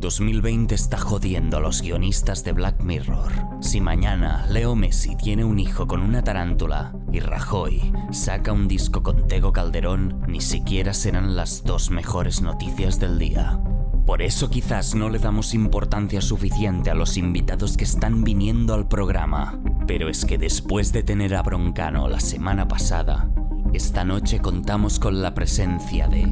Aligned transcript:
2020 0.00 0.74
está 0.74 0.98
jodiendo 0.98 1.56
a 1.56 1.60
los 1.60 1.82
guionistas 1.82 2.44
de 2.44 2.52
Black 2.52 2.80
Mirror. 2.82 3.32
Si 3.60 3.80
mañana 3.80 4.46
Leo 4.48 4.74
Messi 4.74 5.16
tiene 5.16 5.44
un 5.44 5.58
hijo 5.58 5.86
con 5.86 6.02
una 6.02 6.22
tarántula 6.22 6.94
y 7.12 7.20
Rajoy 7.20 7.92
saca 8.10 8.52
un 8.52 8.68
disco 8.68 9.02
con 9.02 9.28
Tego 9.28 9.52
Calderón, 9.52 10.22
ni 10.26 10.40
siquiera 10.40 10.94
serán 10.94 11.36
las 11.36 11.64
dos 11.64 11.90
mejores 11.90 12.42
noticias 12.42 12.98
del 13.00 13.18
día. 13.18 13.60
Por 14.06 14.22
eso 14.22 14.48
quizás 14.48 14.94
no 14.94 15.10
le 15.10 15.18
damos 15.18 15.52
importancia 15.52 16.22
suficiente 16.22 16.90
a 16.90 16.94
los 16.94 17.16
invitados 17.16 17.76
que 17.76 17.84
están 17.84 18.24
viniendo 18.24 18.72
al 18.74 18.88
programa. 18.88 19.60
Pero 19.86 20.08
es 20.08 20.24
que 20.24 20.38
después 20.38 20.92
de 20.92 21.02
tener 21.02 21.34
a 21.34 21.42
Broncano 21.42 22.08
la 22.08 22.20
semana 22.20 22.66
pasada, 22.68 23.28
esta 23.74 24.04
noche 24.04 24.40
contamos 24.40 24.98
con 24.98 25.20
la 25.20 25.34
presencia 25.34 26.08
de... 26.08 26.26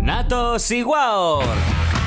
¡Nato 0.00 0.58
Siguaor! 0.58 2.03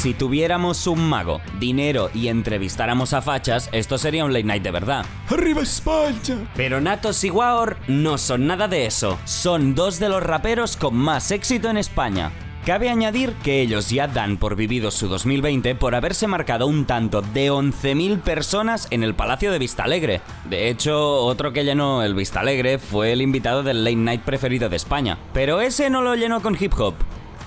Si 0.00 0.14
tuviéramos 0.14 0.86
un 0.88 1.08
mago, 1.08 1.40
dinero 1.60 2.10
y 2.12 2.28
entrevistáramos 2.28 3.12
a 3.12 3.22
fachas, 3.22 3.68
esto 3.72 3.98
sería 3.98 4.24
un 4.24 4.32
late 4.32 4.44
night 4.44 4.62
de 4.62 4.72
verdad. 4.72 5.04
¡Arriba 5.28 5.62
España! 5.62 6.50
Pero 6.56 6.80
Natos 6.80 7.22
y 7.22 7.30
Waor 7.30 7.76
no 7.86 8.18
son 8.18 8.46
nada 8.46 8.66
de 8.66 8.86
eso. 8.86 9.18
Son 9.24 9.76
dos 9.76 10.00
de 10.00 10.08
los 10.08 10.22
raperos 10.22 10.76
con 10.76 10.96
más 10.96 11.30
éxito 11.30 11.70
en 11.70 11.76
España. 11.76 12.32
Cabe 12.66 12.90
añadir 12.90 13.32
que 13.42 13.60
ellos 13.60 13.90
ya 13.90 14.06
dan 14.06 14.36
por 14.36 14.54
vivido 14.54 14.92
su 14.92 15.08
2020 15.08 15.74
por 15.74 15.96
haberse 15.96 16.28
marcado 16.28 16.68
un 16.68 16.84
tanto 16.84 17.20
de 17.20 17.50
11.000 17.50 18.20
personas 18.20 18.86
en 18.90 19.02
el 19.02 19.14
Palacio 19.14 19.50
de 19.50 19.58
Vistalegre. 19.58 20.20
De 20.48 20.68
hecho, 20.68 21.24
otro 21.24 21.52
que 21.52 21.64
llenó 21.64 22.04
el 22.04 22.14
Vistalegre 22.14 22.78
fue 22.78 23.12
el 23.12 23.20
invitado 23.20 23.64
del 23.64 23.82
late 23.82 23.96
night 23.96 24.22
preferido 24.22 24.68
de 24.68 24.76
España. 24.76 25.18
Pero 25.32 25.60
ese 25.60 25.90
no 25.90 26.02
lo 26.02 26.14
llenó 26.14 26.40
con 26.40 26.56
hip 26.58 26.72
hop. 26.78 26.94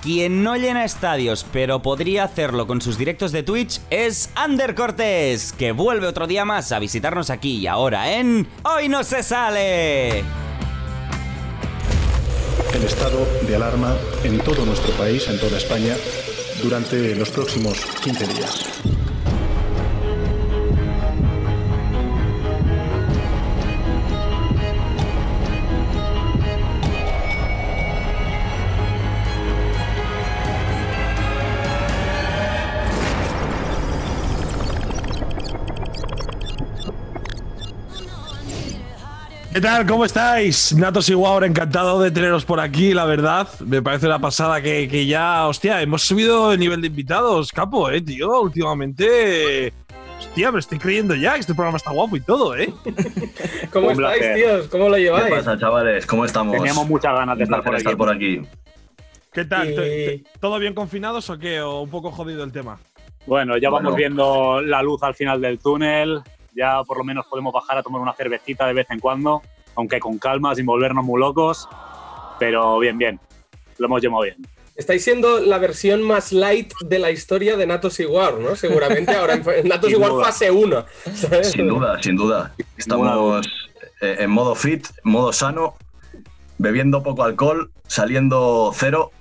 Quien 0.05 0.43
no 0.43 0.55
llena 0.55 0.85
estadios, 0.85 1.47
pero 1.51 1.81
podría 1.81 2.25
hacerlo 2.25 2.67
con 2.67 2.79
sus 2.79 2.95
directos 2.95 3.31
de 3.31 3.41
Twitch, 3.41 3.81
es 3.89 4.29
Ander 4.35 4.75
Cortés, 4.75 5.51
que 5.51 5.71
vuelve 5.71 6.05
otro 6.05 6.27
día 6.27 6.45
más 6.45 6.71
a 6.71 6.77
visitarnos 6.77 7.31
aquí 7.31 7.55
y 7.55 7.65
ahora 7.65 8.13
en 8.13 8.47
Hoy 8.61 8.87
no 8.87 9.03
se 9.03 9.23
sale. 9.23 10.19
El 12.71 12.83
estado 12.83 13.27
de 13.47 13.55
alarma 13.55 13.95
en 14.23 14.37
todo 14.41 14.63
nuestro 14.67 14.93
país, 14.93 15.27
en 15.27 15.39
toda 15.39 15.57
España, 15.57 15.95
durante 16.61 17.15
los 17.15 17.31
próximos 17.31 17.83
15 18.03 18.27
días. 18.27 18.65
¿Qué 39.55 39.61
tal? 39.61 39.85
¿Cómo 39.87 40.03
estáis? 40.03 40.75
Natos 40.75 41.07
y 41.09 41.13
Guaur, 41.13 41.45
encantado 41.45 42.01
de 42.01 42.11
teneros 42.11 42.43
por 42.43 42.59
aquí, 42.59 42.93
la 42.93 43.05
verdad. 43.05 43.47
Me 43.65 43.81
parece 43.81 44.05
la 44.09 44.19
pasada 44.19 44.61
que, 44.61 44.89
que 44.89 45.05
ya, 45.05 45.47
hostia, 45.47 45.81
hemos 45.81 46.01
subido 46.01 46.51
el 46.51 46.59
nivel 46.59 46.81
de 46.81 46.87
invitados, 46.87 47.53
capo, 47.53 47.89
eh, 47.89 48.01
tío. 48.01 48.41
Últimamente. 48.41 49.71
Hostia, 50.19 50.51
me 50.51 50.59
estoy 50.59 50.77
creyendo 50.77 51.15
ya 51.15 51.35
que 51.35 51.39
este 51.39 51.53
programa 51.53 51.77
está 51.77 51.91
guapo 51.91 52.17
y 52.17 52.19
todo, 52.19 52.53
¿eh? 52.57 52.73
¿Cómo 53.71 53.87
Un 53.87 53.93
estáis, 53.93 54.17
placer. 54.19 54.35
tíos? 54.35 54.67
¿Cómo 54.67 54.89
lo 54.89 54.95
¿Qué 54.95 55.01
lleváis? 55.03 55.33
pasa, 55.33 55.57
chavales? 55.57 56.05
¿Cómo 56.05 56.25
estamos? 56.25 56.53
Teníamos 56.57 56.89
muchas 56.89 57.13
ganas 57.13 57.37
de 57.37 57.45
estar 57.45 57.63
por 57.63 57.73
aquí. 57.75 57.77
estar 57.81 57.97
por 57.97 58.13
aquí. 58.13 58.41
¿Qué 59.31 59.45
tal? 59.45 59.71
Y- 59.71 59.75
¿Te- 59.75 59.81
te- 59.81 60.23
¿Todo 60.41 60.59
bien 60.59 60.73
confinados 60.73 61.29
o 61.29 61.39
qué? 61.39 61.61
¿O 61.61 61.79
un 61.79 61.89
poco 61.89 62.11
jodido 62.11 62.43
el 62.43 62.51
tema? 62.51 62.77
Bueno, 63.25 63.55
ya 63.57 63.69
Bueno. 63.69 63.85
vamos 63.85 63.97
viendo 63.97 64.61
la 64.61 64.81
luz 64.83 65.01
al 65.01 65.15
final 65.15 65.39
del 65.39 65.59
túnel. 65.59 66.21
Ya 66.55 66.81
por 66.83 66.97
lo 66.97 67.03
menos 67.03 67.25
podemos 67.27 67.53
bajar 67.53 67.77
a 67.77 67.83
tomar 67.83 68.01
una 68.01 68.13
cervecita 68.13 68.65
de 68.65 68.73
vez 68.73 68.87
en 68.89 68.99
cuando, 68.99 69.41
aunque 69.75 69.99
con 69.99 70.17
calma, 70.17 70.55
sin 70.55 70.65
volvernos 70.65 71.03
muy 71.03 71.19
locos. 71.19 71.67
Pero 72.39 72.79
bien, 72.79 72.97
bien. 72.97 73.19
Lo 73.77 73.87
hemos 73.87 74.01
llevado 74.01 74.23
bien. 74.23 74.37
Estáis 74.75 75.03
siendo 75.03 75.39
la 75.39 75.57
versión 75.57 76.01
más 76.03 76.31
light 76.33 76.73
de 76.81 76.99
la 76.99 77.09
historia 77.11 77.55
de 77.55 77.65
Natos 77.65 77.99
y 78.01 78.05
War, 78.05 78.33
¿no? 78.35 78.55
Seguramente 78.57 79.15
ahora 79.15 79.35
en 79.35 79.43
Natos 79.67 79.91
duda. 79.91 80.25
fase 80.25 80.51
1. 80.51 80.85
¿sabes? 81.13 81.51
Sin 81.51 81.67
duda, 81.67 82.01
sin 82.01 82.15
duda. 82.17 82.53
Estamos 82.77 83.45
eh, 84.01 84.17
en 84.19 84.29
modo 84.31 84.53
fit, 84.55 84.85
modo 85.03 85.31
sano, 85.31 85.75
bebiendo 86.57 87.03
poco 87.03 87.23
alcohol, 87.23 87.71
saliendo 87.87 88.71
cero, 88.75 89.11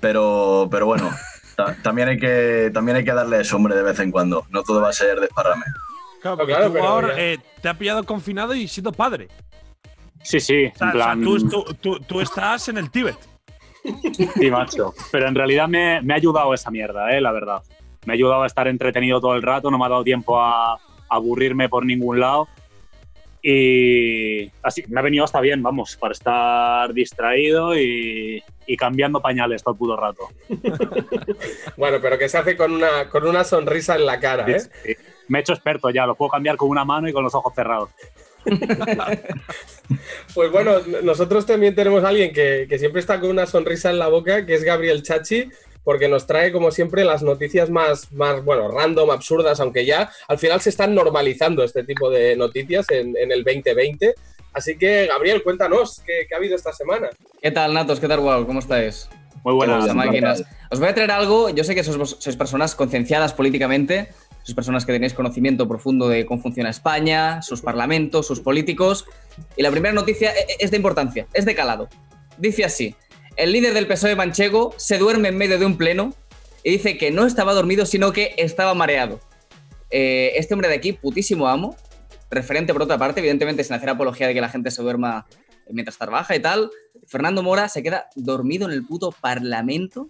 pero, 0.00 0.68
pero 0.70 0.86
bueno, 0.86 1.10
ta- 1.56 1.76
también, 1.82 2.08
hay 2.08 2.18
que, 2.18 2.70
también 2.72 2.96
hay 2.96 3.04
que 3.04 3.12
darle 3.12 3.40
eso, 3.40 3.56
hombre, 3.56 3.74
de 3.74 3.82
vez 3.82 3.98
en 3.98 4.10
cuando. 4.12 4.46
No 4.50 4.62
todo 4.62 4.80
va 4.80 4.90
a 4.90 4.92
ser 4.92 5.18
desparrame. 5.20 5.64
Claro, 6.20 6.36
porque 6.36 6.52
claro, 6.52 6.66
tú, 6.68 6.72
pero 6.74 7.16
eh, 7.16 7.38
te 7.62 7.68
ha 7.68 7.74
pillado 7.74 8.04
confinado 8.04 8.54
y 8.54 8.68
siendo 8.68 8.92
padre. 8.92 9.28
Sí, 10.22 10.38
sí, 10.40 10.66
O 10.66 10.76
sea, 10.78 10.86
en 10.88 10.92
plan. 10.92 11.26
o 11.26 11.38
sea, 11.38 11.48
tú, 11.48 11.64
tú- 11.64 11.74
tú- 11.80 12.00
tú 12.00 12.20
estás 12.20 12.68
en 12.68 12.78
el 12.78 12.90
Tíbet. 12.90 13.16
Sí, 14.36 14.50
macho. 14.50 14.92
Pero 15.10 15.26
en 15.28 15.34
realidad 15.34 15.66
me, 15.66 16.02
me 16.02 16.12
ha 16.12 16.16
ayudado 16.16 16.52
esa 16.52 16.70
mierda, 16.70 17.10
eh, 17.16 17.20
la 17.20 17.32
verdad. 17.32 17.62
Me 18.04 18.12
ha 18.12 18.14
ayudado 18.14 18.42
a 18.42 18.46
estar 18.46 18.68
entretenido 18.68 19.20
todo 19.20 19.34
el 19.34 19.42
rato, 19.42 19.70
no 19.70 19.78
me 19.78 19.86
ha 19.86 19.88
dado 19.88 20.04
tiempo 20.04 20.38
a, 20.38 20.74
a 20.74 20.78
aburrirme 21.08 21.68
por 21.70 21.86
ningún 21.86 22.20
lado. 22.20 22.48
Y 23.42 24.50
así 24.62 24.84
me 24.88 25.00
ha 25.00 25.02
venido 25.02 25.24
hasta 25.24 25.40
bien, 25.40 25.62
vamos, 25.62 25.96
para 25.96 26.12
estar 26.12 26.92
distraído 26.92 27.74
y, 27.78 28.42
y 28.66 28.76
cambiando 28.76 29.20
pañales 29.22 29.62
todo 29.62 29.72
el 29.74 29.78
puto 29.78 29.96
rato. 29.96 30.28
Bueno, 31.76 31.98
pero 32.02 32.18
que 32.18 32.28
se 32.28 32.36
hace 32.36 32.56
con 32.56 32.72
una, 32.72 33.08
con 33.08 33.26
una 33.26 33.44
sonrisa 33.44 33.96
en 33.96 34.04
la 34.04 34.20
cara, 34.20 34.44
¿eh? 34.50 34.60
Sí. 34.60 34.94
Me 35.30 35.38
he 35.38 35.42
hecho 35.42 35.52
experto 35.52 35.90
ya, 35.90 36.06
lo 36.06 36.16
puedo 36.16 36.28
cambiar 36.30 36.56
con 36.56 36.68
una 36.68 36.84
mano 36.84 37.08
y 37.08 37.12
con 37.12 37.22
los 37.22 37.34
ojos 37.34 37.54
cerrados. 37.54 37.90
Pues 40.34 40.52
bueno, 40.52 40.76
nosotros 41.02 41.44
también 41.44 41.74
tenemos 41.74 42.04
a 42.04 42.08
alguien 42.08 42.32
que, 42.32 42.66
que 42.68 42.78
siempre 42.78 43.00
está 43.00 43.18
con 43.18 43.30
una 43.30 43.44
sonrisa 43.44 43.90
en 43.90 43.98
la 43.98 44.06
boca, 44.06 44.46
que 44.46 44.54
es 44.54 44.62
Gabriel 44.62 45.02
Chachi, 45.02 45.50
porque 45.82 46.08
nos 46.08 46.28
trae, 46.28 46.52
como 46.52 46.70
siempre, 46.70 47.04
las 47.04 47.24
noticias 47.24 47.70
más, 47.70 48.12
más 48.12 48.44
bueno, 48.44 48.68
random, 48.68 49.10
absurdas, 49.10 49.58
aunque 49.58 49.84
ya 49.84 50.10
al 50.28 50.38
final 50.38 50.60
se 50.60 50.70
están 50.70 50.94
normalizando 50.94 51.64
este 51.64 51.82
tipo 51.82 52.08
de 52.08 52.36
noticias 52.36 52.86
en, 52.90 53.16
en 53.16 53.32
el 53.32 53.42
2020. 53.42 54.14
Así 54.52 54.78
que, 54.78 55.06
Gabriel, 55.08 55.42
cuéntanos, 55.42 56.00
¿qué, 56.06 56.26
qué 56.28 56.34
ha 56.34 56.38
habido 56.38 56.54
esta 56.54 56.72
semana? 56.72 57.10
¿Qué 57.42 57.50
tal, 57.50 57.74
Natos? 57.74 57.98
¿Qué 57.98 58.06
tal, 58.06 58.20
Wow? 58.20 58.46
¿Cómo 58.46 58.60
estáis? 58.60 59.08
Muy 59.42 59.54
buenas. 59.54 59.84
Os 60.70 60.78
voy 60.78 60.88
a 60.88 60.94
traer 60.94 61.10
algo. 61.10 61.50
Yo 61.50 61.64
sé 61.64 61.74
que 61.74 61.82
sois, 61.82 62.16
sois 62.18 62.36
personas 62.36 62.74
concienciadas 62.74 63.32
políticamente, 63.32 64.08
sois 64.42 64.54
personas 64.54 64.86
que 64.86 64.92
tenéis 64.92 65.14
conocimiento 65.14 65.68
profundo 65.68 66.08
de 66.08 66.26
cómo 66.26 66.42
funciona 66.42 66.70
España, 66.70 67.42
sus 67.42 67.60
parlamentos, 67.60 68.26
sus 68.26 68.40
políticos. 68.40 69.06
Y 69.56 69.62
la 69.62 69.70
primera 69.70 69.94
noticia 69.94 70.30
e- 70.30 70.40
e- 70.40 70.56
es 70.60 70.70
de 70.70 70.76
importancia, 70.76 71.26
es 71.34 71.44
de 71.44 71.54
calado. 71.54 71.88
Dice 72.38 72.64
así: 72.64 72.94
el 73.36 73.52
líder 73.52 73.74
del 73.74 73.86
PSOE 73.86 74.16
manchego 74.16 74.74
se 74.76 74.98
duerme 74.98 75.28
en 75.28 75.36
medio 75.36 75.58
de 75.58 75.66
un 75.66 75.76
pleno 75.76 76.14
y 76.62 76.70
dice 76.70 76.98
que 76.98 77.10
no 77.10 77.26
estaba 77.26 77.52
dormido, 77.54 77.86
sino 77.86 78.12
que 78.12 78.34
estaba 78.36 78.74
mareado. 78.74 79.20
Eh, 79.90 80.32
este 80.36 80.54
hombre 80.54 80.68
de 80.68 80.74
aquí, 80.74 80.92
putísimo 80.92 81.48
amo, 81.48 81.76
referente 82.30 82.72
por 82.72 82.82
otra 82.82 82.98
parte, 82.98 83.20
evidentemente 83.20 83.64
sin 83.64 83.74
hacer 83.74 83.88
apología 83.88 84.26
de 84.26 84.34
que 84.34 84.40
la 84.40 84.48
gente 84.48 84.70
se 84.70 84.82
duerma 84.82 85.26
mientras 85.70 85.98
trabaja 85.98 86.34
y 86.36 86.40
tal. 86.40 86.70
Fernando 87.06 87.42
Mora 87.42 87.68
se 87.68 87.82
queda 87.82 88.08
dormido 88.14 88.66
en 88.66 88.72
el 88.72 88.84
puto 88.84 89.12
parlamento, 89.12 90.08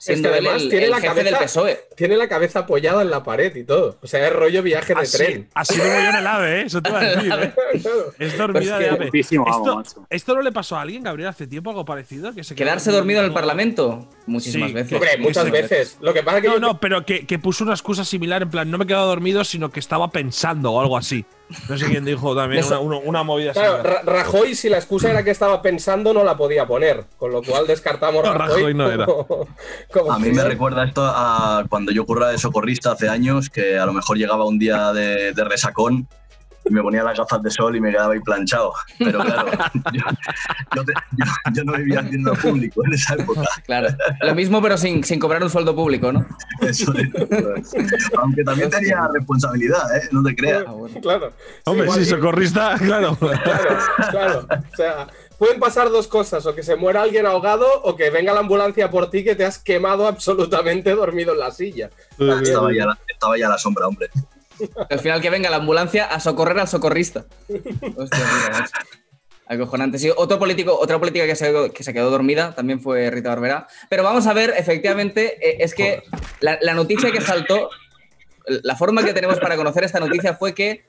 siendo 0.00 0.30
que 0.32 0.38
él 0.38 0.46
además 0.46 0.62
el, 0.62 0.68
tiene 0.70 0.84
el 0.86 0.90
la 0.90 0.96
jefe 1.00 1.08
cabeza- 1.08 1.30
del 1.30 1.38
PSOE. 1.44 1.80
Tiene 1.96 2.16
la 2.16 2.28
cabeza 2.28 2.58
apoyada 2.60 3.02
en 3.02 3.10
la 3.10 3.22
pared 3.22 3.54
y 3.54 3.64
todo. 3.64 3.98
O 4.02 4.06
sea, 4.06 4.26
es 4.26 4.32
rollo 4.32 4.62
viaje 4.62 4.94
de 4.94 5.00
Así, 5.02 5.16
tren. 5.18 5.48
así 5.54 5.78
vengo 5.78 6.00
yo 6.00 6.08
en 6.10 6.16
el 6.16 6.26
AVE, 6.26 6.60
¿eh? 6.60 6.64
Eso 6.66 6.82
te 6.82 6.88
iba 6.90 7.00
a 7.00 7.04
decir, 7.04 7.32
¿eh? 7.32 7.54
Es 8.18 8.38
dormida 8.38 8.76
Pues 8.76 8.78
de 8.78 8.88
AVE. 8.88 9.10
Esto. 9.12 10.06
¿Esto 10.08 10.34
no 10.34 10.42
le 10.42 10.52
pasó 10.52 10.76
a 10.76 10.80
alguien, 10.82 11.02
Gabriel, 11.02 11.28
hace 11.28 11.46
tiempo, 11.46 11.70
algo 11.70 11.84
parecido? 11.84 12.34
Que 12.34 12.42
se 12.44 12.54
Quedarse 12.54 12.90
dormido 12.90 13.20
en 13.20 13.26
el 13.26 13.32
parlamento, 13.32 14.08
muchísimas 14.30 14.68
Sí, 14.70 14.74
veces. 14.74 14.92
Hombre, 14.92 15.18
muchas 15.18 15.44
sí. 15.44 15.50
veces. 15.50 15.98
Lo 16.00 16.14
que 16.14 16.22
pasa 16.22 16.38
es 16.38 16.42
que 16.42 16.48
No, 16.48 16.54
yo- 16.54 16.60
no, 16.60 16.80
pero 16.80 17.04
que, 17.04 17.26
que 17.26 17.38
puso 17.38 17.64
una 17.64 17.74
excusa 17.74 18.04
similar, 18.04 18.42
en 18.42 18.50
plan, 18.50 18.70
no 18.70 18.78
me 18.78 18.84
he 18.84 18.86
quedado 18.86 19.06
dormido, 19.08 19.44
sino 19.44 19.70
que 19.70 19.80
estaba 19.80 20.08
pensando 20.10 20.72
o 20.72 20.80
algo 20.80 20.96
así. 20.96 21.24
No 21.68 21.76
sé 21.76 21.86
quién 21.86 22.04
dijo 22.04 22.34
también 22.36 22.64
una, 22.64 22.78
una- 22.78 22.96
una 22.98 23.22
movida 23.24 23.52
Claro, 23.52 23.78
similar. 23.82 24.06
Rajoy, 24.06 24.54
si 24.54 24.68
la 24.68 24.76
excusa 24.78 25.10
era 25.10 25.24
que 25.24 25.30
estaba 25.32 25.60
pensando, 25.62 26.14
no 26.14 26.22
la 26.24 26.36
podía 26.36 26.66
poner. 26.66 27.04
Con 27.18 27.32
lo 27.32 27.42
cual 27.42 27.66
descartamos 27.66 28.24
No, 28.24 28.32
Rajoy, 28.32 28.56
Rajoy 28.56 28.74
no 28.74 28.90
era. 28.90 29.04
como- 29.06 29.48
como 29.92 30.12
A 30.12 30.18
mí 30.18 30.30
me 30.30 30.44
recuerda 30.44 30.84
esto 30.84 31.02
a 31.04 31.64
cuando 31.68 31.90
yo 31.92 32.06
curraba 32.06 32.30
de 32.32 32.38
socorrista 32.38 32.92
hace 32.92 33.08
años, 33.08 33.50
que 33.50 33.78
a 33.78 33.84
lo 33.86 33.92
mejor 33.92 34.16
llegaba 34.16 34.44
un 34.46 34.58
día 34.60 34.92
de, 34.92 35.32
de 35.32 35.44
resacón 35.44 36.06
y 36.70 36.72
me 36.72 36.80
ponía 36.82 37.02
las 37.02 37.18
gafas 37.18 37.42
de 37.42 37.50
sol 37.50 37.76
y 37.76 37.80
me 37.80 37.90
quedaba 37.90 38.14
ahí 38.14 38.20
planchado. 38.20 38.72
Pero 38.98 39.18
claro, 39.20 39.50
yo, 39.92 40.02
yo 40.76 40.84
te- 40.84 40.92
yo- 41.16 41.52
yo 41.52 41.64
no 41.64 41.72
vivía 41.74 42.00
haciendo 42.00 42.32
público 42.34 42.84
en 42.86 42.92
esa 42.94 43.14
época. 43.14 43.42
Claro. 43.66 43.88
Lo 44.22 44.34
mismo, 44.34 44.62
pero 44.62 44.78
sin, 44.78 45.02
sin 45.04 45.18
cobrar 45.18 45.42
un 45.42 45.50
sueldo 45.50 45.74
público, 45.74 46.12
¿no? 46.12 46.26
Eso 46.60 46.92
es. 46.94 47.08
Aunque 48.18 48.42
también 48.44 48.70
tenía 48.70 49.08
responsabilidad, 49.12 49.96
¿eh? 49.96 50.08
No 50.12 50.22
te 50.22 50.34
creas. 50.34 50.64
Ah, 50.66 50.72
bueno. 50.72 51.00
Claro. 51.00 51.32
Hombre, 51.64 51.84
igual 51.86 51.98
sí, 51.98 52.06
socorrista, 52.06 52.74
claro. 52.78 53.16
Claro, 53.16 53.78
claro. 54.10 54.46
O 54.72 54.76
sea, 54.76 55.06
pueden 55.38 55.58
pasar 55.58 55.90
dos 55.90 56.06
cosas, 56.06 56.46
o 56.46 56.54
que 56.54 56.62
se 56.62 56.76
muera 56.76 57.02
alguien 57.02 57.26
ahogado 57.26 57.66
o 57.82 57.96
que 57.96 58.10
venga 58.10 58.32
la 58.32 58.40
ambulancia 58.40 58.90
por 58.90 59.10
ti 59.10 59.24
que 59.24 59.34
te 59.34 59.44
has 59.44 59.58
quemado 59.58 60.06
absolutamente 60.06 60.94
dormido 60.94 61.32
en 61.32 61.38
la 61.40 61.50
silla. 61.50 61.90
Estaba 62.18 62.72
ya, 62.72 62.86
la, 62.86 62.98
estaba 63.08 63.36
ya 63.38 63.48
la 63.48 63.58
sombra, 63.58 63.86
hombre. 63.88 64.08
Al 64.88 64.98
final 65.00 65.20
que 65.20 65.30
venga 65.30 65.50
la 65.50 65.56
ambulancia 65.56 66.06
a 66.06 66.20
socorrer 66.20 66.58
al 66.58 66.68
socorrista. 66.68 67.26
Hostia, 67.96 68.18
mira. 68.18 68.70
Acojonante. 69.46 69.98
Sí, 69.98 70.10
otro 70.16 70.38
político, 70.38 70.78
otra 70.78 70.98
política 71.00 71.26
que 71.26 71.34
se, 71.34 71.72
que 71.72 71.82
se 71.82 71.92
quedó 71.92 72.10
dormida 72.10 72.54
también 72.54 72.80
fue 72.80 73.10
Rita 73.10 73.30
Barbera. 73.30 73.66
Pero 73.88 74.04
vamos 74.04 74.26
a 74.28 74.32
ver, 74.32 74.54
efectivamente, 74.56 75.38
eh, 75.44 75.56
es 75.60 75.74
que 75.74 76.04
la, 76.40 76.58
la 76.62 76.74
noticia 76.74 77.10
que 77.10 77.20
saltó, 77.20 77.68
la 78.46 78.76
forma 78.76 79.04
que 79.04 79.12
tenemos 79.12 79.40
para 79.40 79.56
conocer 79.56 79.82
esta 79.82 79.98
noticia 79.98 80.34
fue 80.34 80.54
que 80.54 80.84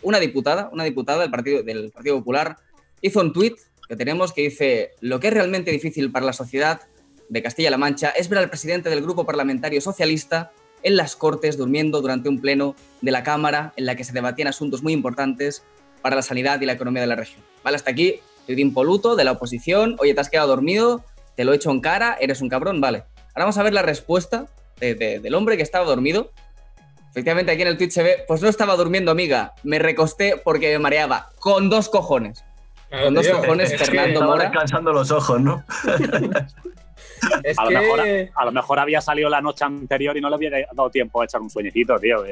una 0.00 0.18
diputada, 0.18 0.70
una 0.72 0.84
diputada 0.84 1.20
del 1.20 1.30
Partido, 1.30 1.62
del 1.62 1.90
Partido 1.90 2.16
Popular, 2.16 2.56
hizo 3.02 3.20
un 3.20 3.32
tuit 3.32 3.58
que 3.88 3.96
tenemos 3.96 4.32
que 4.32 4.42
dice, 4.42 4.92
lo 5.00 5.20
que 5.20 5.28
es 5.28 5.34
realmente 5.34 5.70
difícil 5.70 6.10
para 6.10 6.26
la 6.26 6.32
sociedad 6.32 6.80
de 7.28 7.42
Castilla-La 7.42 7.76
Mancha 7.76 8.10
es 8.10 8.28
ver 8.28 8.38
al 8.38 8.48
presidente 8.48 8.88
del 8.88 9.02
grupo 9.02 9.26
parlamentario 9.26 9.80
socialista 9.80 10.52
en 10.86 10.96
las 10.96 11.16
Cortes 11.16 11.56
durmiendo 11.58 12.00
durante 12.00 12.28
un 12.28 12.40
pleno 12.40 12.76
de 13.00 13.10
la 13.10 13.22
Cámara 13.24 13.72
en 13.76 13.86
la 13.86 13.96
que 13.96 14.04
se 14.04 14.12
debatían 14.12 14.46
asuntos 14.48 14.82
muy 14.84 14.92
importantes 14.92 15.64
para 16.00 16.14
la 16.14 16.22
sanidad 16.22 16.60
y 16.60 16.66
la 16.66 16.72
economía 16.74 17.00
de 17.02 17.08
la 17.08 17.16
región. 17.16 17.42
Vale, 17.64 17.74
hasta 17.76 17.90
aquí, 17.90 18.20
tuit 18.46 18.58
impoluto 18.60 19.16
de 19.16 19.24
la 19.24 19.32
oposición, 19.32 19.96
oye, 19.98 20.14
te 20.14 20.20
has 20.20 20.30
quedado 20.30 20.46
dormido, 20.48 21.04
te 21.34 21.44
lo 21.44 21.52
he 21.52 21.56
hecho 21.56 21.72
en 21.72 21.80
cara, 21.80 22.16
eres 22.20 22.40
un 22.40 22.48
cabrón, 22.48 22.80
vale. 22.80 22.98
Ahora 23.34 23.46
vamos 23.46 23.58
a 23.58 23.64
ver 23.64 23.72
la 23.74 23.82
respuesta 23.82 24.46
de- 24.78 24.94
de- 24.94 25.18
del 25.18 25.34
hombre 25.34 25.56
que 25.56 25.64
estaba 25.64 25.84
dormido. 25.84 26.30
Efectivamente, 27.10 27.50
aquí 27.50 27.62
en 27.62 27.68
el 27.68 27.76
tweet 27.78 27.90
se 27.90 28.02
ve, 28.04 28.24
pues 28.28 28.40
no 28.42 28.48
estaba 28.48 28.76
durmiendo, 28.76 29.10
amiga, 29.10 29.54
me 29.64 29.80
recosté 29.80 30.36
porque 30.44 30.70
me 30.72 30.78
mareaba, 30.78 31.30
con 31.40 31.68
dos 31.68 31.88
cojones. 31.88 32.44
Claro, 32.88 33.06
Con 33.06 33.14
dos 33.14 33.26
cojones, 33.28 33.76
Fernando 33.76 34.22
Mora. 34.22 34.44
descansando 34.44 34.92
los 34.92 35.10
ojos, 35.10 35.40
¿no? 35.40 35.64
Es 37.42 37.58
A 37.58 37.64
lo, 37.64 37.70
que. 37.70 37.78
mejor, 37.78 38.00
a 38.34 38.44
lo 38.44 38.52
mejor 38.52 38.78
había 38.78 39.00
salido 39.00 39.28
la 39.28 39.40
noche 39.40 39.64
anterior 39.64 40.16
y 40.16 40.20
no 40.20 40.28
le 40.28 40.34
había 40.36 40.50
dado 40.72 40.90
tiempo 40.90 41.20
a 41.20 41.24
echar 41.24 41.40
un 41.40 41.50
sueñecito, 41.50 41.98
tío. 41.98 42.24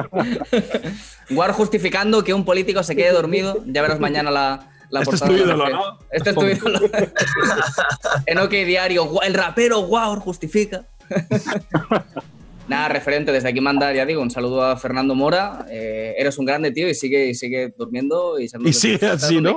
Guar 1.29 1.51
justificando 1.53 2.23
que 2.23 2.33
un 2.33 2.45
político 2.45 2.83
se 2.83 2.95
quede 2.95 3.11
dormido. 3.11 3.63
Ya 3.65 3.81
verás 3.81 3.99
mañana 3.99 4.31
la, 4.31 4.67
la 4.89 5.01
Este 5.01 5.15
es 5.15 5.21
portada 5.21 5.37
tu 5.39 5.45
ídolo. 5.45 5.69
¿no? 5.69 5.99
Este 6.11 6.29
es 6.31 6.35
tu 6.35 6.45
ídolo. 6.45 6.79
en 8.25 8.37
OK 8.39 8.51
Diario, 8.51 9.21
el 9.21 9.33
rapero 9.33 9.79
Guar 9.81 10.19
justifica. 10.19 10.83
Nada, 12.69 12.87
referente, 12.87 13.31
desde 13.31 13.49
aquí 13.49 13.61
mandar, 13.61 13.95
ya 13.95 14.05
digo, 14.05 14.21
un 14.21 14.29
saludo 14.29 14.61
a 14.61 14.77
Fernando 14.77 15.15
Mora. 15.15 15.65
Eh, 15.71 16.13
eres 16.19 16.37
un 16.37 16.45
grande, 16.45 16.69
tío, 16.69 16.87
y 16.87 16.93
sigue, 16.93 17.25
y 17.25 17.33
sigue 17.33 17.73
durmiendo 17.75 18.39
y, 18.39 18.47
Y 18.63 18.73
sigue 18.73 19.07
así, 19.07 19.41
¿no? 19.41 19.55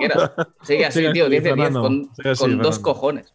Sigue 0.63 0.87
así, 0.87 1.01
tío, 1.13 1.27
así, 1.27 1.31
10 1.31 1.31
de 1.31 1.31
10, 1.31 1.43
Fernando. 1.43 1.83
con, 1.83 2.11
así, 2.25 2.41
con 2.41 2.59
dos 2.59 2.79
cojones. 2.79 3.35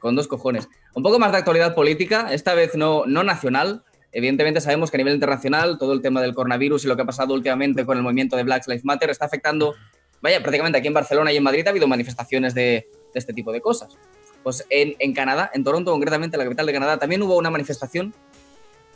Con 0.00 0.16
dos 0.16 0.26
cojones. 0.26 0.68
Un 0.94 1.04
poco 1.04 1.20
más 1.20 1.30
de 1.30 1.38
actualidad 1.38 1.72
política, 1.76 2.32
esta 2.32 2.54
vez 2.54 2.74
no, 2.74 3.04
no 3.06 3.22
nacional. 3.22 3.84
Evidentemente 4.10 4.60
sabemos 4.60 4.90
que 4.90 4.96
a 4.96 4.98
nivel 4.98 5.14
internacional 5.14 5.78
todo 5.78 5.92
el 5.92 6.02
tema 6.02 6.20
del 6.20 6.34
coronavirus 6.34 6.84
y 6.84 6.88
lo 6.88 6.96
que 6.96 7.02
ha 7.02 7.06
pasado 7.06 7.32
últimamente 7.32 7.86
con 7.86 7.96
el 7.96 8.02
movimiento 8.02 8.36
de 8.36 8.42
Black 8.42 8.66
Lives 8.66 8.84
Matter 8.84 9.08
está 9.08 9.26
afectando, 9.26 9.76
vaya, 10.20 10.40
prácticamente 10.40 10.78
aquí 10.78 10.88
en 10.88 10.94
Barcelona 10.94 11.32
y 11.32 11.36
en 11.36 11.44
Madrid 11.44 11.64
ha 11.68 11.70
habido 11.70 11.86
manifestaciones 11.86 12.54
de, 12.54 12.88
de 13.14 13.18
este 13.18 13.32
tipo 13.32 13.52
de 13.52 13.60
cosas. 13.60 13.96
Pues 14.42 14.66
en, 14.68 14.96
en 14.98 15.14
Canadá, 15.14 15.48
en 15.54 15.62
Toronto 15.62 15.92
concretamente, 15.92 16.36
la 16.36 16.42
capital 16.42 16.66
de 16.66 16.72
Canadá, 16.72 16.98
también 16.98 17.22
hubo 17.22 17.36
una 17.38 17.50
manifestación 17.50 18.12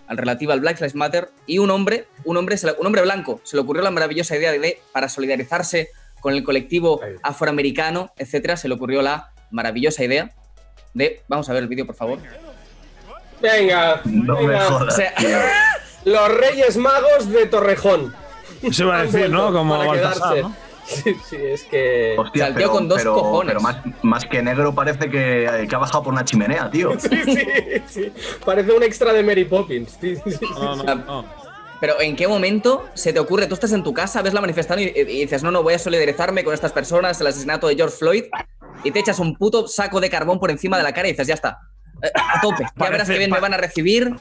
relativa 0.09 0.53
al 0.55 0.61
Black 0.61 0.79
Lives 0.81 0.95
Matter 0.95 1.31
y 1.47 1.59
un 1.59 1.71
hombre, 1.71 2.07
un 2.25 2.37
hombre, 2.37 2.57
un 2.79 2.87
hombre 2.87 3.03
blanco, 3.03 3.41
se 3.45 3.57
le 3.57 3.63
ocurrió 3.63 3.83
la 3.83 3.91
maravillosa 3.91 4.37
idea 4.37 4.53
de, 4.53 4.81
para 4.93 5.09
solidarizarse 5.09 5.91
con 6.21 6.33
el 6.35 6.45
colectivo 6.45 7.01
afroamericano, 7.23 8.13
etcétera, 8.17 8.57
se 8.57 8.69
le 8.69 8.75
ocurrió 8.75 9.03
la 9.03 9.31
maravillosa 9.51 10.05
idea 10.05 10.31
de, 10.95 11.23
vamos 11.29 11.49
a 11.49 11.53
ver 11.53 11.63
el 11.63 11.69
vídeo, 11.69 11.87
por 11.87 11.95
favor. 11.95 12.19
Venga, 13.41 14.01
No 14.05 14.35
me 14.37 14.47
venga. 14.47 14.69
O 14.69 14.79
jodas. 14.79 14.97
sea, 14.97 15.13
Los 16.05 16.29
Reyes 16.35 16.77
Magos 16.77 17.31
de 17.31 17.47
Torrejón. 17.47 18.15
Se 18.73 18.83
iba 18.83 18.99
a 19.01 19.03
decir, 19.05 19.29
¿no? 19.29 19.53
Como 19.53 19.77
para 19.77 19.89
Baltasar, 19.91 20.15
quedarse. 20.35 20.43
¿no? 20.43 20.57
Sí, 20.87 21.17
sí, 21.29 21.37
es 21.37 21.65
que. 21.65 22.15
Hostia, 22.17 22.55
con 22.69 22.89
dos 22.89 23.03
cojones. 23.05 23.49
Pero 23.49 23.61
más, 23.61 23.79
más 24.03 24.25
que 24.25 24.41
negro 24.43 24.75
parece 24.75 25.11
que, 25.11 25.67
que 25.69 25.75
ha 25.75 25.79
bajado 25.79 26.05
por 26.05 26.13
una 26.13 26.25
chimenea, 26.25 26.71
tío. 26.71 26.93
Sí, 27.01 27.09
sí, 27.25 27.83
sí. 27.89 28.13
Parece 28.45 28.73
un 28.73 28.83
extra 28.83 29.13
de 29.13 29.23
Mary 29.23 29.45
Poppins. 29.45 29.97
Sí, 30.01 30.17
sí, 30.17 30.31
sí. 30.33 30.47
No, 30.55 30.77
no, 30.77 30.95
no. 30.95 31.25
pero 31.81 32.01
¿en 32.01 32.15
qué 32.17 32.27
momento 32.29 32.87
se 32.95 33.13
te 33.13 33.19
ocurre? 33.19 33.47
Tú 33.47 33.55
estás 33.55 33.73
en 33.73 33.83
tu 33.83 33.93
casa, 33.93 34.23
ves 34.23 34.33
la 34.33 34.41
manifestación 34.41 34.89
y, 34.89 34.99
y 34.99 35.05
dices, 35.23 35.43
no, 35.43 35.51
no, 35.51 35.63
voy 35.63 35.75
a 35.75 35.79
solidarizarme 35.79 36.45
con 36.45 36.55
estas 36.55 36.73
personas, 36.73 37.21
el 37.21 37.27
asesinato 37.27 37.67
de 37.69 37.75
George 37.77 37.97
Floyd, 37.97 38.25
y 38.85 38.91
te 38.93 39.01
echas 39.01 39.19
un 39.19 39.37
puto 39.37 39.67
saco 39.69 40.01
de 40.01 40.09
carbón 40.09 40.39
por 40.39 40.51
encima 40.51 40.77
de 40.77 40.83
la 40.85 40.93
cara 40.93 41.09
y 41.09 41.13
dices, 41.13 41.27
ya 41.27 41.35
está, 41.35 41.59
eh, 42.03 42.11
a 42.15 42.41
tope, 42.41 42.63
ya 42.63 42.71
Parece- 42.77 42.93
verás 42.93 43.11
que 43.11 43.19
bien 43.19 43.31
me 43.31 43.41
van 43.41 43.55
a 43.55 43.57
recibir. 43.57 44.15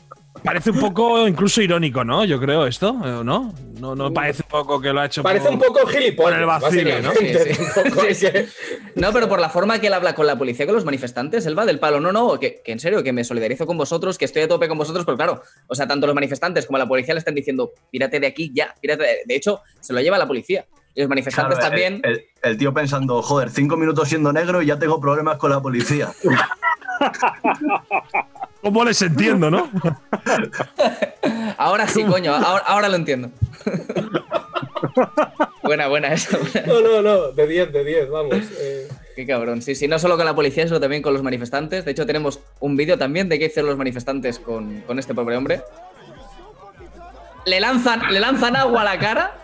Parece 0.46 0.70
un 0.72 0.80
poco 0.80 1.28
incluso 1.28 1.62
irónico, 1.62 2.04
¿no? 2.06 2.24
Yo 2.24 2.40
creo 2.40 2.66
esto, 2.68 2.92
¿o 2.92 3.24
¿no? 3.24 3.54
No, 3.80 3.96
no 3.96 4.14
parece 4.14 4.44
un 4.44 4.50
poco 4.50 4.80
que 4.80 4.94
lo 4.94 5.02
ha 5.02 5.06
hecho 5.08 5.22
Parece 5.24 5.46
por- 5.46 5.54
un 5.56 5.60
poco 5.60 5.88
gilipollas. 5.88 6.32
por 6.32 6.40
el 6.40 6.46
vacile, 6.46 7.02
¿no? 7.02 7.12
Sí, 7.12 7.28
sí. 7.34 7.64
Tampoco 7.74 8.02
hay 8.08 8.16
Sí, 8.16 8.26
sí. 8.28 8.32
que- 8.32 8.48
No, 8.96 9.12
pero 9.12 9.28
por 9.28 9.40
la 9.40 9.50
forma 9.50 9.80
que 9.80 9.88
él 9.88 9.94
habla 9.94 10.14
con 10.16 10.26
la 10.28 10.38
policía, 10.38 10.66
con 10.66 10.76
los 10.76 10.86
manifestantes, 10.86 11.46
él 11.46 11.58
va 11.58 11.66
del 11.66 11.80
palo. 11.80 12.00
No, 12.00 12.12
no, 12.12 12.40
que, 12.40 12.62
que 12.64 12.72
en 12.72 12.80
serio, 12.80 13.04
que 13.04 13.12
me 13.12 13.24
solidarizo 13.24 13.66
con 13.66 13.78
vosotros, 13.78 14.18
que 14.18 14.26
estoy 14.26 14.44
a 14.44 14.48
tope 14.48 14.68
con 14.68 14.78
vosotros, 14.78 15.04
pero 15.06 15.18
claro, 15.18 15.42
o 15.68 15.76
sea, 15.76 15.88
tanto 15.88 16.06
los 16.08 16.16
manifestantes 16.16 16.66
como 16.68 16.78
la 16.78 16.88
policía 16.88 17.14
le 17.14 17.20
están 17.20 17.36
diciendo, 17.36 17.72
pírate 17.92 18.20
de 18.20 18.28
aquí 18.28 18.52
ya, 18.54 18.74
pírate. 18.82 19.04
de-". 19.04 19.18
De 19.26 19.36
hecho, 19.36 19.62
se 19.82 19.92
lo 19.94 20.00
lleva 20.02 20.18
la 20.18 20.28
policía. 20.28 20.66
Y 20.98 21.02
los 21.02 21.10
manifestantes 21.10 21.58
Claro, 21.60 21.70
también. 21.72 22.00
El, 22.04 22.12
el- 22.14 22.26
el 22.44 22.58
tío 22.58 22.74
pensando, 22.74 23.22
joder, 23.22 23.50
cinco 23.50 23.76
minutos 23.76 24.08
siendo 24.08 24.32
negro 24.32 24.62
y 24.62 24.68
ya 24.68 24.80
tengo 24.80 25.02
problemas 25.02 25.38
con 25.38 25.50
la 25.52 25.60
policía. 25.62 26.10
¿Cómo 28.66 28.84
les 28.84 29.00
entiendo, 29.04 29.52
no? 29.52 29.70
Ahora 31.60 31.88
sí, 31.88 32.04
coño, 32.04 32.34
ahora, 32.34 32.64
ahora 32.66 32.90
lo 32.90 32.96
entiendo. 32.96 33.30
buena, 35.64 35.88
buena 35.88 36.12
esa. 36.14 36.36
buena. 36.40 36.66
No, 36.66 36.82
no, 36.82 37.02
no. 37.04 37.32
De 37.32 37.46
10, 37.46 37.72
de 37.72 37.84
10, 37.86 38.10
vamos. 38.10 38.34
eh. 38.60 38.88
Qué 39.16 39.28
cabrón. 39.28 39.62
Sí, 39.62 39.76
sí, 39.76 39.88
no 39.88 40.00
solo 40.00 40.18
con 40.18 40.26
la 40.26 40.34
policía, 40.34 40.66
sino 40.66 40.80
también 40.80 41.04
con 41.04 41.14
los 41.14 41.22
manifestantes. 41.22 41.86
De 41.86 41.92
hecho, 41.92 42.08
tenemos 42.08 42.40
un 42.60 42.76
vídeo 42.76 42.98
también 42.98 43.30
de 43.30 43.38
qué 43.38 43.46
hicieron 43.46 43.70
los 43.70 43.78
manifestantes 43.78 44.40
con, 44.40 44.82
con 44.82 44.98
este 44.98 45.14
pobre 45.14 45.38
hombre. 45.38 45.62
Le 47.46 47.60
lanzan, 47.60 48.12
le 48.12 48.20
lanzan 48.20 48.56
agua 48.56 48.82
a 48.82 48.86
la 48.86 48.98
cara 48.98 49.36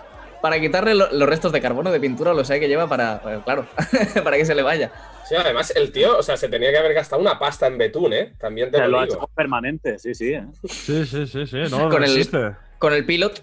para 0.41 0.59
quitarle 0.59 0.95
lo- 0.95 1.11
los 1.11 1.29
restos 1.29 1.51
de 1.51 1.61
carbono 1.61 1.91
de 1.91 1.99
pintura 1.99 2.31
o 2.31 2.33
lo 2.33 2.43
sé 2.43 2.59
que 2.59 2.67
lleva 2.67 2.87
para, 2.87 3.21
para- 3.21 3.43
claro, 3.43 3.65
para 4.23 4.37
que 4.37 4.45
se 4.45 4.55
le 4.55 4.61
vaya. 4.63 4.91
Sí, 5.27 5.35
además, 5.35 5.71
el 5.75 5.91
tío, 5.91 6.17
o 6.17 6.23
sea, 6.23 6.35
se 6.35 6.49
tenía 6.49 6.71
que 6.71 6.77
haber 6.77 6.93
gastado 6.93 7.21
una 7.21 7.39
pasta 7.39 7.67
en 7.67 7.77
betún, 7.77 8.11
¿eh? 8.13 8.33
También 8.37 8.69
te 8.71 8.79
lo 8.79 8.87
lo 8.87 8.99
ha 8.99 9.05
hecho 9.05 9.29
permanente, 9.33 9.97
sí, 9.99 10.13
sí. 10.13 10.33
¿eh? 10.33 10.43
Sí, 10.67 11.05
sí, 11.05 11.25
sí, 11.27 11.47
sí. 11.47 11.57
No, 11.69 11.79
no 11.83 11.89
Con 11.89 12.03
el-. 12.03 12.55
Con 12.79 12.93
el 12.93 13.05
pilot. 13.05 13.41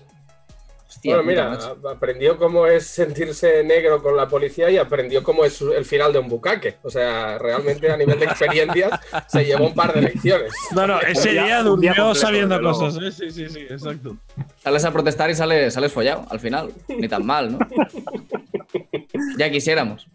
Hostia, 0.89 1.17
Bueno, 1.17 1.29
mira, 1.29 1.51
macho. 1.51 1.79
aprendió 1.89 2.39
cómo 2.39 2.67
es 2.67 2.87
sentirse 2.87 3.63
negro 3.63 4.03
con 4.03 4.17
la 4.17 4.27
policía 4.27 4.71
y 4.71 4.79
aprendió 4.79 5.23
cómo 5.23 5.45
es 5.45 5.61
el 5.61 5.85
final 5.85 6.15
de 6.15 6.19
un 6.19 6.29
bucaque. 6.29 6.77
O 6.83 6.89
sea, 6.91 7.37
realmente 7.39 7.91
a 7.91 7.97
nivel 7.99 8.19
de 8.19 8.25
experiencias 8.25 8.99
se 9.29 9.45
llevó 9.45 9.67
un 9.67 9.75
par 9.75 9.93
de 9.93 10.01
lecciones. 10.01 10.51
No, 10.75 10.87
no, 10.87 10.99
ese 11.03 11.33
día- 11.33 11.45
día 11.45 11.59
un 11.71 11.81
día 11.81 11.93
durmió 11.95 12.15
sabiendo 12.15 12.61
cosas, 12.63 12.97
¿eh? 13.03 13.13
Sí, 13.13 13.31
sí, 13.31 13.49
sí, 13.51 13.61
exacto. 13.69 14.17
Sales 14.63 14.85
a 14.87 14.91
protestar 14.91 15.29
y 15.31 15.35
sales, 15.35 15.75
sales 15.75 15.93
follado 15.93 16.25
al 16.31 16.41
final. 16.41 16.73
Ni 16.89 17.07
tan 17.07 17.25
mal, 17.27 17.53
¿no? 17.53 17.59
ya 19.39 19.51
quisiéramos. 19.51 20.07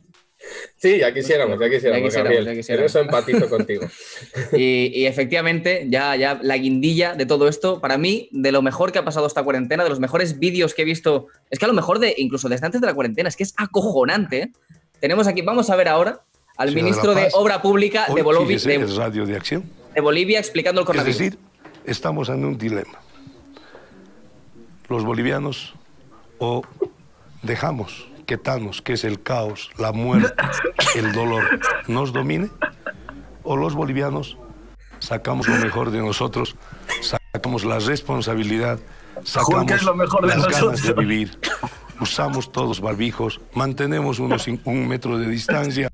Sí, 0.78 1.00
ya 1.00 1.14
quisiéramos, 1.14 1.58
ya 1.60 1.70
quisiéramos, 1.70 2.02
Ya 2.02 2.06
quisiéramos, 2.06 2.14
Gabriel. 2.16 2.46
ya 2.46 2.54
quisiéramos. 2.54 2.92
Eso 2.92 3.00
empatizo 3.00 3.50
contigo. 3.50 3.88
Y, 4.54 4.92
y 4.94 5.06
efectivamente, 5.06 5.86
ya, 5.90 6.16
ya 6.16 6.40
la 6.42 6.58
guindilla 6.58 7.14
de 7.16 7.26
todo 7.26 7.48
esto, 7.48 7.80
para 7.80 7.98
mí, 7.98 8.28
de 8.32 8.52
lo 8.52 8.62
mejor 8.62 8.92
que 8.92 9.00
ha 9.00 9.06
pasado 9.06 9.26
esta 9.26 9.42
cuarentena, 9.44 9.84
de 9.84 9.90
los 9.90 10.00
mejores 10.00 10.40
vídeos 10.40 10.74
que 10.74 10.82
he 10.82 10.86
visto, 10.86 11.28
es 11.50 11.60
que 11.60 11.66
a 11.66 11.68
lo 11.70 11.74
mejor 11.74 12.00
de 12.00 12.14
incluso 12.18 12.50
desde 12.50 12.66
antes 12.66 12.82
de 12.82 12.88
la 12.88 12.94
cuarentena, 12.94 13.30
es 13.30 13.36
que 13.38 13.44
es 13.44 13.54
acojonante. 13.58 14.42
¿eh? 14.42 14.52
Tenemos 15.00 15.28
aquí, 15.28 15.42
vamos 15.42 15.70
a 15.70 15.76
ver 15.76 15.88
ahora 15.88 16.22
al 16.58 16.74
ministro 16.74 17.16
de. 17.16 17.30
Obra 17.34 17.62
Pública 17.62 18.06
de, 18.14 18.24
fíjese, 18.46 18.78
de- 18.80 18.86
es 18.86 18.96
radio 18.96 19.26
de 19.26 19.36
acción. 19.36 19.64
de 19.96 20.02
Bolivia 20.02 20.40
explicando 20.40 20.82
el 20.82 20.84
Es 20.84 20.88
coronavirus. 20.88 21.18
decir, 21.18 21.40
estamos 21.86 22.30
en 22.30 22.44
un 22.46 22.58
dilema. 22.58 23.00
Los 24.90 25.04
bolivianos 25.06 25.74
o 26.40 26.64
dejamos 27.42 28.08
que 28.82 28.94
es 28.94 29.04
el 29.04 29.22
caos, 29.22 29.72
la 29.78 29.92
muerte, 29.92 30.34
el 30.96 31.12
dolor, 31.12 31.44
nos 31.88 32.14
domine, 32.14 32.50
o 33.44 33.56
los 33.56 33.76
bolivianos 33.76 34.38
sacamos 35.00 35.48
lo 35.48 35.58
mejor 35.58 35.92
de 35.92 36.00
nosotros, 36.00 36.56
sacamos 37.02 37.66
la 37.66 37.80
responsabilidad, 37.80 38.80
sacamos 39.24 39.66
¿qué 39.66 39.74
es 39.74 39.84
lo 39.84 39.96
mejor 39.96 40.28
de 40.28 40.38
las 40.38 40.48
ganas 40.48 40.84
de 40.84 40.94
vivir, 40.94 41.38
usamos 42.00 42.52
todos 42.52 42.80
barbijos, 42.80 43.42
mantenemos 43.54 44.20
unos 44.20 44.48
un 44.48 44.88
metro 44.88 45.18
de 45.18 45.28
distancia, 45.28 45.90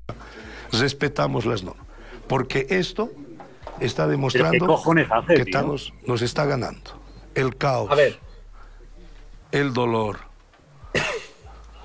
respetamos 0.72 1.46
las 1.46 1.62
normas. 1.62 1.86
Porque 2.28 2.66
esto 2.70 3.10
está 3.80 4.06
demostrando 4.06 4.76
hace, 5.10 5.34
que? 5.34 5.44
Thanos 5.46 5.92
nos 6.06 6.22
está 6.22 6.44
ganando. 6.44 7.00
El 7.34 7.56
caos, 7.56 7.90
A 7.90 7.94
ver, 7.94 8.18
el 9.52 9.72
dolor, 9.72 10.29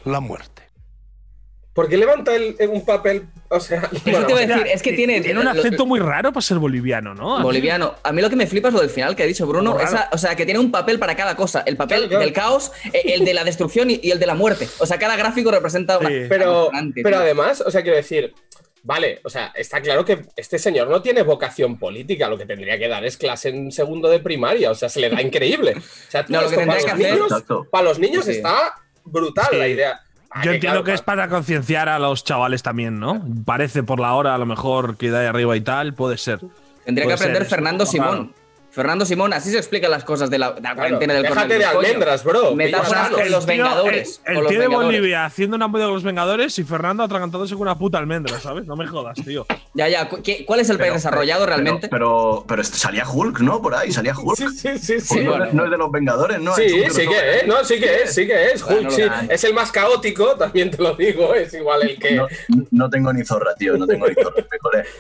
la 0.06 0.20
muerte. 0.20 0.64
¿Por 1.74 1.90
qué 1.90 1.98
levanta 1.98 2.34
el- 2.34 2.56
un 2.70 2.86
papel? 2.86 3.26
O 3.50 3.60
sea, 3.60 3.82
Eso 3.92 4.02
bueno, 4.06 4.26
te 4.28 4.32
iba 4.32 4.40
a 4.42 4.46
decir, 4.46 4.68
es 4.68 4.82
que 4.82 4.94
tiene. 4.94 5.20
Tiene 5.20 5.40
un 5.40 5.46
lo- 5.46 5.52
acento 5.52 5.86
muy 5.86 6.00
raro 6.00 6.32
para 6.32 6.42
ser 6.42 6.58
boliviano, 6.58 7.14
¿no? 7.14 7.42
Boliviano. 7.44 7.96
A 8.02 8.14
mí 8.14 8.22
lo 8.22 8.30
que 8.30 8.38
me 8.38 8.48
flipa 8.48 8.70
es 8.70 8.74
lo 8.74 8.80
del 8.80 8.90
final 8.90 9.14
que 9.14 9.24
ha 9.24 9.26
dicho 9.26 9.46
Bruno. 9.46 9.78
Esa- 9.80 10.08
o 10.14 10.18
sea, 10.18 10.36
que 10.38 10.46
tiene 10.46 10.60
un 10.62 10.72
papel 10.72 11.00
para 11.00 11.16
cada 11.18 11.36
cosa. 11.36 11.64
El 11.66 11.76
papel 11.76 11.98
Claro, 11.98 12.10
claro. 12.10 12.24
del 12.24 12.34
caos, 12.34 12.72
eh, 12.94 13.02
el 13.16 13.26
de 13.26 13.34
la 13.34 13.44
destrucción 13.44 13.92
y, 13.92 14.00
y 14.02 14.12
el 14.12 14.20
de 14.20 14.26
la 14.26 14.36
muerte. 14.36 14.70
O 14.80 14.86
sea, 14.86 14.98
cada 14.98 15.18
gráfico 15.18 15.52
representa 15.52 15.98
una. 15.98 16.08
Sí. 16.08 16.22
pero, 16.30 16.72
pero 17.04 17.18
además, 17.18 17.60
o 17.60 17.70
sea, 17.70 17.82
quiero 17.82 17.98
decir, 17.98 18.34
vale, 18.84 19.20
o 19.26 19.30
sea, 19.30 19.52
está 19.54 19.82
claro 19.82 20.06
que 20.06 20.22
este 20.38 20.58
señor 20.60 20.88
no 20.88 21.02
tiene 21.02 21.24
vocación 21.24 21.78
política, 21.78 22.30
lo 22.30 22.38
que 22.38 22.46
tendría 22.46 22.80
que 22.80 22.88
dar 22.88 23.04
es 23.04 23.18
clase 23.18 23.50
en 23.50 23.74
segundo 23.74 24.10
de 24.10 24.20
primaria, 24.22 24.72
o 24.72 24.76
sea, 24.76 24.88
se 24.88 25.02
le 25.02 25.10
da 25.10 25.22
increíble. 25.22 25.74
O 25.78 25.82
sea, 26.12 26.26
tú 26.26 26.32
No, 26.32 26.42
lo 26.42 26.50
que 26.50 26.56
para, 26.56 26.78
tendría 26.78 27.16
los 27.16 27.28
que 27.28 27.34
hacer- 27.34 27.50
niños, 27.52 27.68
para 27.70 27.84
los 27.84 28.00
niños 28.00 28.24
sí. 28.26 28.32
está 28.32 28.76
brutal 29.06 29.48
Sí. 29.52 29.58
la 29.58 29.68
idea. 29.68 30.02
Ah, 30.32 30.42
Yo 30.44 30.52
entiendo 30.52 30.80
claro, 30.80 30.84
que 30.84 30.94
es 30.94 31.02
para 31.02 31.30
concienciar 31.30 31.88
a 31.88 31.98
los 31.98 32.24
chavales 32.26 32.62
también, 32.62 33.00
¿no? 33.00 33.26
Parece 33.46 33.84
por 33.84 34.00
la 34.02 34.14
hora, 34.16 34.36
a 34.36 34.38
lo 34.38 34.46
mejor 34.46 34.98
que 34.98 35.10
da 35.10 35.22
ahí 35.22 35.28
arriba 35.28 35.56
y 35.56 35.62
tal, 35.62 35.94
puede 35.94 36.18
ser. 36.18 36.40
Tendría 36.84 37.06
que 37.08 37.14
Puede 37.14 37.14
aprender 37.16 37.46
Fernando. 37.46 37.86
Simón. 37.86 38.34
Fernando 38.76 39.06
Simón, 39.06 39.32
así 39.32 39.52
se 39.52 39.58
explican 39.58 39.90
las 39.90 40.04
cosas 40.04 40.30
de 40.30 40.38
la, 40.38 40.50
de 40.52 40.56
la 40.56 40.74
Claro, 40.74 40.76
cuarentena 40.76 41.14
del 41.14 41.24
déjate 41.24 41.58
de 41.58 41.64
almendras, 41.66 42.24
bro. 42.26 42.54
Metáforas 42.56 43.10
con 43.10 43.32
los 43.32 43.46
tío- 43.46 43.48
Vengadores. 43.48 44.22
El, 44.26 44.34
los 44.36 44.48
tío 44.48 44.60
de 44.60 44.68
Vengadores. 44.68 44.88
Bolivia 45.00 45.26
haciendo 45.26 45.56
una 45.56 45.68
movida 45.70 45.86
con 45.86 45.94
los 45.94 46.04
Vengadores 46.04 46.60
y 46.60 46.64
Fernando 46.66 47.02
atragantándose 47.04 47.54
con 47.54 47.62
una 47.62 47.78
puta 47.78 47.98
almendra, 48.00 48.38
¿sabes? 48.42 48.66
No 48.66 48.76
me 48.76 48.86
jodas, 48.86 49.18
tío. 49.24 49.46
Ya, 49.74 49.88
ya. 49.88 50.10
¿cu- 50.10 50.22
qué- 50.22 50.44
¿Cuál 50.46 50.60
es 50.60 50.70
el 50.70 50.76
país 50.78 50.88
Pero- 50.90 50.96
desarrollado 50.96 51.46
realmente? 51.46 51.88
Pero, 51.88 52.44
pero, 52.48 52.62
pero 52.62 52.64
salía 52.66 53.08
Hulk, 53.10 53.40
¿no? 53.40 53.62
Por 53.62 53.76
ahí, 53.76 53.94
salía 53.94 54.14
Hulk. 54.14 54.36
Sí, 54.38 54.48
sí, 54.50 54.78
sí, 54.78 55.00
sí. 55.00 55.20
No, 55.22 55.32
bueno. 55.32 55.48
no 55.54 55.64
es 55.66 55.72
de 55.72 55.78
los 55.78 55.92
Vengadores, 55.92 56.40
¿no? 56.42 56.54
Sí, 56.56 56.68
sí 56.92 57.08
que 57.08 57.38
es, 57.40 57.48
no, 57.48 57.64
sí 57.64 57.80
que 57.80 58.04
es, 58.04 58.14
sí 58.14 58.28
que 58.28 58.48
es. 58.52 58.62
Bueno, 58.62 58.82
Hulk, 58.82 58.90
no 58.90 58.96
sí. 59.22 59.28
Es 59.30 59.44
el 59.46 59.54
más 59.54 59.72
caótico, 59.72 60.36
también 60.36 60.70
te 60.70 60.84
lo 60.84 60.96
digo, 60.96 61.34
es 61.34 61.54
igual 61.54 61.84
el 61.84 61.98
que. 61.98 62.16
No, 62.16 62.28
no 62.72 62.90
tengo 62.90 63.14
ni 63.14 63.24
zorra, 63.24 63.56
tío, 63.56 63.78
no 63.78 63.88
tengo 63.88 64.06
ni 64.08 64.16
zorra. 64.16 64.44
Me. 64.74 64.84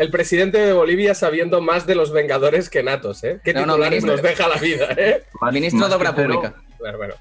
El 0.00 0.10
presidente 0.10 0.56
de 0.56 0.72
Bolivia 0.72 1.14
sabiendo 1.14 1.60
más 1.60 1.86
de 1.86 1.94
los 1.94 2.10
Vengadores 2.10 2.70
que 2.70 2.82
Natos, 2.82 3.22
¿eh? 3.22 3.38
¿Qué 3.44 3.52
No, 3.52 3.66
no, 3.66 3.74
titulares 3.74 4.02
ministro. 4.02 4.12
nos 4.14 4.22
deja 4.22 4.48
la 4.48 4.56
vida, 4.56 4.86
eh? 4.96 5.24
Ministro 5.52 5.88
de 5.90 5.94
Obra 5.94 6.14
Pública. 6.14 6.54
Bueno, 6.78 6.96
bueno. 6.96 7.14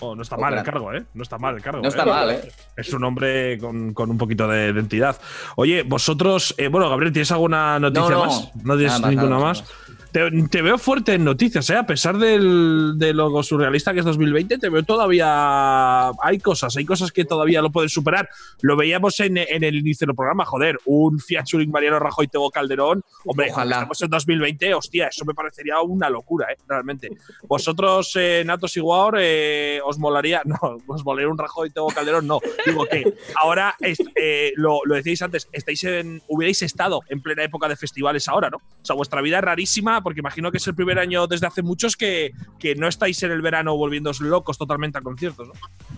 Oh, 0.00 0.14
no 0.14 0.22
está 0.22 0.38
mal 0.38 0.56
el 0.56 0.62
cargo, 0.62 0.90
¿eh? 0.94 1.04
No 1.12 1.22
está 1.22 1.36
mal 1.36 1.54
el 1.56 1.60
cargo. 1.60 1.82
No 1.82 1.88
está 1.88 2.04
¿eh? 2.04 2.06
mal, 2.06 2.30
¿eh? 2.30 2.48
Es 2.78 2.94
un 2.94 3.04
hombre 3.04 3.58
con, 3.58 3.92
con 3.92 4.10
un 4.10 4.16
poquito 4.16 4.48
de 4.48 4.70
identidad. 4.70 5.20
Oye, 5.56 5.82
vosotros, 5.82 6.54
eh, 6.56 6.68
bueno, 6.68 6.88
Gabriel, 6.88 7.12
¿tienes 7.12 7.30
alguna 7.30 7.78
noticia 7.78 8.08
No, 8.08 8.10
no. 8.10 8.24
más? 8.24 8.50
No 8.64 8.76
tienes 8.78 8.92
Nada 8.98 9.10
ninguna 9.10 9.28
nada 9.36 9.42
más. 9.42 9.60
más. 9.60 9.70
Te, 10.12 10.30
te 10.50 10.62
veo 10.62 10.78
fuerte 10.78 11.12
en 11.14 11.24
noticias, 11.24 11.68
¿eh? 11.68 11.76
A 11.76 11.84
pesar 11.86 12.16
del, 12.16 12.94
de 12.96 13.12
lo 13.12 13.42
surrealista 13.42 13.92
que 13.92 13.98
es 13.98 14.06
2020, 14.06 14.56
te 14.56 14.68
veo 14.70 14.82
todavía. 14.82 16.08
Hay 16.22 16.38
cosas, 16.38 16.74
hay 16.78 16.86
cosas 16.86 17.12
que 17.12 17.26
todavía 17.26 17.60
lo 17.60 17.70
pueden 17.70 17.90
superar. 17.90 18.26
Lo 18.62 18.74
veíamos 18.74 19.20
en, 19.20 19.36
en 19.36 19.64
el 19.64 19.76
inicio 19.76 20.06
del 20.06 20.16
programa, 20.16 20.46
joder. 20.46 20.78
Un 20.86 21.18
featuring 21.20 21.70
Mariano 21.70 21.98
Rajoy 21.98 22.26
Tego 22.28 22.50
Calderón. 22.50 23.02
Hombre, 23.26 23.48
Ojalá. 23.52 23.76
estamos 23.76 24.00
en 24.02 24.08
2020, 24.10 24.74
hostia, 24.74 25.08
eso 25.08 25.26
me 25.26 25.34
parecería 25.34 25.80
una 25.82 26.08
locura, 26.08 26.46
¿eh? 26.52 26.56
Realmente. 26.66 27.10
Vosotros, 27.46 28.12
eh, 28.16 28.42
Natos 28.46 28.76
y 28.78 28.80
Guaor, 28.80 29.16
eh, 29.20 29.80
os 29.84 29.98
molaría. 29.98 30.42
No, 30.48 30.78
os 30.86 31.04
molaría 31.04 31.28
un 31.28 31.36
Rajoy 31.36 31.68
Tego 31.70 31.88
Calderón, 31.88 32.26
no. 32.26 32.40
Digo 32.64 32.86
que 32.86 33.12
ahora, 33.42 33.74
es- 33.80 33.98
eh, 34.16 34.52
lo, 34.56 34.80
lo 34.86 34.94
decíais 34.94 35.20
antes, 35.20 35.46
estáis 35.52 35.84
en, 35.84 36.22
hubierais 36.28 36.62
estado 36.62 37.02
en 37.10 37.20
plena 37.20 37.44
época 37.44 37.68
de 37.68 37.76
festivales 37.76 38.26
ahora, 38.28 38.48
¿no? 38.48 38.56
O 38.56 38.84
sea, 38.84 38.96
vuestra 38.96 39.20
vida 39.20 39.36
es 39.38 39.44
rarísima 39.44 39.97
porque 40.02 40.20
imagino 40.20 40.50
que 40.50 40.58
es 40.58 40.66
el 40.66 40.74
primer 40.74 40.98
año 40.98 41.26
desde 41.26 41.46
hace 41.46 41.62
muchos 41.62 41.96
que, 41.96 42.32
que 42.58 42.74
no 42.74 42.88
estáis 42.88 43.22
en 43.22 43.30
el 43.30 43.42
verano 43.42 43.76
volviéndoos 43.76 44.20
locos 44.20 44.58
totalmente 44.58 44.98
a 44.98 45.00
conciertos, 45.00 45.48
¿no? 45.48 45.54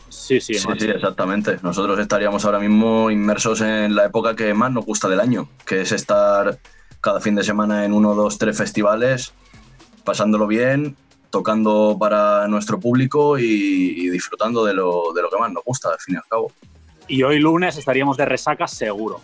Sí, 0.08 0.40
sí, 0.40 0.54
Sí, 0.54 0.68
sí, 0.78 0.86
exactamente. 0.88 1.58
Nosotros 1.62 1.98
estaríamos 1.98 2.44
ahora 2.44 2.58
mismo 2.58 3.10
inmersos 3.10 3.60
en 3.60 3.94
la 3.94 4.06
época 4.06 4.34
que 4.36 4.54
más 4.54 4.72
nos 4.72 4.84
gusta 4.84 5.08
del 5.08 5.20
año, 5.20 5.48
que 5.66 5.82
es 5.82 5.92
estar 5.92 6.58
cada 7.00 7.20
fin 7.20 7.34
de 7.34 7.44
semana 7.44 7.84
en 7.84 7.92
uno, 7.92 8.14
dos, 8.14 8.38
tres 8.38 8.56
festivales, 8.56 9.32
pasándolo 10.04 10.46
bien, 10.46 10.96
tocando 11.30 11.96
para 11.98 12.48
nuestro 12.48 12.78
público 12.78 13.38
y, 13.38 13.44
y 13.44 14.10
disfrutando 14.10 14.64
de 14.64 14.74
lo, 14.74 15.12
de 15.14 15.22
lo 15.22 15.30
que 15.30 15.38
más 15.38 15.52
nos 15.52 15.64
gusta, 15.64 15.90
al 15.90 15.98
fin 15.98 16.16
y 16.16 16.18
al 16.18 16.24
cabo. 16.28 16.52
Y 17.08 17.22
hoy 17.22 17.38
lunes 17.38 17.76
estaríamos 17.76 18.16
de 18.16 18.24
resaca 18.24 18.66
seguro. 18.68 19.20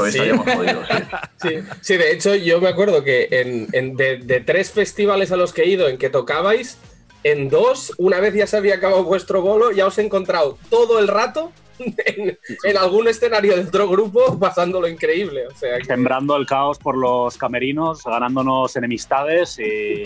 Hoy 0.00 0.10
Sí. 0.12 0.18
estaríamos 0.18 0.46
jodidos. 0.54 0.86
sí. 0.88 1.48
Sí, 1.48 1.48
sí, 1.82 1.96
de 1.96 2.12
hecho, 2.12 2.34
yo 2.34 2.60
me 2.60 2.68
acuerdo 2.68 3.04
que 3.04 3.28
en, 3.30 3.68
en- 3.72 3.96
de, 3.96 4.16
de 4.18 4.40
tres 4.40 4.70
festivales 4.70 5.30
a 5.32 5.36
los 5.36 5.52
que 5.52 5.62
he 5.62 5.68
ido 5.68 5.88
en 5.88 5.98
que 5.98 6.08
tocabais, 6.10 6.78
en 7.22 7.48
dos, 7.48 7.92
una 7.98 8.20
vez 8.20 8.34
ya 8.34 8.46
se 8.46 8.56
había 8.56 8.74
acabado 8.76 9.04
vuestro 9.04 9.40
bolo, 9.42 9.72
ya 9.72 9.86
os 9.86 9.96
he 9.98 10.02
encontrado 10.02 10.58
todo 10.70 10.98
el 10.98 11.08
rato 11.08 11.52
en, 11.78 12.38
en 12.64 12.76
algún 12.76 13.08
escenario 13.08 13.56
de 13.56 13.62
otro 13.62 13.88
grupo 13.88 14.38
pasándolo 14.38 14.88
increíble. 14.88 15.46
O 15.46 15.56
sea, 15.56 15.78
que- 15.78 15.84
Sembrando 15.84 16.36
el 16.36 16.46
caos 16.46 16.78
por 16.78 16.96
los 16.96 17.36
camerinos, 17.36 18.02
ganándonos 18.04 18.74
enemistades 18.76 19.58
y. 19.58 20.04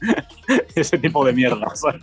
ese 0.74 0.98
tipo 0.98 1.24
de 1.24 1.32
mierda. 1.32 1.74
¿sabes? 1.76 2.02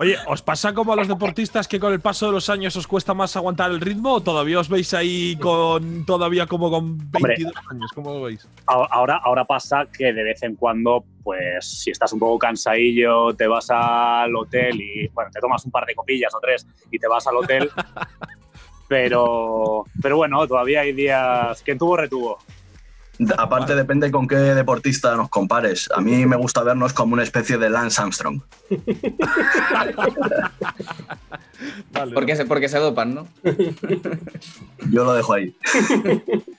Oye, 0.00 0.16
¿os 0.26 0.42
pasa 0.42 0.72
como 0.72 0.92
a 0.92 0.96
los 0.96 1.08
deportistas 1.08 1.66
que 1.66 1.80
con 1.80 1.92
el 1.92 2.00
paso 2.00 2.26
de 2.26 2.32
los 2.32 2.48
años 2.48 2.76
os 2.76 2.86
cuesta 2.86 3.14
más 3.14 3.34
aguantar 3.34 3.72
el 3.72 3.80
ritmo 3.80 4.14
o 4.14 4.20
todavía 4.20 4.60
os 4.60 4.68
veis 4.68 4.94
ahí 4.94 5.36
con 5.36 6.06
todavía 6.06 6.46
como 6.46 6.70
con 6.70 7.10
22 7.10 7.52
años? 7.68 7.90
¿Cómo 7.94 8.14
lo 8.14 8.22
veis? 8.22 8.46
Ahora, 8.66 9.20
ahora 9.24 9.44
pasa 9.44 9.86
que 9.92 10.12
de 10.12 10.22
vez 10.22 10.40
en 10.44 10.54
cuando, 10.54 11.04
pues 11.24 11.66
si 11.66 11.90
estás 11.90 12.12
un 12.12 12.20
poco 12.20 12.38
cansadillo, 12.38 13.34
te 13.34 13.48
vas 13.48 13.70
al 13.70 14.36
hotel 14.36 14.80
y, 14.80 15.08
bueno, 15.08 15.32
te 15.32 15.40
tomas 15.40 15.64
un 15.64 15.72
par 15.72 15.84
de 15.84 15.96
copillas 15.96 16.32
o 16.32 16.38
tres 16.38 16.64
y 16.92 16.98
te 17.00 17.08
vas 17.08 17.26
al 17.26 17.36
hotel. 17.36 17.68
pero, 18.88 19.84
pero 20.00 20.16
bueno, 20.16 20.46
todavía 20.46 20.82
hay 20.82 20.92
días. 20.92 21.60
que 21.62 21.74
tuvo, 21.74 21.96
retuvo. 21.96 22.38
Aparte, 23.36 23.74
depende 23.74 24.10
con 24.12 24.28
qué 24.28 24.36
deportista 24.36 25.16
nos 25.16 25.28
compares. 25.28 25.88
A 25.94 26.00
mí 26.00 26.24
me 26.26 26.36
gusta 26.36 26.62
vernos 26.62 26.92
como 26.92 27.14
una 27.14 27.24
especie 27.24 27.58
de 27.58 27.68
Lance 27.68 28.00
Armstrong. 28.00 28.40
Vale, 31.92 32.12
Porque 32.14 32.36
se, 32.36 32.44
porque 32.44 32.68
se 32.68 32.78
dopan, 32.78 33.14
¿no? 33.14 33.28
Yo 34.92 35.04
lo 35.04 35.14
dejo 35.14 35.32
ahí. 35.34 35.54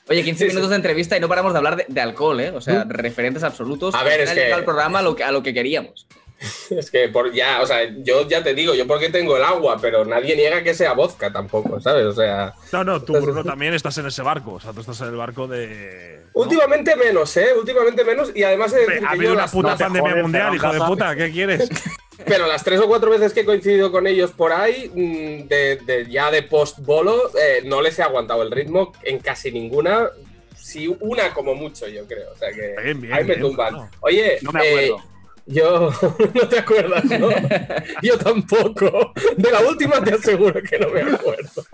Oye, 0.10 0.24
15 0.24 0.48
minutos 0.48 0.70
de 0.70 0.76
entrevista 0.76 1.16
y 1.16 1.22
no 1.22 1.30
paramos 1.30 1.54
de 1.54 1.58
hablar 1.58 1.76
de, 1.78 1.86
de 1.88 2.02
alcohol, 2.02 2.40
¿eh? 2.42 2.50
O 2.52 2.60
sea, 2.62 2.84
referentes 2.84 3.44
absolutos. 3.44 3.96
A 3.96 4.04
ver, 4.04 4.22
Al 4.22 4.28
es 4.28 4.34
que- 4.34 4.52
el 4.52 4.64
programa 4.66 5.00
a 5.00 5.02
lo 5.02 5.16
que, 5.16 5.24
a 5.24 5.32
lo 5.32 5.42
que 5.42 5.54
queríamos. 5.54 6.06
es 6.70 6.90
que 6.92 7.10
por 7.10 7.32
ya, 7.34 7.62
o 7.62 7.66
sea, 7.66 7.80
yo 7.98 8.28
ya 8.28 8.42
te 8.44 8.54
digo, 8.54 8.74
yo 8.74 8.88
porque 8.88 9.10
tengo 9.10 9.36
el 9.38 9.44
agua, 9.44 9.78
pero 9.82 10.06
nadie 10.06 10.36
niega 10.36 10.64
que 10.64 10.74
sea 10.74 10.94
vodka 10.94 11.32
tampoco, 11.32 11.80
¿sabes? 11.82 12.06
O 12.06 12.14
sea, 12.14 12.54
No, 12.72 12.84
no, 12.84 13.02
tú, 13.02 13.14
Bruno, 13.20 13.44
también 13.44 13.74
estás 13.74 13.98
en 13.98 14.08
ese 14.08 14.22
barco. 14.22 14.54
O 14.54 14.60
sea, 14.60 14.72
tú 14.72 14.80
estás 14.82 15.00
en 15.02 15.08
el 15.08 15.16
barco 15.16 15.48
de. 15.48 16.22
¿no? 16.24 16.42
últimamente 16.42 16.96
menos, 16.96 17.36
¿eh? 17.38 17.48
Últimamente 17.58 18.04
menos 18.06 18.32
y 18.34 18.44
además 18.44 18.72
he 18.74 18.78
de 18.78 18.86
decir 18.88 18.98
ha 19.06 19.08
que 19.10 19.14
habido 19.16 19.26
yo 19.26 19.34
una 19.34 19.42
las- 19.42 19.52
puta 19.52 19.72
no 19.72 19.78
pandemia 19.78 20.16
mundial, 20.16 20.56
hijo 20.56 20.72
de 20.74 20.80
puta. 20.80 21.16
¿Qué 21.16 21.32
quieres? 21.32 21.70
Pero 22.26 22.48
las 22.48 22.64
tres 22.64 22.80
o 22.82 22.88
cuatro 22.88 23.10
veces 23.12 23.34
que 23.34 23.42
he 23.42 23.46
coincidido 23.46 23.92
con 23.92 24.06
ellos 24.06 24.32
por 24.32 24.52
ahí, 24.54 24.92
mm, 24.94 25.48
de, 25.48 25.78
de- 25.86 26.06
ya 26.10 26.30
de 26.32 26.44
post-bolo, 26.44 27.32
eh, 27.38 27.62
no 27.66 27.82
les 27.82 27.98
he 28.00 28.04
aguantado 28.04 28.42
el 28.44 28.52
ritmo 28.52 28.92
en 29.04 29.20
casi 29.20 29.52
ninguna. 29.52 30.10
Sí, 30.58 30.94
una 31.00 31.34
como 31.34 31.56
mucho, 31.56 31.88
yo 31.88 32.06
creo. 32.06 32.32
O 32.32 32.38
sea 32.38 32.52
que 32.52 32.76
Bien, 32.84 33.02
bien, 33.02 33.14
ahí 33.14 33.24
me 33.24 33.36
bien, 33.36 33.42
tumban. 33.42 33.74
bueno. 33.74 33.90
Oye, 34.02 34.38
No 34.42 34.52
me 34.52 34.62
eh, 34.68 34.70
acuerdo. 34.92 35.09
Yo. 35.50 35.90
no 36.34 36.48
te 36.48 36.60
acuerdas, 36.60 37.06
¿no? 37.06 37.30
yo 38.02 38.18
tampoco. 38.18 39.14
De 39.36 39.52
la 39.52 39.62
última 39.62 40.04
te 40.04 40.14
aseguro 40.14 40.62
que 40.62 40.78
no 40.78 40.90
me 40.90 41.02
acuerdo. 41.02 41.66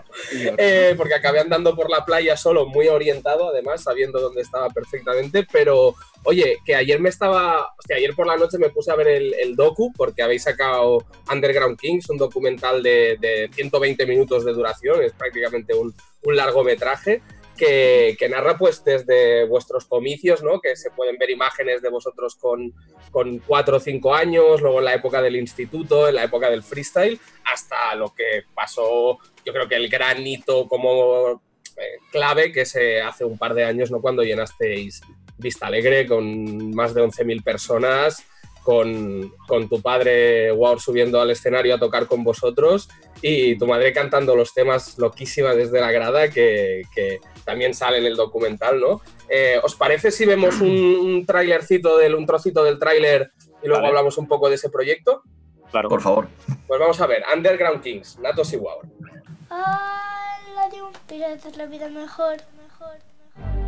Eh, 0.58 0.94
porque 0.98 1.16
acabé 1.16 1.40
andando 1.40 1.76
por 1.76 1.90
la 1.90 2.06
playa 2.06 2.38
solo, 2.38 2.66
muy 2.66 2.88
orientado, 2.88 3.50
además, 3.50 3.84
sabiendo 3.84 4.20
dónde 4.20 4.42
estaba 4.42 4.70
perfectamente. 4.70 5.46
Pero, 5.52 5.96
oye, 6.24 6.58
que 6.66 6.76
ayer 6.76 7.00
me 7.00 7.10
estaba. 7.10 7.74
Hostia, 7.78 7.98
ayer 7.98 8.16
por 8.16 8.28
la 8.28 8.38
noche 8.38 8.58
me 8.58 8.70
puse 8.70 8.92
a 8.92 8.96
ver 8.96 9.08
el, 9.08 9.34
el 9.34 9.56
docu, 9.56 9.92
porque 9.94 10.24
habéis 10.24 10.44
sacado 10.44 11.06
Underground 11.32 11.78
Kings, 11.78 12.10
un 12.10 12.18
documental 12.18 12.82
de, 12.82 13.18
de 13.20 13.50
120 13.54 14.06
minutos 14.06 14.46
de 14.46 14.54
duración, 14.54 15.04
es 15.04 15.14
prácticamente 15.14 15.74
un, 15.74 15.94
un 16.24 16.36
largometraje. 16.36 17.22
Que, 17.58 18.18
narra 18.30 18.58
pues 18.58 18.84
desde 18.84 19.46
vuestros 19.46 19.86
comicios, 19.86 20.44
¿no? 20.44 20.60
Que 20.60 20.76
se 20.76 20.92
pueden 20.92 21.18
ver 21.18 21.30
imágenes 21.30 21.82
de 21.82 21.90
vosotros 21.90 22.36
con, 22.36 22.74
con 23.12 23.40
4 23.40 23.78
o 23.78 23.80
5 23.80 24.14
años, 24.14 24.62
luego 24.62 24.80
en 24.80 24.86
la 24.86 24.94
época 24.94 25.22
del 25.22 25.36
instituto, 25.36 26.08
en 26.08 26.16
la 26.16 26.24
época 26.24 26.50
del 26.50 26.64
freestyle, 26.64 27.20
hasta 27.52 27.96
lo 27.96 28.14
que 28.14 28.44
pasó, 28.54 29.20
yo 29.46 29.54
creo 29.54 29.68
que 29.68 29.76
el 29.76 29.90
gran 29.90 30.26
hito 30.26 30.68
como 30.68 31.42
eh, 31.78 32.00
clave 32.12 32.52
que 32.52 32.66
se 32.66 33.02
hace 33.02 33.26
un 33.26 33.38
par 33.38 33.54
de 33.54 33.64
años, 33.64 33.92
¿no? 33.92 34.02
Cuando 34.02 34.24
llenasteis 34.24 35.02
Vista 35.38 35.68
Alegre 35.68 36.08
con 36.08 36.74
más 36.74 36.94
de 36.94 37.02
11.000 37.04 37.44
personas, 37.44 38.24
con, 38.66 39.32
con 39.48 39.70
tu 39.70 39.80
padre 39.80 40.52
Wow 40.52 40.80
subiendo 40.80 41.22
al 41.22 41.30
escenario 41.30 41.76
a 41.76 41.80
tocar 41.80 42.08
con 42.08 42.24
vosotros 42.24 42.90
y 43.22 43.56
tu 43.60 43.68
madre 43.68 43.94
cantando 43.94 44.36
los 44.36 44.54
temas 44.56 44.98
loquísimas 44.98 45.56
desde 45.56 45.80
la 45.80 45.92
grada 45.92 46.30
que, 46.30 46.82
que 46.94 47.20
también 47.46 47.76
sale 47.76 48.00
en 48.00 48.06
el 48.06 48.16
documental, 48.16 48.82
¿no? 48.82 49.02
Eh, 49.30 49.60
¿Os 49.64 49.76
parece 49.76 50.10
si 50.10 50.26
vemos 50.26 50.60
un, 50.62 50.70
un 50.70 51.26
trailercito, 51.28 51.98
del, 51.98 52.16
un 52.16 52.26
trocito 52.26 52.64
del 52.64 52.80
tráiler 52.80 53.32
y 53.62 53.68
luego 53.68 53.84
Vale. 53.84 53.88
hablamos 53.90 54.18
un 54.18 54.28
poco 54.28 54.50
de 54.50 54.56
ese 54.56 54.70
proyecto? 54.70 55.22
claro. 55.72 55.88
Por 55.90 56.02
favor. 56.02 56.28
Pues 56.68 56.80
vamos 56.80 57.00
a 57.00 57.06
ver, 57.06 57.24
Underground 57.36 57.84
Kings, 57.84 58.18
Natos 58.20 58.52
y 58.54 58.58
Wow. 58.58 58.80
Ah, 59.52 60.40
la 60.56 60.70
de 60.70 60.82
un 60.82 60.92
pirata 61.08 61.50
es 61.50 61.58
la 61.58 61.68
vida 61.68 61.88
mejor, 61.90 62.38
mejor, 62.58 62.98
mejor. 63.38 63.65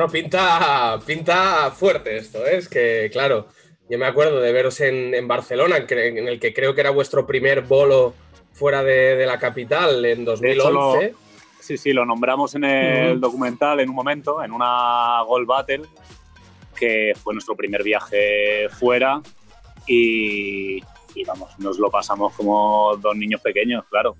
Bueno, 0.00 0.12
pinta, 0.12 0.98
pinta 1.04 1.70
fuerte 1.72 2.16
esto, 2.16 2.46
¿eh? 2.46 2.56
es 2.56 2.70
que, 2.70 3.10
claro, 3.12 3.48
yo 3.86 3.98
me 3.98 4.06
acuerdo 4.06 4.40
de 4.40 4.50
veros 4.50 4.80
en, 4.80 5.12
en 5.12 5.28
Barcelona, 5.28 5.76
en, 5.76 6.26
el 6.26 6.40
que 6.40 6.54
creo 6.54 6.74
que 6.74 6.80
era 6.80 6.88
vuestro 6.88 7.26
primer 7.26 7.60
bolo 7.60 8.14
fuera 8.54 8.82
de, 8.82 9.16
de 9.16 9.26
la 9.26 9.38
capital 9.38 10.02
en 10.06 10.24
De 10.24 10.52
hecho, 10.52 10.70
2011. 10.70 11.10
lo, 11.10 11.18
sí, 11.60 11.76
sí, 11.76 11.92
lo 11.92 12.06
nombramos 12.06 12.54
en 12.54 12.64
el 12.64 13.20
documental 13.20 13.80
en 13.80 13.90
un 13.90 13.94
momento, 13.94 14.42
en 14.42 14.52
una 14.52 15.20
Gold 15.26 15.46
Battle, 15.46 15.82
que 16.74 17.12
fue 17.22 17.34
nuestro 17.34 17.54
primer 17.54 17.82
viaje 17.82 18.70
fuera 18.70 19.20
y, 19.86 20.78
y 21.14 21.24
vamos, 21.26 21.58
nos 21.58 21.78
lo 21.78 21.90
pasamos 21.90 22.32
como 22.32 22.96
dos 22.96 23.14
niños 23.14 23.42
pequeños, 23.42 23.84
claro. 23.90 24.16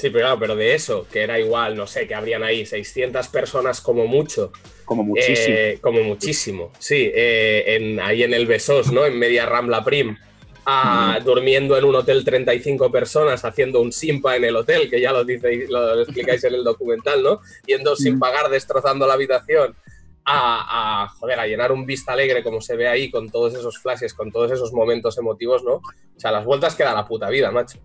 Sí, 0.00 0.08
pero 0.08 0.24
claro, 0.24 0.40
pero 0.40 0.56
de 0.56 0.74
eso, 0.74 1.06
que 1.12 1.20
era 1.22 1.38
igual, 1.38 1.76
no 1.76 1.86
sé, 1.86 2.06
que 2.08 2.14
habrían 2.14 2.42
ahí 2.42 2.64
600 2.64 3.28
personas 3.28 3.82
como 3.82 4.06
mucho. 4.06 4.50
Como 4.86 5.02
muchísimo. 5.02 5.56
Eh, 5.58 5.78
como 5.82 6.00
muchísimo, 6.02 6.72
sí. 6.78 7.10
eh, 7.14 7.64
en, 7.76 8.00
ahí 8.00 8.22
en 8.22 8.32
el 8.32 8.46
Besós, 8.46 8.90
¿no? 8.90 9.04
En 9.04 9.18
media 9.18 9.44
Rambla 9.44 9.84
Prim. 9.84 10.16
ah, 10.64 11.18
Durmiendo 11.22 11.76
en 11.76 11.84
un 11.84 11.96
hotel 11.96 12.24
35 12.24 12.90
personas, 12.90 13.44
haciendo 13.44 13.82
un 13.82 13.92
simpa 13.92 14.36
en 14.36 14.44
el 14.44 14.56
hotel, 14.56 14.88
que 14.88 15.00
ya 15.02 15.12
lo, 15.12 15.22
dice, 15.22 15.66
lo 15.68 16.00
explicáis 16.00 16.42
en 16.44 16.54
el 16.54 16.64
documental, 16.64 17.22
¿no? 17.22 17.40
Yendo 17.66 17.94
sin 17.94 18.18
pagar, 18.18 18.48
destrozando 18.48 19.06
la 19.06 19.14
habitación. 19.14 19.76
A, 20.24 21.02
a, 21.04 21.08
joder, 21.08 21.40
a 21.40 21.46
llenar 21.46 21.72
un 21.72 21.84
vista 21.84 22.12
alegre 22.12 22.42
como 22.42 22.60
se 22.60 22.76
ve 22.76 22.88
ahí, 22.88 23.10
con 23.10 23.28
todos 23.30 23.54
esos 23.54 23.78
flashes, 23.78 24.14
con 24.14 24.30
todos 24.30 24.50
esos 24.52 24.72
momentos 24.72 25.18
emotivos, 25.18 25.62
¿no? 25.64 25.74
O 25.74 25.82
sea, 26.20 26.30
las 26.30 26.44
vueltas 26.44 26.74
que 26.74 26.84
da 26.84 26.94
la 26.94 27.06
puta 27.06 27.28
vida, 27.28 27.50
macho. 27.50 27.78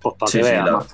Pues 0.00 0.14
para 0.18 0.32
Sí, 0.32 0.38
que 0.38 0.44
sí, 0.44 0.50
veas, 0.50 0.64
la, 0.64 0.70
¿no? 0.70 0.86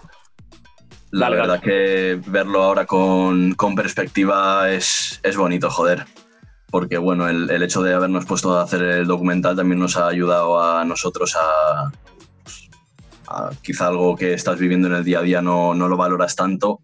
la 1.12 1.30
Dale, 1.30 1.36
verdad 1.36 1.60
dale. 1.60 1.62
que 1.62 2.20
verlo 2.26 2.62
ahora 2.62 2.86
con, 2.86 3.54
con 3.54 3.74
perspectiva 3.74 4.70
es, 4.70 5.20
es 5.22 5.36
bonito, 5.36 5.70
joder. 5.70 6.06
Porque 6.70 6.96
bueno, 6.98 7.28
el, 7.28 7.50
el 7.50 7.62
hecho 7.62 7.82
de 7.82 7.92
habernos 7.94 8.24
puesto 8.24 8.58
a 8.58 8.62
hacer 8.62 8.82
el 8.82 9.06
documental 9.06 9.56
también 9.56 9.78
nos 9.78 9.96
ha 9.98 10.08
ayudado 10.08 10.62
a 10.62 10.84
nosotros 10.86 11.36
a, 11.36 11.92
a 13.28 13.50
quizá 13.62 13.88
algo 13.88 14.16
que 14.16 14.32
estás 14.34 14.58
viviendo 14.58 14.88
en 14.88 14.94
el 14.94 15.04
día 15.04 15.18
a 15.18 15.22
día 15.22 15.42
no, 15.42 15.74
no 15.74 15.88
lo 15.88 15.96
valoras 15.98 16.34
tanto, 16.34 16.80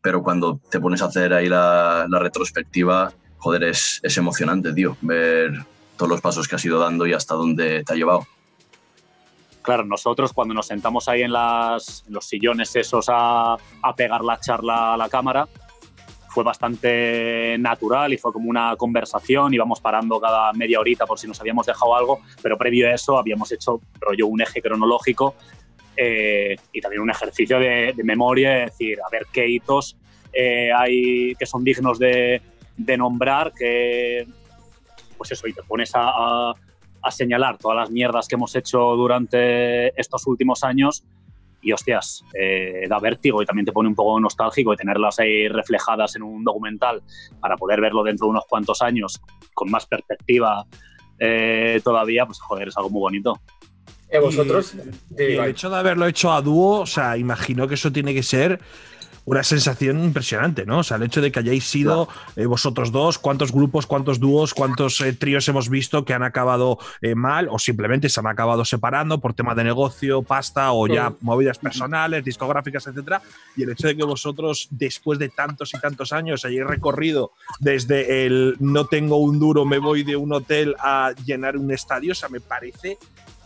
pero 0.00 0.22
cuando 0.22 0.60
te 0.70 0.78
pones 0.80 1.02
a 1.02 1.06
hacer 1.06 1.32
ahí 1.34 1.48
la, 1.48 2.06
la 2.08 2.18
retrospectiva, 2.20 3.12
joder, 3.38 3.64
es, 3.64 3.98
es 4.04 4.16
emocionante, 4.16 4.72
tío, 4.72 4.96
ver 5.00 5.64
todos 5.96 6.08
los 6.10 6.20
pasos 6.20 6.46
que 6.46 6.54
has 6.56 6.64
ido 6.64 6.78
dando 6.78 7.06
y 7.06 7.12
hasta 7.12 7.34
dónde 7.34 7.82
te 7.84 7.92
ha 7.92 7.96
llevado. 7.96 8.26
Claro, 9.64 9.82
nosotros 9.86 10.34
cuando 10.34 10.52
nos 10.52 10.66
sentamos 10.66 11.08
ahí 11.08 11.22
en, 11.22 11.32
los 11.32 12.04
sillones 12.20 12.76
esos 12.76 13.06
a, 13.08 13.56
pegar 13.96 14.22
la 14.22 14.38
charla 14.38 14.92
a 14.92 14.96
la 14.98 15.08
cámara, 15.08 15.48
fue 16.28 16.44
bastante 16.44 17.56
natural 17.58 18.12
y 18.12 18.18
fue 18.18 18.30
como 18.30 18.50
una 18.50 18.76
conversación, 18.76 19.54
íbamos 19.54 19.80
parando 19.80 20.20
cada 20.20 20.52
media 20.52 20.80
horita 20.80 21.06
por 21.06 21.18
si 21.18 21.26
nos 21.26 21.40
habíamos 21.40 21.64
dejado 21.64 21.96
algo, 21.96 22.20
pero 22.42 22.58
previo 22.58 22.88
a 22.88 22.92
eso 22.92 23.16
habíamos 23.16 23.50
hecho 23.52 23.80
rollo 24.00 24.26
un 24.26 24.42
eje 24.42 24.60
cronológico 24.60 25.34
eh, 25.96 26.56
y 26.70 26.80
también 26.82 27.00
un 27.00 27.10
ejercicio 27.10 27.58
de, 27.58 27.94
memoria, 28.04 28.64
es 28.64 28.72
decir, 28.72 28.98
a 29.00 29.08
ver 29.10 29.26
qué 29.32 29.48
hitos 29.48 29.96
eh, 30.34 30.72
hay 30.76 31.34
que 31.36 31.46
son 31.46 31.64
dignos 31.64 31.98
de, 31.98 32.42
nombrar, 32.98 33.50
que 33.54 34.26
pues 35.16 35.32
eso, 35.32 35.48
y 35.48 35.54
te 35.54 35.62
pones 35.62 35.90
a- 35.94 36.52
a 37.04 37.10
señalar 37.10 37.58
todas 37.58 37.76
las 37.76 37.90
mierdas 37.90 38.26
que 38.26 38.34
hemos 38.34 38.56
hecho 38.56 38.78
durante 38.96 39.98
estos 40.00 40.26
últimos 40.26 40.64
años. 40.64 41.04
Y 41.60 41.72
hostias, 41.72 42.22
eh, 42.34 42.84
da 42.88 42.98
vértigo 42.98 43.40
y 43.40 43.46
también 43.46 43.64
te 43.64 43.72
pone 43.72 43.88
un 43.88 43.94
poco 43.94 44.20
nostálgico 44.20 44.74
y 44.74 44.76
tenerlas 44.76 45.18
ahí 45.18 45.48
reflejadas 45.48 46.14
en 46.14 46.22
un 46.22 46.44
documental 46.44 47.02
para 47.40 47.56
poder 47.56 47.80
verlo 47.80 48.02
dentro 48.02 48.26
de 48.26 48.32
unos 48.32 48.44
cuantos 48.46 48.82
años 48.82 49.18
con 49.54 49.70
más 49.70 49.86
perspectiva 49.86 50.66
eh, 51.18 51.80
todavía, 51.82 52.26
pues 52.26 52.38
joder, 52.40 52.68
es 52.68 52.76
algo 52.76 52.90
muy 52.90 53.00
bonito. 53.00 53.40
Eh, 54.10 54.18
vosotros, 54.18 54.74
Y 55.18 55.22
el 55.22 55.44
hecho 55.46 55.70
de 55.70 55.76
haberlo 55.76 56.06
hecho 56.06 56.32
a 56.32 56.42
dúo, 56.42 56.80
o 56.80 56.86
sea, 56.86 57.16
imagino 57.16 57.66
que 57.66 57.74
eso 57.74 57.90
tiene 57.90 58.12
que 58.12 58.22
ser 58.22 58.60
una 59.24 59.42
sensación 59.42 60.02
impresionante, 60.04 60.66
¿no? 60.66 60.78
O 60.78 60.82
sea, 60.82 60.96
el 60.96 61.04
hecho 61.04 61.20
de 61.20 61.32
que 61.32 61.38
hayáis 61.38 61.64
sido 61.64 62.08
eh, 62.36 62.46
vosotros 62.46 62.92
dos, 62.92 63.18
cuántos 63.18 63.52
grupos, 63.52 63.86
cuántos 63.86 64.20
dúos, 64.20 64.54
cuántos 64.54 65.00
eh, 65.00 65.12
tríos 65.12 65.48
hemos 65.48 65.68
visto 65.68 66.04
que 66.04 66.12
han 66.12 66.22
acabado 66.22 66.78
eh, 67.00 67.14
mal 67.14 67.48
o 67.50 67.58
simplemente 67.58 68.08
se 68.08 68.20
han 68.20 68.26
acabado 68.26 68.64
separando 68.64 69.20
por 69.20 69.34
tema 69.34 69.54
de 69.54 69.64
negocio, 69.64 70.22
pasta 70.22 70.72
o 70.72 70.86
ya 70.86 71.12
movidas 71.20 71.58
personales, 71.58 72.24
discográficas, 72.24 72.86
etcétera. 72.86 73.22
Y 73.56 73.62
el 73.62 73.70
hecho 73.70 73.86
de 73.86 73.96
que 73.96 74.04
vosotros, 74.04 74.68
después 74.70 75.18
de 75.18 75.30
tantos 75.30 75.72
y 75.74 75.80
tantos 75.80 76.12
años, 76.12 76.44
hayáis 76.44 76.66
recorrido 76.66 77.32
desde 77.60 78.26
el 78.26 78.56
no 78.60 78.86
tengo 78.86 79.16
un 79.16 79.38
duro, 79.38 79.64
me 79.64 79.78
voy 79.78 80.02
de 80.02 80.16
un 80.16 80.32
hotel 80.32 80.74
a 80.78 81.12
llenar 81.24 81.56
un 81.56 81.70
estadio, 81.70 82.12
o 82.12 82.14
sea, 82.14 82.28
me 82.28 82.40
parece 82.40 82.98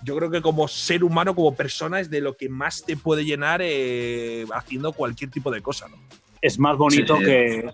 yo 0.04 0.16
creo 0.16 0.30
que 0.30 0.40
como 0.42 0.68
ser 0.68 1.04
humano, 1.04 1.34
como 1.34 1.54
persona, 1.54 2.00
es 2.00 2.10
de 2.10 2.20
lo 2.20 2.36
que 2.36 2.48
más 2.48 2.84
te 2.84 2.96
puede 2.96 3.24
llenar 3.24 3.60
eh, 3.62 4.44
haciendo 4.54 4.92
cualquier 4.92 5.30
tipo 5.30 5.50
de 5.50 5.60
cosa, 5.60 5.88
¿no? 5.88 5.96
Es 6.40 6.58
más 6.58 6.76
bonito 6.76 7.16
Sí, 7.16 7.24
que, 7.24 7.70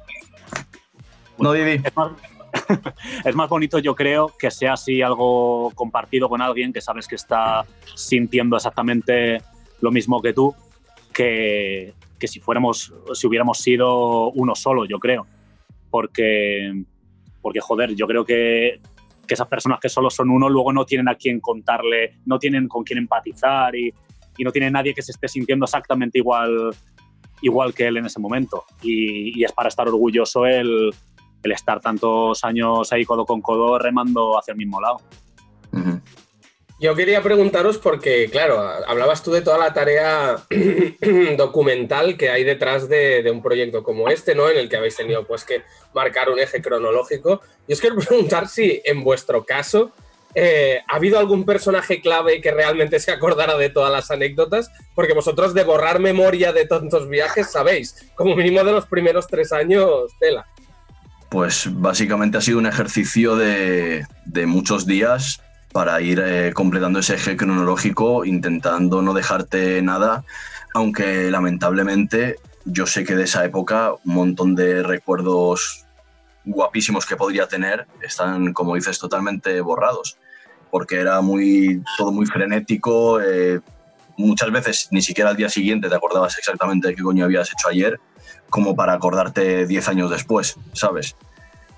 No, 1.38 1.52
Didi. 1.52 1.82
es 1.84 1.96
más, 1.96 2.12
es 3.24 3.34
más 3.34 3.48
bonito, 3.48 3.78
yo 3.78 3.94
creo, 3.94 4.32
que 4.38 4.50
sea 4.50 4.74
así 4.74 5.02
algo 5.02 5.70
compartido 5.74 6.28
con 6.28 6.40
alguien 6.40 6.72
que 6.72 6.80
sabes 6.80 7.06
que 7.06 7.16
está 7.16 7.66
sintiendo 7.94 8.56
exactamente 8.56 9.42
lo 9.80 9.90
mismo 9.90 10.22
que 10.22 10.32
tú, 10.32 10.54
que, 11.12 11.94
que 12.18 12.28
si 12.28 12.40
fuéramos, 12.40 12.92
si 13.12 13.26
hubiéramos 13.26 13.58
sido 13.58 14.30
uno 14.30 14.54
solo, 14.54 14.86
yo 14.86 14.98
creo. 14.98 15.26
Porque, 15.90 16.84
porque 17.42 17.60
joder, 17.60 17.94
yo 17.94 18.06
creo 18.06 18.24
que, 18.24 18.80
que 19.26 19.34
esas 19.34 19.48
personas 19.48 19.78
que 19.80 19.88
solo 19.88 20.10
son 20.10 20.30
uno 20.30 20.48
luego 20.48 20.72
no 20.72 20.84
tienen 20.84 21.08
a 21.08 21.14
quien 21.14 21.40
contarle, 21.40 22.18
no 22.26 22.38
tienen 22.38 22.68
con 22.68 22.84
quién 22.84 22.98
empatizar 22.98 23.74
y, 23.74 23.92
y 24.36 24.44
no 24.44 24.50
tienen 24.52 24.72
nadie 24.72 24.94
que 24.94 25.02
se 25.02 25.12
esté 25.12 25.28
sintiendo 25.28 25.64
exactamente 25.64 26.18
igual, 26.18 26.70
igual 27.42 27.74
que 27.74 27.86
él 27.86 27.96
en 27.96 28.06
ese 28.06 28.20
momento. 28.20 28.64
Y, 28.82 29.42
es 29.42 29.52
para 29.52 29.68
estar 29.68 29.88
orgulloso 29.88 30.46
el, 30.46 30.90
el 31.42 31.52
estar 31.52 31.80
tantos 31.80 32.42
años 32.44 32.92
ahí 32.92 33.04
codo 33.04 33.24
con 33.24 33.40
codo 33.40 33.78
remando 33.78 34.38
hacia 34.38 34.52
el 34.52 34.58
mismo 34.58 34.80
lado. 34.80 34.98
Yo 36.84 36.94
quería 36.94 37.22
preguntaros 37.22 37.78
porque, 37.78 38.28
claro, 38.30 38.60
hablabas 38.60 39.22
tú 39.22 39.32
de 39.32 39.40
toda 39.40 39.56
la 39.56 39.72
tarea 39.72 40.36
documental 41.38 42.18
que 42.18 42.28
hay 42.28 42.44
detrás 42.44 42.90
de, 42.90 43.26
un 43.32 43.40
proyecto 43.40 43.82
como 43.82 44.10
este, 44.10 44.34
¿no? 44.34 44.50
En 44.50 44.58
el 44.58 44.68
que 44.68 44.76
habéis 44.76 44.94
tenido 44.94 45.26
pues 45.26 45.44
que 45.44 45.62
marcar 45.94 46.28
un 46.28 46.38
eje 46.38 46.60
cronológico. 46.60 47.40
Yo 47.66 47.72
os 47.72 47.80
quiero 47.80 47.96
preguntar 48.06 48.48
si 48.48 48.82
en 48.84 49.02
vuestro 49.02 49.46
caso 49.46 49.92
eh, 50.34 50.80
ha 50.86 50.96
habido 50.96 51.18
algún 51.18 51.46
personaje 51.46 52.02
clave 52.02 52.42
que 52.42 52.50
realmente 52.50 53.00
se 53.00 53.12
acordara 53.12 53.56
de 53.56 53.70
todas 53.70 53.90
las 53.90 54.10
anécdotas, 54.10 54.70
porque 54.94 55.14
vosotros 55.14 55.54
de 55.54 55.64
borrar 55.64 56.00
memoria 56.00 56.52
de 56.52 56.66
tantos 56.66 57.08
viajes 57.08 57.50
sabéis, 57.50 58.12
como 58.14 58.36
mínimo 58.36 58.62
de 58.62 58.72
los 58.72 58.84
primeros 58.84 59.26
tres 59.26 59.54
años, 59.54 60.12
tela. 60.20 60.46
Pues 61.30 61.66
básicamente 61.72 62.36
ha 62.36 62.42
sido 62.42 62.58
un 62.58 62.66
ejercicio 62.66 63.36
de, 63.36 64.04
de 64.26 64.44
muchos 64.44 64.84
días 64.84 65.40
para 65.74 66.00
ir 66.00 66.22
eh, 66.24 66.52
completando 66.54 67.00
ese 67.00 67.16
eje 67.16 67.36
cronológico, 67.36 68.24
intentando 68.24 69.02
no 69.02 69.12
dejarte 69.12 69.82
nada, 69.82 70.24
aunque 70.72 71.32
lamentablemente 71.32 72.36
yo 72.64 72.86
sé 72.86 73.02
que 73.02 73.16
de 73.16 73.24
esa 73.24 73.44
época 73.44 73.92
un 74.04 74.14
montón 74.14 74.54
de 74.54 74.84
recuerdos 74.84 75.84
guapísimos 76.44 77.06
que 77.06 77.16
podría 77.16 77.48
tener 77.48 77.88
están, 78.00 78.52
como 78.52 78.76
dices, 78.76 79.00
totalmente 79.00 79.60
borrados, 79.62 80.16
porque 80.70 81.00
era 81.00 81.20
muy, 81.22 81.82
todo 81.98 82.12
muy 82.12 82.26
frenético, 82.26 83.20
eh, 83.20 83.58
muchas 84.16 84.52
veces 84.52 84.86
ni 84.92 85.02
siquiera 85.02 85.30
al 85.30 85.36
día 85.36 85.48
siguiente 85.48 85.88
te 85.88 85.96
acordabas 85.96 86.38
exactamente 86.38 86.86
de 86.86 86.94
qué 86.94 87.02
coño 87.02 87.24
habías 87.24 87.50
hecho 87.52 87.68
ayer, 87.68 87.98
como 88.48 88.76
para 88.76 88.92
acordarte 88.92 89.66
10 89.66 89.88
años 89.88 90.08
después, 90.08 90.56
¿sabes? 90.72 91.16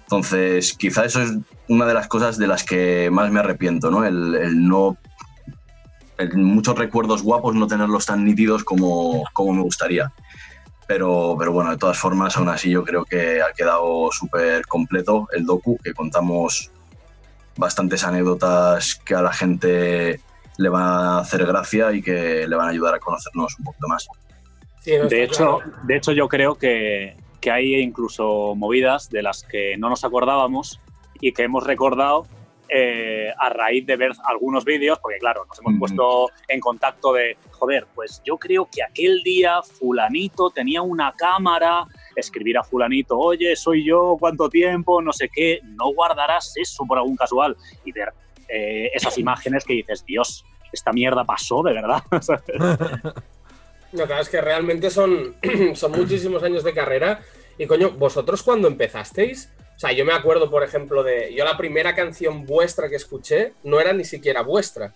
Entonces, 0.06 0.72
quizá 0.74 1.04
eso 1.04 1.20
es 1.20 1.32
una 1.68 1.84
de 1.84 1.94
las 1.94 2.06
cosas 2.06 2.38
de 2.38 2.46
las 2.46 2.62
que 2.62 3.10
más 3.10 3.30
me 3.32 3.40
arrepiento, 3.40 3.90
¿no? 3.90 4.04
El, 4.04 4.68
no. 4.68 4.96
muchos 6.34 6.78
recuerdos 6.78 7.22
guapos 7.22 7.56
no 7.56 7.66
tenerlos 7.66 8.06
tan 8.06 8.24
nítidos 8.24 8.62
como, 8.62 9.24
como 9.32 9.52
me 9.52 9.62
gustaría. 9.62 10.12
Pero, 10.86 11.34
pero 11.36 11.50
bueno, 11.50 11.72
de 11.72 11.76
todas 11.76 11.98
formas, 11.98 12.36
aún 12.36 12.48
así 12.48 12.70
yo 12.70 12.84
creo 12.84 13.04
que 13.04 13.42
ha 13.42 13.52
quedado 13.52 14.10
súper 14.12 14.64
completo 14.66 15.26
el 15.32 15.44
docu, 15.44 15.76
que 15.82 15.92
contamos 15.92 16.70
bastantes 17.56 18.04
anécdotas 18.04 18.94
que 19.04 19.16
a 19.16 19.22
la 19.22 19.32
gente 19.32 20.20
le 20.58 20.68
van 20.68 20.84
a 20.84 21.18
hacer 21.18 21.44
gracia 21.44 21.90
y 21.92 22.00
que 22.00 22.46
le 22.46 22.54
van 22.54 22.68
a 22.68 22.70
ayudar 22.70 22.94
a 22.94 23.00
conocernos 23.00 23.58
un 23.58 23.64
poquito 23.64 23.88
más. 23.88 24.06
de, 24.84 25.24
hecho, 25.24 25.58
de 25.82 25.96
hecho, 25.96 26.12
yo 26.12 26.28
creo 26.28 26.54
que, 26.54 27.16
que 27.46 27.52
hay 27.52 27.76
incluso 27.76 28.56
movidas 28.56 29.08
de 29.08 29.22
las 29.22 29.44
que 29.44 29.76
no 29.76 29.88
nos 29.88 30.02
acordábamos 30.02 30.80
y 31.20 31.30
que 31.30 31.44
hemos 31.44 31.62
recordado 31.62 32.26
eh, 32.68 33.32
a 33.38 33.48
raíz 33.50 33.86
de 33.86 33.94
ver 33.94 34.10
algunos 34.24 34.64
vídeos, 34.64 34.98
porque 34.98 35.18
claro, 35.18 35.44
nos 35.46 35.56
hemos 35.60 35.78
puesto 35.78 36.28
en 36.48 36.58
contacto 36.58 37.12
de, 37.12 37.36
joder, 37.52 37.86
pues 37.94 38.20
yo 38.24 38.36
creo 38.36 38.68
que 38.68 38.82
aquel 38.82 39.22
día 39.22 39.62
fulanito 39.62 40.50
tenía 40.50 40.82
una 40.82 41.12
cámara, 41.12 41.84
escribir 42.16 42.58
a 42.58 42.64
fulanito, 42.64 43.16
oye, 43.16 43.54
soy 43.54 43.84
yo, 43.84 44.16
cuánto 44.18 44.48
tiempo, 44.48 45.00
no 45.00 45.12
sé 45.12 45.28
qué, 45.32 45.60
no 45.62 45.92
guardarás 45.92 46.52
eso 46.56 46.84
por 46.84 46.98
algún 46.98 47.14
casual 47.14 47.56
y 47.84 47.92
ver 47.92 48.08
eh, 48.48 48.90
esas 48.92 49.16
imágenes 49.18 49.64
que 49.64 49.74
dices, 49.74 50.04
Dios, 50.04 50.44
esta 50.72 50.92
mierda 50.92 51.22
pasó 51.22 51.62
de 51.62 51.74
verdad. 51.74 52.02
No, 53.92 54.04
claro, 54.04 54.22
es 54.22 54.28
que 54.28 54.40
realmente 54.40 54.90
son, 54.90 55.36
son 55.74 55.92
muchísimos 55.92 56.42
años 56.42 56.64
de 56.64 56.74
carrera. 56.74 57.20
Y 57.58 57.66
coño, 57.66 57.90
vosotros 57.92 58.42
cuando 58.42 58.68
empezasteis, 58.68 59.50
o 59.76 59.78
sea, 59.78 59.92
yo 59.92 60.04
me 60.04 60.12
acuerdo, 60.12 60.50
por 60.50 60.62
ejemplo, 60.62 61.02
de. 61.02 61.34
Yo 61.34 61.44
la 61.44 61.56
primera 61.56 61.94
canción 61.94 62.46
vuestra 62.46 62.88
que 62.88 62.96
escuché 62.96 63.52
no 63.62 63.80
era 63.80 63.92
ni 63.92 64.04
siquiera 64.04 64.42
vuestra. 64.42 64.94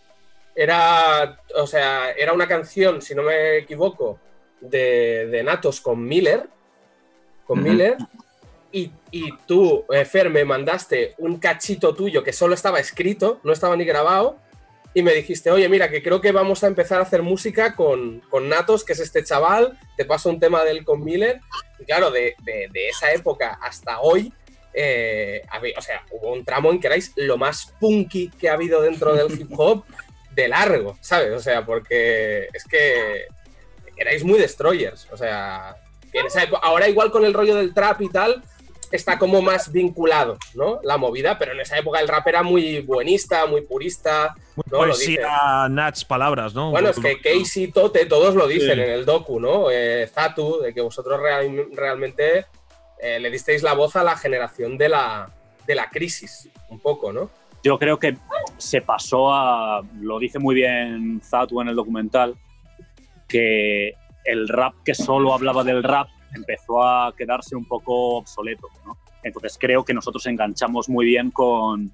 Era. 0.54 1.38
O 1.56 1.66
sea, 1.66 2.12
era 2.12 2.32
una 2.32 2.48
canción, 2.48 3.02
si 3.02 3.14
no 3.14 3.22
me 3.22 3.58
equivoco, 3.58 4.18
de, 4.60 5.26
de 5.30 5.42
Natos 5.42 5.80
con 5.80 6.02
Miller. 6.04 6.48
Con 7.46 7.62
Miller. 7.62 7.96
Y, 8.72 8.92
y, 9.10 9.36
tú, 9.46 9.84
eh, 9.90 10.04
Fer, 10.04 10.30
me 10.30 10.44
mandaste 10.44 11.14
un 11.18 11.38
cachito 11.38 11.94
tuyo 11.94 12.22
que 12.22 12.32
solo 12.32 12.54
estaba 12.54 12.78
escrito, 12.78 13.40
no 13.42 13.52
estaba 13.52 13.76
ni 13.76 13.84
grabado 13.84 14.38
y 14.92 15.02
me 15.02 15.14
dijiste, 15.14 15.50
oye, 15.50 15.68
mira, 15.68 15.88
que 15.88 16.02
creo 16.02 16.20
que 16.20 16.32
vamos 16.32 16.64
a 16.64 16.66
empezar 16.66 16.98
a 16.98 17.02
hacer 17.02 17.22
música 17.22 17.76
con, 17.76 18.20
con 18.28 18.48
Natos, 18.48 18.84
que 18.84 18.92
es 18.92 19.00
este 19.00 19.22
chaval, 19.22 19.78
te 19.96 20.04
paso 20.04 20.28
un 20.28 20.40
tema 20.40 20.64
del 20.64 20.84
con 20.84 21.04
Miller. 21.04 21.40
Y 21.78 21.84
claro, 21.84 22.10
de, 22.10 22.34
de, 22.42 22.88
esa 22.88 23.12
época 23.12 23.58
hasta 23.62 24.00
hoy, 24.00 24.32
eh, 24.74 25.42
o 25.76 25.82
sea, 25.82 26.04
hubo 26.10 26.32
un 26.32 26.44
tramo 26.44 26.72
en 26.72 26.80
que 26.80 26.88
erais 26.88 27.12
lo 27.16 27.38
más 27.38 27.72
punky 27.78 28.30
que 28.30 28.48
ha 28.48 28.54
habido 28.54 28.82
dentro 28.82 29.14
del 29.14 29.40
hip 29.40 29.52
hop 29.56 29.84
de 30.32 30.48
largo, 30.48 30.98
¿sabes? 31.00 31.32
O 31.32 31.40
sea, 31.40 31.64
porque 31.64 32.48
es 32.52 32.64
que 32.64 33.26
erais 33.96 34.24
muy 34.24 34.38
destroyers, 34.38 35.06
o 35.12 35.16
sea, 35.16 35.76
ahora 36.62 36.88
igual 36.88 37.10
con 37.10 37.24
el 37.24 37.34
rollo 37.34 37.54
del 37.54 37.74
trap 37.74 38.00
y 38.00 38.08
tal, 38.08 38.42
está 38.90 39.18
como 39.18 39.40
más 39.40 39.70
vinculado, 39.72 40.38
¿no? 40.54 40.80
La 40.82 40.96
movida, 40.96 41.38
pero 41.38 41.52
en 41.52 41.60
esa 41.60 41.78
época 41.78 42.00
el 42.00 42.08
rap 42.08 42.26
era 42.26 42.42
muy 42.42 42.80
buenista, 42.80 43.46
muy 43.46 43.62
purista. 43.62 44.34
Muy 44.56 44.64
poesía, 44.68 45.68
Nats, 45.70 46.04
palabras, 46.04 46.54
¿no? 46.54 46.70
Bueno, 46.70 46.90
es 46.90 46.98
que 46.98 47.20
Casey, 47.20 47.68
Tote, 47.68 48.06
todos 48.06 48.34
lo 48.34 48.46
dicen 48.46 48.78
en 48.78 48.90
el 48.90 49.04
docu, 49.04 49.38
¿no? 49.38 49.70
Eh, 49.70 50.08
Zatu, 50.12 50.60
de 50.60 50.74
que 50.74 50.80
vosotros 50.80 51.20
realmente 51.72 52.46
eh, 53.00 53.20
le 53.20 53.30
disteis 53.30 53.62
la 53.62 53.74
voz 53.74 53.96
a 53.96 54.04
la 54.04 54.16
generación 54.16 54.76
de 54.76 54.88
la, 54.88 55.30
de 55.66 55.74
la 55.74 55.88
crisis, 55.88 56.48
un 56.68 56.80
poco, 56.80 57.12
¿no? 57.12 57.30
Yo 57.62 57.78
creo 57.78 57.98
que 57.98 58.16
se 58.56 58.80
pasó 58.80 59.32
a, 59.32 59.82
lo 60.00 60.18
dice 60.18 60.38
muy 60.38 60.54
bien 60.54 61.20
Zatu 61.22 61.60
en 61.60 61.68
el 61.68 61.76
documental, 61.76 62.36
que 63.28 63.94
el 64.24 64.48
rap 64.48 64.74
que 64.84 64.94
solo 64.94 65.34
hablaba 65.34 65.62
del 65.62 65.82
rap 65.82 66.08
empezó 66.34 66.82
a 66.82 67.14
quedarse 67.16 67.56
un 67.56 67.64
poco 67.64 68.16
obsoleto. 68.16 68.68
¿no? 68.84 68.96
Entonces 69.22 69.56
creo 69.58 69.84
que 69.84 69.94
nosotros 69.94 70.26
enganchamos 70.26 70.88
muy 70.88 71.06
bien 71.06 71.30
con, 71.30 71.92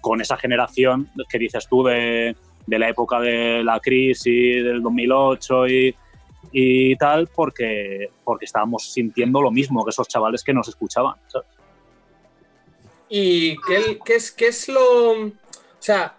con 0.00 0.20
esa 0.20 0.36
generación 0.36 1.10
que 1.28 1.38
dices 1.38 1.66
tú 1.68 1.82
de, 1.84 2.36
de, 2.66 2.78
la 2.78 2.88
época 2.88 3.20
de 3.20 3.62
la 3.62 3.80
crisis 3.80 4.64
del 4.64 4.82
2008 4.82 5.68
y, 5.68 5.96
y, 6.52 6.96
tal, 6.96 7.28
porque, 7.28 8.10
porque 8.22 8.46
estábamos 8.46 8.92
sintiendo 8.92 9.40
lo 9.40 9.50
mismo 9.50 9.84
que 9.84 9.90
esos 9.90 10.08
chavales 10.08 10.42
que 10.42 10.54
nos 10.54 10.68
escuchaban. 10.68 11.16
¿Y 13.08 13.56
qué, 13.62 13.98
qué, 14.04 14.14
es, 14.16 14.32
qué 14.32 14.48
es 14.48 14.68
lo...? 14.68 15.26
O 15.26 15.32
sea, 15.78 16.16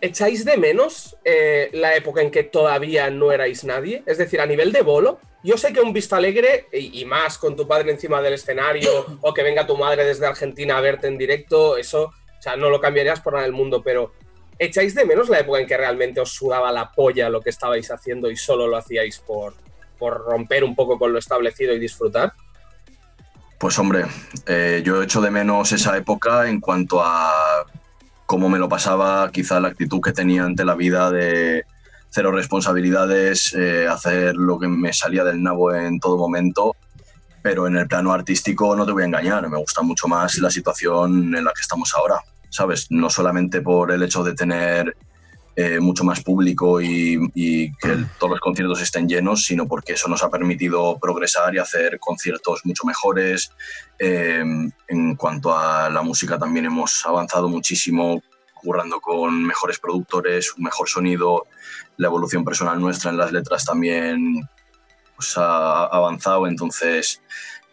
¿Echáis 0.00 0.44
de 0.44 0.58
menos 0.58 1.16
eh, 1.24 1.70
la 1.72 1.96
época 1.96 2.20
en 2.20 2.30
que 2.30 2.42
todavía 2.42 3.08
no 3.08 3.32
erais 3.32 3.64
nadie? 3.64 4.02
Es 4.04 4.18
decir, 4.18 4.40
a 4.40 4.46
nivel 4.46 4.70
de 4.70 4.82
bolo, 4.82 5.20
yo 5.42 5.56
sé 5.56 5.72
que 5.72 5.80
un 5.80 5.94
Vista 5.94 6.18
Alegre, 6.18 6.66
y, 6.72 7.04
más 7.06 7.38
con 7.38 7.56
tu 7.56 7.66
padre 7.66 7.92
encima 7.92 8.20
del 8.20 8.34
escenario, 8.34 8.90
o 9.22 9.32
que 9.32 9.42
venga 9.42 9.66
tu 9.66 9.76
madre 9.76 10.04
desde 10.04 10.26
Argentina 10.26 10.76
a 10.76 10.80
verte 10.82 11.06
en 11.06 11.16
directo, 11.16 11.78
eso, 11.78 12.04
o 12.04 12.42
sea, 12.42 12.56
no 12.56 12.68
lo 12.68 12.78
cambiarías 12.78 13.20
por 13.20 13.32
nada 13.32 13.44
del 13.44 13.54
mundo, 13.54 13.82
pero 13.82 14.12
¿echáis 14.58 14.94
de 14.94 15.06
menos 15.06 15.30
la 15.30 15.40
época 15.40 15.60
en 15.60 15.66
que 15.66 15.76
realmente 15.76 16.20
os 16.20 16.30
sudaba 16.30 16.70
la 16.72 16.92
polla 16.92 17.30
lo 17.30 17.40
que 17.40 17.50
estabais 17.50 17.90
haciendo 17.90 18.30
y 18.30 18.36
solo 18.36 18.66
lo 18.66 18.76
hacíais 18.76 19.20
por, 19.20 19.54
por 19.98 20.24
romper 20.26 20.62
un 20.62 20.76
poco 20.76 20.98
con 20.98 21.12
lo 21.12 21.18
establecido 21.18 21.72
y 21.72 21.78
disfrutar? 21.78 22.34
Pues 23.58 23.78
hombre, 23.78 24.04
eh, 24.46 24.82
yo 24.84 25.02
echo 25.02 25.22
de 25.22 25.30
menos 25.30 25.72
esa 25.72 25.96
época 25.96 26.48
en 26.48 26.60
cuanto 26.60 27.02
a 27.02 27.64
cómo 28.26 28.48
me 28.48 28.58
lo 28.58 28.68
pasaba, 28.68 29.30
quizá 29.30 29.60
la 29.60 29.68
actitud 29.68 30.00
que 30.00 30.12
tenía 30.12 30.44
ante 30.44 30.64
la 30.64 30.74
vida 30.74 31.10
de 31.10 31.64
cero 32.10 32.32
responsabilidades, 32.32 33.54
eh, 33.54 33.86
hacer 33.88 34.36
lo 34.36 34.58
que 34.58 34.68
me 34.68 34.92
salía 34.92 35.24
del 35.24 35.42
nabo 35.42 35.74
en 35.74 36.00
todo 36.00 36.18
momento. 36.18 36.74
Pero 37.42 37.68
en 37.68 37.76
el 37.76 37.86
plano 37.86 38.12
artístico 38.12 38.74
no 38.74 38.84
te 38.84 38.92
voy 38.92 39.04
a 39.04 39.06
engañar, 39.06 39.48
me 39.48 39.58
gusta 39.58 39.82
mucho 39.82 40.08
más 40.08 40.36
la 40.38 40.50
situación 40.50 41.34
en 41.34 41.44
la 41.44 41.52
que 41.52 41.60
estamos 41.60 41.94
ahora, 41.94 42.20
¿sabes? 42.50 42.86
No 42.90 43.08
solamente 43.08 43.60
por 43.60 43.92
el 43.92 44.02
hecho 44.02 44.24
de 44.24 44.34
tener 44.34 44.96
eh, 45.58 45.80
mucho 45.80 46.04
más 46.04 46.22
público 46.22 46.82
y, 46.82 47.18
que 47.80 48.04
todos 48.18 48.32
los 48.32 48.40
conciertos 48.40 48.82
estén 48.82 49.08
llenos, 49.08 49.44
sino 49.44 49.66
porque 49.66 49.94
eso 49.94 50.06
nos 50.06 50.22
ha 50.22 50.28
permitido 50.28 50.98
progresar 51.00 51.54
y 51.54 51.58
hacer 51.58 51.98
conciertos 51.98 52.60
mucho 52.64 52.84
mejores. 52.84 53.50
Eh, 53.98 54.44
en 54.88 55.16
cuanto 55.16 55.56
a 55.56 55.88
la 55.88 56.02
música 56.02 56.38
también 56.38 56.66
hemos 56.66 57.06
avanzado 57.06 57.48
muchísimo, 57.48 58.22
currando 58.54 59.00
con 59.00 59.46
mejores 59.46 59.78
productores, 59.78 60.54
un 60.54 60.64
mejor 60.64 60.90
sonido, 60.90 61.46
la 61.96 62.08
evolución 62.08 62.44
personal 62.44 62.78
nuestra 62.78 63.10
en 63.10 63.16
las 63.16 63.32
letras 63.32 63.64
también 63.64 64.46
pues, 65.16 65.38
ha 65.38 65.84
avanzado, 65.86 66.46
entonces 66.46 67.22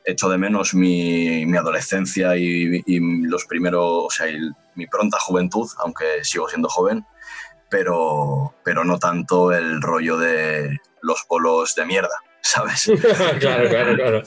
echo 0.06 0.30
de 0.30 0.38
menos 0.38 0.74
mi, 0.74 1.46
mi 1.46 1.58
adolescencia 1.58 2.38
y, 2.38 2.82
los 3.28 3.44
primeros, 3.44 4.06
o 4.06 4.10
sea, 4.10 4.28
mi 4.76 4.88
pronta 4.88 5.20
juventud, 5.20 5.70
aunque 5.80 6.24
sigo 6.24 6.48
siendo 6.48 6.70
joven, 6.70 7.06
pero, 7.74 8.54
pero 8.64 8.84
no 8.84 9.00
tanto 9.00 9.52
el 9.52 9.82
rollo 9.82 10.16
de 10.20 10.78
los 11.02 11.24
polos 11.28 11.74
de 11.74 11.88
mierda, 11.88 12.22
¿sabes? 12.40 12.84
claro, 13.40 13.68
claro, 13.68 13.96
claro. 13.96 14.24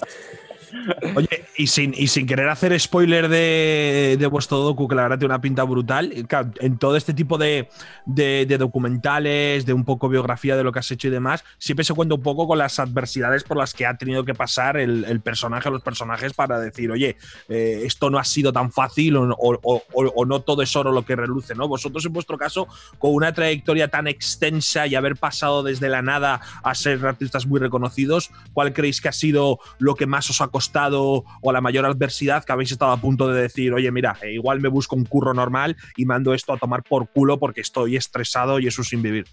Oye, 1.14 1.44
y 1.56 1.66
sin, 1.66 1.94
y 1.96 2.08
sin 2.08 2.26
querer 2.26 2.48
hacer 2.48 2.78
spoiler 2.78 3.28
de, 3.28 4.16
de, 4.18 4.26
vuestro 4.26 4.58
docu, 4.58 4.88
que 4.88 4.94
la 4.94 5.02
verdad 5.02 5.18
tiene 5.18 5.34
una 5.34 5.40
pinta 5.40 5.62
brutal, 5.64 6.12
en 6.60 6.78
todo 6.78 6.96
este 6.96 7.14
tipo 7.14 7.38
de, 7.38 7.68
de, 8.04 8.58
documentales, 8.58 9.66
de 9.66 9.72
un 9.72 9.84
poco 9.84 10.08
biografía 10.08 10.56
de 10.56 10.64
lo 10.64 10.72
que 10.72 10.80
has 10.80 10.90
hecho 10.90 11.08
y 11.08 11.10
demás, 11.10 11.44
siempre 11.58 11.84
se 11.84 11.94
cuenta 11.94 12.14
un 12.14 12.22
poco 12.22 12.46
con 12.46 12.58
las 12.58 12.78
adversidades 12.78 13.44
por 13.44 13.56
las 13.56 13.74
que 13.74 13.86
ha 13.86 13.96
tenido 13.96 14.24
que 14.24 14.34
pasar 14.34 14.76
el, 14.76 15.20
personaje 15.20 15.68
o 15.68 15.72
los 15.72 15.82
personajes 15.82 16.34
para 16.34 16.60
decir, 16.60 16.90
oye, 16.90 17.16
eh, 17.48 17.82
esto 17.84 18.10
no 18.10 18.18
ha 18.18 18.24
sido 18.24 18.52
tan 18.52 18.70
fácil 18.70 19.16
o, 19.16 19.36
o, 19.38 19.82
o, 19.92 20.24
no 20.24 20.40
todo 20.40 20.62
es 20.62 20.76
oro 20.76 20.92
lo 20.92 21.04
que 21.04 21.16
reluce, 21.16 21.54
¿no? 21.54 21.68
Vosotros 21.68 22.04
en 22.04 22.12
vuestro 22.12 22.36
caso, 22.36 22.68
con 22.98 23.14
una 23.14 23.32
trayectoria 23.32 23.88
tan 23.88 24.06
extensa 24.06 24.86
y 24.86 24.94
haber 24.94 25.16
pasado 25.16 25.62
desde 25.62 25.88
la 25.88 26.02
nada 26.02 26.40
a 26.62 26.74
ser 26.74 27.04
artistas 27.04 27.46
muy 27.46 27.60
reconocidos, 27.60 28.30
¿cuál 28.52 28.72
creéis 28.72 29.00
que 29.00 29.08
ha 29.08 29.12
sido 29.12 29.58
lo 29.78 29.94
que 29.94 30.06
más 30.06 30.28
os 30.30 30.40
ha 30.40 30.48
costado? 30.56 31.24
o 31.42 31.52
la 31.52 31.60
mayor 31.60 31.84
adversidad 31.84 32.44
que 32.44 32.52
habéis 32.52 32.72
estado 32.72 32.92
a 32.92 32.96
punto 32.96 33.28
de 33.28 33.42
decir, 33.42 33.74
oye, 33.74 33.90
mira, 33.90 34.16
eh, 34.22 34.32
igual 34.32 34.60
me 34.60 34.68
busco 34.68 34.96
un 34.96 35.04
curro 35.04 35.34
normal 35.34 35.76
y 35.96 36.06
mando 36.06 36.32
esto 36.32 36.54
a 36.54 36.56
tomar 36.56 36.82
por 36.82 37.08
culo 37.10 37.38
porque 37.38 37.60
estoy 37.60 37.96
estresado 37.96 38.58
y 38.58 38.66
eso 38.66 38.82
sin 38.82 39.02
vivir? 39.02 39.26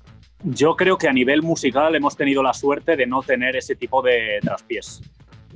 Yo 0.44 0.76
creo 0.76 0.98
que 0.98 1.08
a 1.08 1.14
nivel 1.14 1.42
musical 1.42 1.96
hemos 1.96 2.18
tenido 2.18 2.44
la 2.44 2.54
suerte 2.54 2.98
de 2.98 3.08
no 3.08 3.22
tener 3.22 3.56
ese 3.56 3.76
tipo 3.76 4.02
de 4.02 4.40
traspiés. 4.42 5.02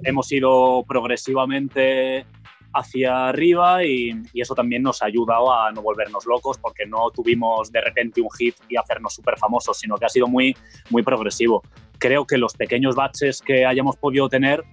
hemos 0.03 0.31
ido 0.31 0.85
progresivamente 0.87 2.25
hacia 2.73 3.27
arriba 3.27 3.83
y, 3.83 4.11
y 4.33 4.41
eso 4.41 4.55
también 4.55 4.83
nos 4.83 5.01
ha 5.01 5.07
ayudado 5.07 5.53
a 5.53 5.71
no 5.71 5.81
volvernos 5.81 6.25
locos 6.25 6.57
porque 6.57 6.85
no 6.85 7.09
tuvimos 7.11 7.71
de 7.71 7.81
repente 7.81 8.21
un 8.21 8.29
hit 8.37 8.55
y 8.69 8.77
hacernos 8.77 9.13
súper 9.13 9.37
famosos, 9.37 9.77
sino 9.77 9.97
que 9.97 10.05
ha 10.05 10.09
sido 10.09 10.27
muy, 10.27 10.55
muy 10.89 11.03
progresivo. 11.03 11.61
Creo 11.99 12.25
que 12.25 12.37
los 12.37 12.53
pequeños 12.53 12.95
baches 12.95 13.41
que 13.41 13.65
hayamos 13.65 13.97
podido 13.97 14.29
tener, 14.29 14.63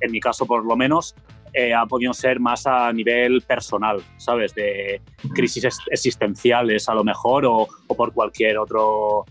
en 0.00 0.12
mi 0.12 0.20
caso 0.20 0.46
por 0.46 0.64
lo 0.64 0.76
menos, 0.76 1.14
eh, 1.52 1.74
han 1.74 1.88
podido 1.88 2.12
ser 2.12 2.38
más 2.38 2.66
a 2.66 2.92
nivel 2.92 3.42
personal, 3.42 4.02
¿sabes? 4.16 4.54
De 4.54 5.02
crisis 5.34 5.64
ex- 5.64 5.82
existenciales 5.90 6.88
a 6.88 6.94
lo 6.94 7.02
mejor 7.04 7.44
o, 7.44 7.66
o 7.86 7.94
por 7.96 8.12
cualquier 8.12 8.58
otro, 8.58 9.24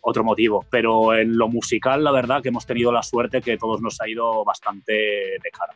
otro 0.00 0.22
motivo. 0.24 0.64
Pero 0.70 1.14
en 1.14 1.36
lo 1.36 1.48
musical, 1.48 2.04
la 2.04 2.12
verdad 2.12 2.42
que 2.42 2.50
hemos 2.50 2.66
tenido 2.66 2.92
la 2.92 3.02
suerte 3.02 3.40
que 3.40 3.56
todos 3.56 3.80
nos 3.80 4.00
ha 4.00 4.08
ido 4.08 4.44
bastante 4.44 4.92
de 4.92 5.50
cara. 5.50 5.74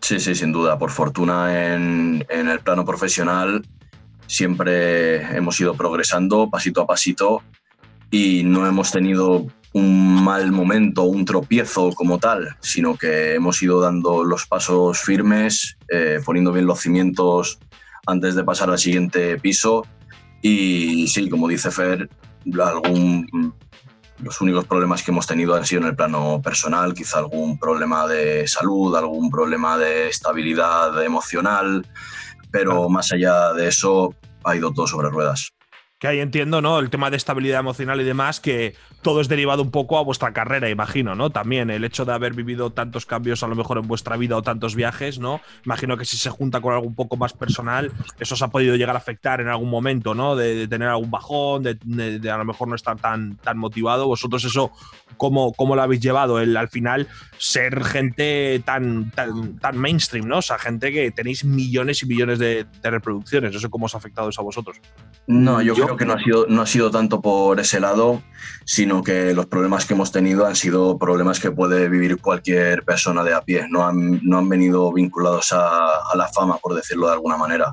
Sí, 0.00 0.20
sí, 0.20 0.34
sin 0.34 0.52
duda. 0.52 0.78
Por 0.78 0.90
fortuna 0.90 1.74
en, 1.74 2.26
en 2.28 2.48
el 2.48 2.60
plano 2.60 2.84
profesional 2.84 3.62
siempre 4.26 5.16
hemos 5.34 5.58
ido 5.60 5.74
progresando 5.74 6.50
pasito 6.50 6.82
a 6.82 6.86
pasito 6.86 7.42
y 8.10 8.42
no 8.44 8.66
hemos 8.66 8.92
tenido 8.92 9.46
un 9.74 10.22
mal 10.22 10.52
momento, 10.52 11.02
un 11.02 11.24
tropiezo 11.24 11.90
como 11.92 12.18
tal, 12.18 12.56
sino 12.60 12.96
que 12.96 13.34
hemos 13.34 13.60
ido 13.60 13.80
dando 13.80 14.22
los 14.22 14.46
pasos 14.46 15.00
firmes, 15.00 15.76
eh, 15.88 16.20
poniendo 16.24 16.52
bien 16.52 16.66
los 16.66 16.80
cimientos 16.80 17.58
antes 18.06 18.36
de 18.36 18.44
pasar 18.44 18.70
al 18.70 18.78
siguiente 18.78 19.36
piso. 19.38 19.84
Y 20.40 21.08
sí, 21.08 21.28
como 21.28 21.48
dice 21.48 21.72
Fer, 21.72 22.08
algún, 22.62 23.52
los 24.22 24.40
únicos 24.40 24.64
problemas 24.64 25.02
que 25.02 25.10
hemos 25.10 25.26
tenido 25.26 25.56
han 25.56 25.66
sido 25.66 25.82
en 25.82 25.88
el 25.88 25.96
plano 25.96 26.40
personal, 26.40 26.94
quizá 26.94 27.18
algún 27.18 27.58
problema 27.58 28.06
de 28.06 28.46
salud, 28.46 28.94
algún 28.94 29.28
problema 29.28 29.76
de 29.76 30.08
estabilidad 30.08 31.02
emocional, 31.02 31.84
pero 32.52 32.88
más 32.88 33.10
allá 33.10 33.52
de 33.54 33.66
eso 33.66 34.14
ha 34.44 34.54
ido 34.54 34.72
todo 34.72 34.86
sobre 34.86 35.10
ruedas. 35.10 35.53
Que 36.04 36.08
ahí 36.08 36.20
entiendo, 36.20 36.60
¿no? 36.60 36.80
El 36.80 36.90
tema 36.90 37.08
de 37.08 37.16
estabilidad 37.16 37.60
emocional 37.60 37.98
y 37.98 38.04
demás, 38.04 38.38
que 38.38 38.74
todo 39.00 39.22
es 39.22 39.28
derivado 39.28 39.62
un 39.62 39.70
poco 39.70 39.96
a 39.96 40.02
vuestra 40.02 40.34
carrera, 40.34 40.68
imagino, 40.68 41.14
¿no? 41.14 41.30
También 41.30 41.70
el 41.70 41.82
hecho 41.82 42.04
de 42.04 42.12
haber 42.12 42.34
vivido 42.34 42.68
tantos 42.72 43.06
cambios 43.06 43.42
a 43.42 43.46
lo 43.46 43.54
mejor 43.54 43.78
en 43.78 43.88
vuestra 43.88 44.18
vida 44.18 44.36
o 44.36 44.42
tantos 44.42 44.74
viajes, 44.74 45.18
¿no? 45.18 45.40
Imagino 45.64 45.96
que 45.96 46.04
si 46.04 46.18
se 46.18 46.28
junta 46.28 46.60
con 46.60 46.74
algo 46.74 46.86
un 46.86 46.94
poco 46.94 47.16
más 47.16 47.32
personal, 47.32 47.90
eso 48.20 48.34
os 48.34 48.42
ha 48.42 48.48
podido 48.48 48.76
llegar 48.76 48.94
a 48.96 48.98
afectar 48.98 49.40
en 49.40 49.48
algún 49.48 49.70
momento, 49.70 50.14
¿no? 50.14 50.36
De, 50.36 50.54
de 50.54 50.68
tener 50.68 50.88
algún 50.88 51.10
bajón, 51.10 51.62
de, 51.62 51.78
de- 51.82 52.18
de 52.18 52.30
a 52.30 52.36
lo 52.36 52.44
mejor 52.44 52.68
no 52.68 52.74
estar 52.74 52.98
tan, 52.98 53.36
tan 53.36 53.56
motivado. 53.56 54.06
Vosotros 54.06 54.44
eso, 54.44 54.72
¿cómo, 55.16 55.54
cómo 55.54 55.74
lo 55.74 55.80
habéis 55.80 56.02
llevado? 56.02 56.38
El, 56.38 56.54
al 56.58 56.68
final, 56.68 57.08
ser 57.38 57.82
gente 57.82 58.60
tan, 58.62 59.10
tan, 59.12 59.58
tan 59.58 59.78
mainstream, 59.78 60.28
¿no? 60.28 60.36
O 60.36 60.42
sea, 60.42 60.58
gente 60.58 60.92
que 60.92 61.10
tenéis 61.12 61.46
millones 61.46 62.02
y 62.02 62.06
millones 62.06 62.38
de, 62.38 62.66
de 62.82 62.90
reproducciones. 62.90 63.54
No 63.54 63.58
sé 63.58 63.70
cómo 63.70 63.86
os 63.86 63.94
ha 63.94 63.98
afectado 63.98 64.28
eso 64.28 64.42
a 64.42 64.44
vosotros. 64.44 64.76
No, 65.26 65.62
yo, 65.62 65.74
creo 65.74 65.93
que 65.96 66.04
no 66.06 66.14
ha, 66.14 66.18
sido, 66.18 66.46
no 66.48 66.62
ha 66.62 66.66
sido 66.66 66.90
tanto 66.90 67.20
por 67.20 67.58
ese 67.60 67.80
lado, 67.80 68.22
sino 68.64 69.02
que 69.02 69.34
los 69.34 69.46
problemas 69.46 69.84
que 69.86 69.94
hemos 69.94 70.12
tenido 70.12 70.46
han 70.46 70.56
sido 70.56 70.98
problemas 70.98 71.40
que 71.40 71.50
puede 71.50 71.88
vivir 71.88 72.20
cualquier 72.20 72.84
persona 72.84 73.22
de 73.24 73.34
a 73.34 73.40
pie. 73.42 73.66
No 73.70 73.86
han, 73.86 74.20
no 74.22 74.38
han 74.38 74.48
venido 74.48 74.92
vinculados 74.92 75.52
a, 75.52 75.86
a 76.12 76.16
la 76.16 76.28
fama, 76.28 76.58
por 76.58 76.74
decirlo 76.74 77.06
de 77.06 77.12
alguna 77.14 77.36
manera. 77.36 77.70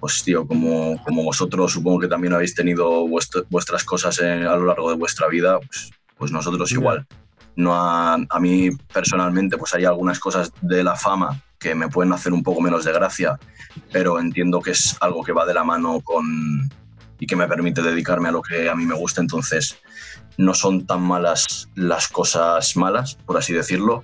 Pues, 0.00 0.22
tío, 0.24 0.46
como, 0.46 1.00
como 1.04 1.22
vosotros 1.22 1.72
supongo 1.72 2.00
que 2.00 2.08
también 2.08 2.32
habéis 2.32 2.54
tenido 2.54 3.04
vuest- 3.06 3.46
vuestras 3.50 3.84
cosas 3.84 4.18
en- 4.20 4.46
a 4.46 4.56
lo 4.56 4.66
largo 4.66 4.90
de 4.90 4.96
vuestra 4.96 5.28
vida, 5.28 5.58
pues, 5.60 5.90
pues 6.18 6.32
nosotros 6.32 6.70
igual. 6.72 7.06
No 7.54 7.74
ha- 7.74 8.14
a 8.14 8.40
mí 8.40 8.70
personalmente, 8.92 9.56
pues 9.58 9.74
hay 9.74 9.84
algunas 9.84 10.18
cosas 10.18 10.50
de 10.60 10.82
la 10.82 10.96
fama 10.96 11.40
que 11.58 11.74
me 11.76 11.88
pueden 11.88 12.12
hacer 12.12 12.32
un 12.32 12.42
poco 12.42 12.60
menos 12.60 12.84
de 12.84 12.92
gracia, 12.92 13.38
pero 13.92 14.18
entiendo 14.18 14.60
que 14.60 14.72
es 14.72 14.96
algo 15.00 15.22
que 15.22 15.30
va 15.32 15.46
de 15.46 15.54
la 15.54 15.62
mano 15.62 16.00
con 16.00 16.68
y 17.22 17.26
que 17.28 17.36
me 17.36 17.46
permite 17.46 17.82
dedicarme 17.82 18.30
a 18.30 18.32
lo 18.32 18.42
que 18.42 18.68
a 18.68 18.74
mí 18.74 18.84
me 18.84 18.96
gusta, 18.96 19.20
entonces 19.20 19.78
no 20.38 20.54
son 20.54 20.88
tan 20.88 21.02
malas 21.02 21.68
las 21.76 22.08
cosas 22.08 22.76
malas, 22.76 23.14
por 23.14 23.36
así 23.36 23.52
decirlo, 23.52 24.02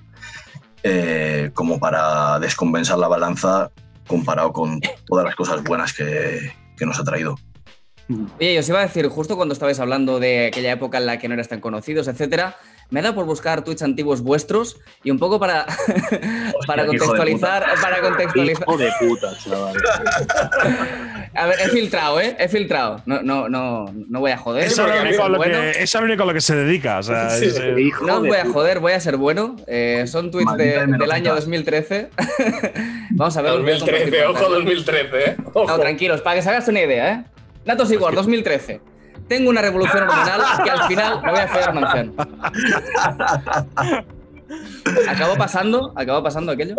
eh, 0.85 1.51
como 1.53 1.81
para 1.81 2.39
descompensar 2.39 2.97
la 2.97 3.09
balanza 3.09 3.73
comparado 4.07 4.53
con 4.53 4.81
todas 5.05 5.25
las 5.25 5.35
cosas 5.35 5.65
buenas 5.65 5.93
que, 5.93 6.53
que 6.77 6.87
nos 6.87 7.01
ha 7.01 7.03
traído. 7.03 7.35
Oye, 8.39 8.55
yo 8.55 8.61
os 8.61 8.69
iba 8.69 8.79
a 8.79 8.83
decir, 8.83 9.09
justo 9.09 9.35
cuando 9.35 9.53
estabais 9.53 9.81
hablando 9.81 10.21
de 10.21 10.47
aquella 10.47 10.71
época 10.71 10.99
en 10.99 11.07
la 11.07 11.19
que 11.19 11.27
no 11.27 11.35
eras 11.35 11.49
tan 11.49 11.61
conocidos, 11.61 12.07
etcétera, 12.07 12.57
me 12.91 13.01
ha 13.01 13.03
dado 13.03 13.17
por 13.17 13.27
buscar 13.27 13.65
tweets 13.65 13.83
antiguos 13.83 14.23
vuestros 14.23 14.77
y 15.03 15.11
un 15.11 15.19
poco 15.19 15.41
para, 15.41 15.67
para 16.69 16.87
qué 16.87 16.95
hijo 16.95 17.05
de 17.05 17.19
contextualizar. 17.19 17.67
Para 17.83 18.01
contextualizar. 18.01 18.63
Hijo 18.63 18.79
de 18.79 18.93
puta, 19.01 19.37
chaval. 19.39 19.77
A 21.35 21.47
ver, 21.47 21.57
he 21.61 21.69
filtrado, 21.69 22.21
¿eh? 22.21 22.37
He 22.39 22.49
filtrado. 22.49 23.03
No, 23.07 23.23
no, 23.23 23.49
no, 23.49 23.87
no 24.09 24.21
voy 24.21 24.31
a 24.33 24.39
joder. 24.39 24.65
Eso 24.65 24.83
es 24.87 24.89
lo 24.89 24.95
a 24.99 25.03
único 25.03 25.23
a 25.23 25.25
ser 25.25 25.31
lo 25.31 25.37
bueno. 25.39 25.61
que- 25.61 25.71
eso 25.71 25.83
es 25.83 25.95
lo 25.95 26.03
único 26.07 26.23
a 26.23 26.27
lo 26.27 26.35
que 26.35 26.41
se 26.41 26.57
dedica. 26.57 26.99
O 26.99 27.03
sea, 27.03 27.31
Sí. 27.31 27.47
es, 27.47 27.59
eh, 27.59 27.91
No 28.07 28.21
voy 28.21 28.37
a 28.37 28.45
joder, 28.47 28.81
voy 28.81 28.93
a 28.93 29.01
ser 29.01 29.17
bueno. 29.17 29.57
Eh, 29.67 30.05
son 30.07 30.31
tweets 30.31 30.57
de- 30.57 30.87
del 30.87 31.13
año 31.13 31.35
2013. 31.35 32.11
Vamos 33.11 33.37
a 33.37 33.43
ver. 33.43 33.53
2013, 33.53 34.25
ojo 34.27 34.49
2013, 34.49 35.31
¿eh? 35.31 35.37
Ojo. 35.53 35.67
No, 35.67 35.79
tranquilos, 35.79 36.21
para 36.23 36.37
que 36.37 36.43
se 36.43 36.51
hagas 36.51 36.69
una 36.69 36.81
idea, 36.83 37.13
¿eh? 37.13 37.25
Datos 37.65 37.91
igual, 37.93 38.15
2013. 38.15 38.81
Tengo 39.29 39.51
una 39.51 39.61
revolución 39.61 40.05
hormonal 40.05 40.41
que 40.65 40.71
al 40.71 40.83
final 40.89 41.21
me 41.23 41.31
voy 41.33 41.41
a 41.41 41.49
follar 41.49 41.75
manzano. 41.75 42.15
¿Acabó 45.09 45.37
pasando? 45.37 45.93
¿Acabó 45.95 46.23
pasando 46.23 46.53
aquello? 46.53 46.75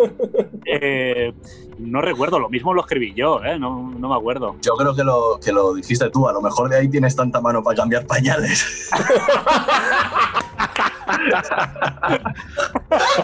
Eh, 0.66 1.32
no 1.78 2.00
recuerdo, 2.02 2.38
lo 2.38 2.48
mismo 2.48 2.74
lo 2.74 2.82
escribí 2.82 3.14
yo, 3.14 3.42
¿eh? 3.44 3.58
no, 3.58 3.90
no 3.98 4.08
me 4.08 4.14
acuerdo. 4.14 4.56
Yo 4.62 4.74
creo 4.74 4.94
que 4.94 5.04
lo, 5.04 5.38
que 5.42 5.52
lo 5.52 5.74
dijiste 5.74 6.10
tú, 6.10 6.28
a 6.28 6.32
lo 6.32 6.40
mejor 6.42 6.68
de 6.68 6.78
ahí 6.78 6.88
tienes 6.88 7.14
tanta 7.16 7.40
mano 7.40 7.62
para 7.62 7.76
cambiar 7.76 8.06
pañales. 8.06 8.90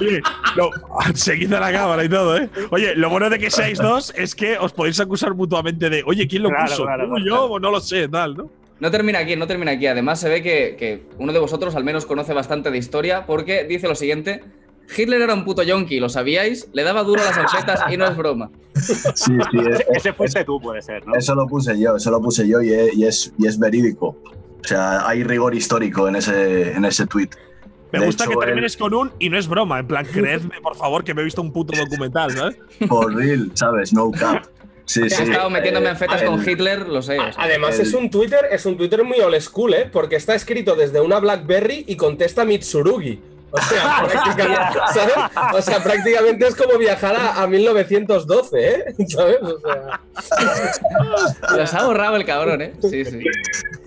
Oye, 0.00 0.20
no, 0.56 0.70
seguid 1.14 1.52
a 1.52 1.60
la 1.60 1.72
cámara 1.72 2.04
y 2.04 2.08
todo, 2.08 2.36
¿eh? 2.36 2.48
Oye, 2.70 2.94
lo 2.94 3.10
bueno 3.10 3.28
de 3.30 3.38
que 3.38 3.50
seáis 3.50 3.78
dos 3.78 4.12
es 4.16 4.34
que 4.34 4.58
os 4.58 4.72
podéis 4.72 5.00
acusar 5.00 5.34
mutuamente 5.34 5.90
de, 5.90 6.02
oye, 6.06 6.26
¿quién 6.28 6.42
lo 6.42 6.48
Claro, 6.50 6.64
puso? 6.70 6.84
claro, 6.84 7.04
¿Tú, 7.04 7.10
claro. 7.14 7.24
yo 7.26 7.44
o 7.44 7.58
no 7.60 7.70
lo 7.70 7.80
sé, 7.80 8.08
tal, 8.08 8.36
¿no? 8.36 8.50
No 8.80 8.90
termina 8.90 9.20
aquí, 9.20 9.36
no 9.36 9.46
termina 9.46 9.72
aquí. 9.72 9.86
Además, 9.86 10.20
se 10.20 10.28
ve 10.28 10.42
que, 10.42 10.76
que 10.78 11.06
uno 11.18 11.32
de 11.32 11.38
vosotros 11.38 11.74
al 11.76 11.84
menos 11.84 12.04
conoce 12.06 12.32
bastante 12.34 12.70
de 12.70 12.78
historia 12.78 13.24
porque 13.26 13.64
dice 13.64 13.88
lo 13.88 13.94
siguiente. 13.94 14.42
Hitler 14.96 15.20
era 15.22 15.34
un 15.34 15.44
puto 15.44 15.62
yonki, 15.64 15.98
¿lo 15.98 16.08
sabíais? 16.08 16.68
Le 16.72 16.84
daba 16.84 17.02
duro 17.02 17.20
a 17.20 17.24
las 17.24 17.36
anfetas 17.38 17.80
y 17.92 17.96
no 17.96 18.06
es 18.06 18.16
broma. 18.16 18.50
Sí, 18.76 19.32
sí, 19.50 19.58
es- 19.58 19.80
Ese, 19.80 19.84
ese 19.94 20.12
fuiste 20.12 20.44
tú, 20.44 20.60
puede 20.60 20.82
ser, 20.82 21.04
¿no? 21.06 21.14
Eso 21.16 21.34
lo 21.34 21.46
puse 21.46 21.78
yo, 21.80 21.96
eso 21.96 22.10
lo 22.10 22.20
puse 22.20 22.46
yo 22.46 22.60
y 22.60 22.72
es, 22.72 22.94
y 22.96 23.04
es, 23.06 23.32
y 23.38 23.46
es 23.46 23.58
verídico. 23.58 24.08
O 24.62 24.68
sea, 24.68 25.08
hay 25.08 25.24
rigor 25.24 25.54
histórico 25.54 26.06
en 26.08 26.16
ese, 26.16 26.72
en 26.72 26.84
ese 26.84 27.06
tweet. 27.06 27.30
Me 27.92 28.00
De 28.00 28.06
gusta 28.06 28.24
hecho, 28.24 28.32
que 28.32 28.38
él- 28.38 28.46
termines 28.46 28.76
con 28.76 28.92
un 28.94 29.12
y 29.18 29.30
no 29.30 29.38
es 29.38 29.48
broma. 29.48 29.78
En 29.80 29.86
plan, 29.88 30.04
creedme, 30.04 30.60
por 30.60 30.76
favor, 30.76 31.02
que 31.02 31.14
me 31.14 31.22
he 31.22 31.24
visto 31.24 31.40
un 31.40 31.52
puto 31.52 31.76
documental, 31.76 32.30
¿sabes? 32.32 32.58
For 32.88 33.12
real, 33.14 33.50
¿sabes? 33.54 33.92
No 33.92 34.10
cap. 34.10 34.44
Sí, 34.86 35.02
He 35.04 35.10
sí. 35.10 35.22
estado 35.24 35.50
metiéndome 35.50 35.86
Eh, 35.86 35.90
anfetas 35.90 36.22
con 36.22 36.40
el- 36.40 36.48
Hitler, 36.48 36.88
lo 36.88 37.02
sé. 37.02 37.18
o 37.18 37.32
sea. 37.32 37.34
Además, 37.36 37.78
El- 37.78 37.86
es 37.86 37.92
un 37.94 38.08
Twitter, 38.08 38.40
es 38.50 38.64
un 38.66 38.76
Twitter 38.76 39.02
muy 39.04 39.18
old 39.20 39.38
school, 39.40 39.74
¿eh? 39.74 39.88
Porque 39.92 40.16
está 40.16 40.34
escrito 40.34 40.76
desde 40.76 41.00
una 41.00 41.18
Blackberry 41.18 41.84
y 41.88 41.96
contesta 41.96 42.44
Mitsurugi. 42.44 43.18
O 43.50 43.58
sea, 43.58 44.04
prácticamente, 44.10 44.78
¿sabes? 44.94 45.14
O 45.54 45.62
sea, 45.62 45.82
prácticamente 45.82 46.46
es 46.48 46.54
como 46.56 46.78
viajar 46.78 47.14
a, 47.16 47.42
a 47.42 47.46
1912, 47.46 48.68
¿eh? 48.68 48.84
¿Sabes? 49.08 49.36
O 49.42 49.58
sea, 49.60 50.00
Los 51.56 51.74
ha 51.74 51.84
borrado 51.86 52.16
el 52.16 52.24
cabrón, 52.24 52.62
¿eh? 52.62 52.72
Sí, 52.82 53.04
sí. 53.04 53.20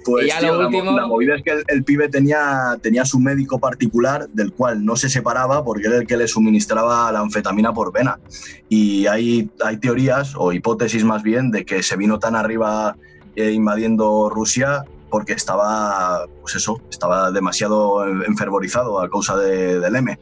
Pues, 0.05 0.25
Y 0.25 0.29
ya 0.29 0.39
tío, 0.39 0.53
lo 0.53 0.61
la, 0.61 0.67
último- 0.67 0.91
la 0.97 1.05
movida 1.07 1.35
es 1.35 1.43
que 1.43 1.51
el, 1.51 1.63
el 1.67 1.83
pibe 1.83 2.07
tenía, 2.09 2.77
tenía 2.81 3.05
su 3.05 3.19
médico 3.19 3.59
particular, 3.59 4.27
del 4.29 4.53
cual 4.53 4.83
no 4.85 4.95
se 4.95 5.09
separaba 5.09 5.63
porque 5.63 5.87
era 5.87 5.97
el 5.97 6.07
que 6.07 6.17
le 6.17 6.27
suministraba 6.27 7.11
la 7.11 7.19
anfetamina 7.19 7.73
por 7.73 7.91
vena. 7.91 8.17
Y 8.69 9.05
hay, 9.07 9.49
hay 9.63 9.77
teorías, 9.77 10.33
o 10.37 10.51
hipótesis 10.53 11.03
más 11.03 11.21
bien, 11.21 11.51
de 11.51 11.65
que 11.65 11.83
se 11.83 11.95
vino 11.97 12.17
tan 12.17 12.35
arriba 12.35 12.95
eh, 13.35 13.51
invadiendo 13.51 14.29
Rusia 14.29 14.85
porque 15.09 15.33
estaba, 15.33 16.25
pues 16.41 16.55
eso, 16.55 16.81
estaba 16.89 17.31
demasiado 17.31 18.05
enfervorizado 18.05 19.01
a 19.01 19.09
causa 19.09 19.35
de- 19.37 19.79
del 19.79 19.95
M. 19.95 20.17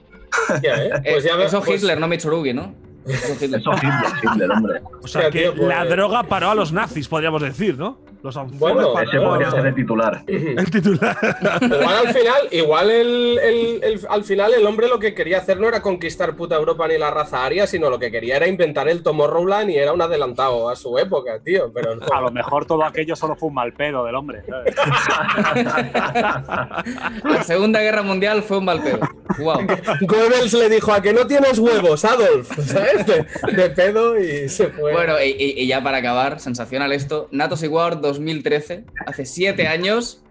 ya, 0.63 0.75
¿eh? 0.75 0.89
Pues 1.11 1.23
ya 1.23 1.33
Eh, 1.33 1.37
ve- 1.37 1.45
Eso 1.45 1.61
pues- 1.61 1.81
Hitler, 1.81 1.99
no 1.99 2.07
Mitsurugi, 2.07 2.53
¿no? 2.53 2.73
Eso 3.05 3.33
Hitler. 3.39 3.59
Eso 3.61 3.71
Hitler, 3.73 4.11
Hitler, 4.23 4.51
hombre. 4.51 4.81
O 5.01 5.07
sea, 5.07 5.29
que 5.31 5.39
tío, 5.43 5.55
pues- 5.55 5.67
la 5.67 5.85
droga 5.85 6.23
paró 6.23 6.49
a 6.51 6.55
los 6.55 6.71
nazis, 6.73 7.07
podríamos 7.07 7.41
decir, 7.41 7.77
¿no? 7.77 7.99
Los 8.23 8.35
Bueno, 8.57 8.99
Ese 8.99 9.19
podría 9.19 9.51
ser 9.51 9.65
el 9.67 9.75
titular. 9.75 10.23
el 10.27 10.71
titular. 10.71 11.17
Igual 11.61 12.07
al 12.07 12.13
final, 12.13 12.41
igual 12.51 12.89
el, 12.91 13.39
el- 13.39 13.83
el- 13.83 14.01
al 14.09 14.23
final 14.23 14.53
el 14.53 14.65
hombre 14.65 14.87
lo 14.87 14.99
que 14.99 15.13
quería 15.13 15.37
hacer 15.37 15.59
no 15.59 15.67
era 15.67 15.81
conquistar 15.81 16.35
puta 16.35 16.55
Europa 16.55 16.87
ni 16.87 16.97
la 16.97 17.11
raza 17.11 17.45
aria, 17.45 17.67
sino 17.67 17.89
lo 17.89 17.99
que 17.99 18.11
quería 18.11 18.37
era 18.37 18.47
inventar 18.47 18.87
el 18.89 19.03
Tomorrowland 19.03 19.69
y 19.69 19.77
era 19.77 19.93
un 19.93 20.01
adelantado 20.01 20.69
a 20.69 20.75
su 20.75 20.97
época, 20.97 21.39
tío. 21.43 21.71
Pero 21.73 21.95
no. 21.95 22.05
A 22.11 22.21
lo 22.21 22.31
mejor 22.31 22.65
todo 22.65 22.83
aquello 22.83 23.15
solo 23.15 23.35
fue 23.35 23.49
un 23.49 23.55
mal 23.55 23.73
pedo 23.73 24.03
del 24.03 24.15
hombre. 24.15 24.41
¿sabes? 24.47 24.75
La 27.23 27.43
Segunda 27.43 27.81
Guerra 27.81 28.01
Mundial 28.03 28.43
fue 28.43 28.57
un 28.57 28.65
mal 28.65 28.81
pedo. 28.81 28.99
Wow. 29.39 29.59
Goebbels 30.01 30.53
le 30.53 30.69
dijo 30.69 30.91
a 30.91 31.01
que 31.01 31.13
no 31.13 31.27
tienes 31.27 31.59
huevos, 31.59 32.03
Adolf, 32.05 32.49
¿sabes? 32.65 33.05
De, 33.05 33.25
de 33.53 33.69
pedo 33.69 34.17
y 34.19 34.49
se 34.49 34.67
fue. 34.69 34.91
Bueno, 34.91 35.21
y, 35.21 35.29
y- 35.29 35.61
y 35.61 35.67
ya 35.67 35.83
para 35.83 35.97
acabar, 35.97 36.39
sensacional 36.39 36.91
esto. 36.91 37.27
Natos 37.31 37.61
Iguar 37.63 38.01
2013, 38.07 38.83
hace 39.05 39.25
siete 39.25 39.67
años. 39.67 40.21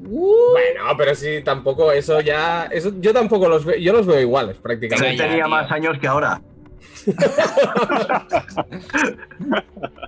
Bueno, 0.00 0.84
pero 0.98 1.14
sí, 1.14 1.40
tampoco 1.44 1.92
eso 1.92 2.20
ya. 2.20 2.68
Eso, 2.70 2.92
yo 3.00 3.12
tampoco 3.12 3.48
los 3.48 3.64
veo. 3.64 3.78
Yo 3.78 3.92
los 3.92 4.06
veo 4.06 4.20
iguales, 4.20 4.56
prácticamente. 4.58 5.10
Él 5.10 5.30
tenía 5.30 5.46
más 5.46 5.70
años 5.70 5.98
que 5.98 6.06
ahora. 6.06 6.40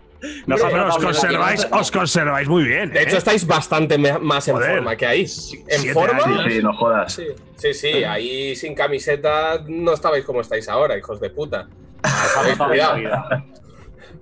Os, 0.49 0.99
conserváis, 0.99 1.67
os 1.71 1.91
conserváis 1.91 2.49
muy 2.49 2.65
bien. 2.65 2.91
De 2.91 3.03
hecho, 3.03 3.17
¿eh? 3.17 3.19
estáis 3.19 3.47
bastante 3.47 3.99
más 3.99 4.49
en 4.49 4.55
Joder. 4.55 4.77
forma 4.77 4.97
que 4.97 5.07
ahí. 5.07 5.27
¿En 5.69 5.93
forma? 5.93 6.25
años. 6.25 6.45
Sí, 6.45 6.51
sí, 6.53 6.63
no 6.63 6.73
jodas. 6.73 7.13
Sí, 7.13 7.27
sí, 7.57 7.75
sí, 7.75 8.05
ahí 8.05 8.57
sin 8.57 8.75
camiseta 8.75 9.63
no 9.67 9.93
estabais 9.93 10.25
como 10.25 10.41
estáis 10.41 10.69
ahora, 10.69 10.97
hijos 10.97 11.21
de 11.21 11.31
puta. 11.31 11.69
Os 12.03 12.37
habéis 12.37 12.57
cuidado. 12.57 12.99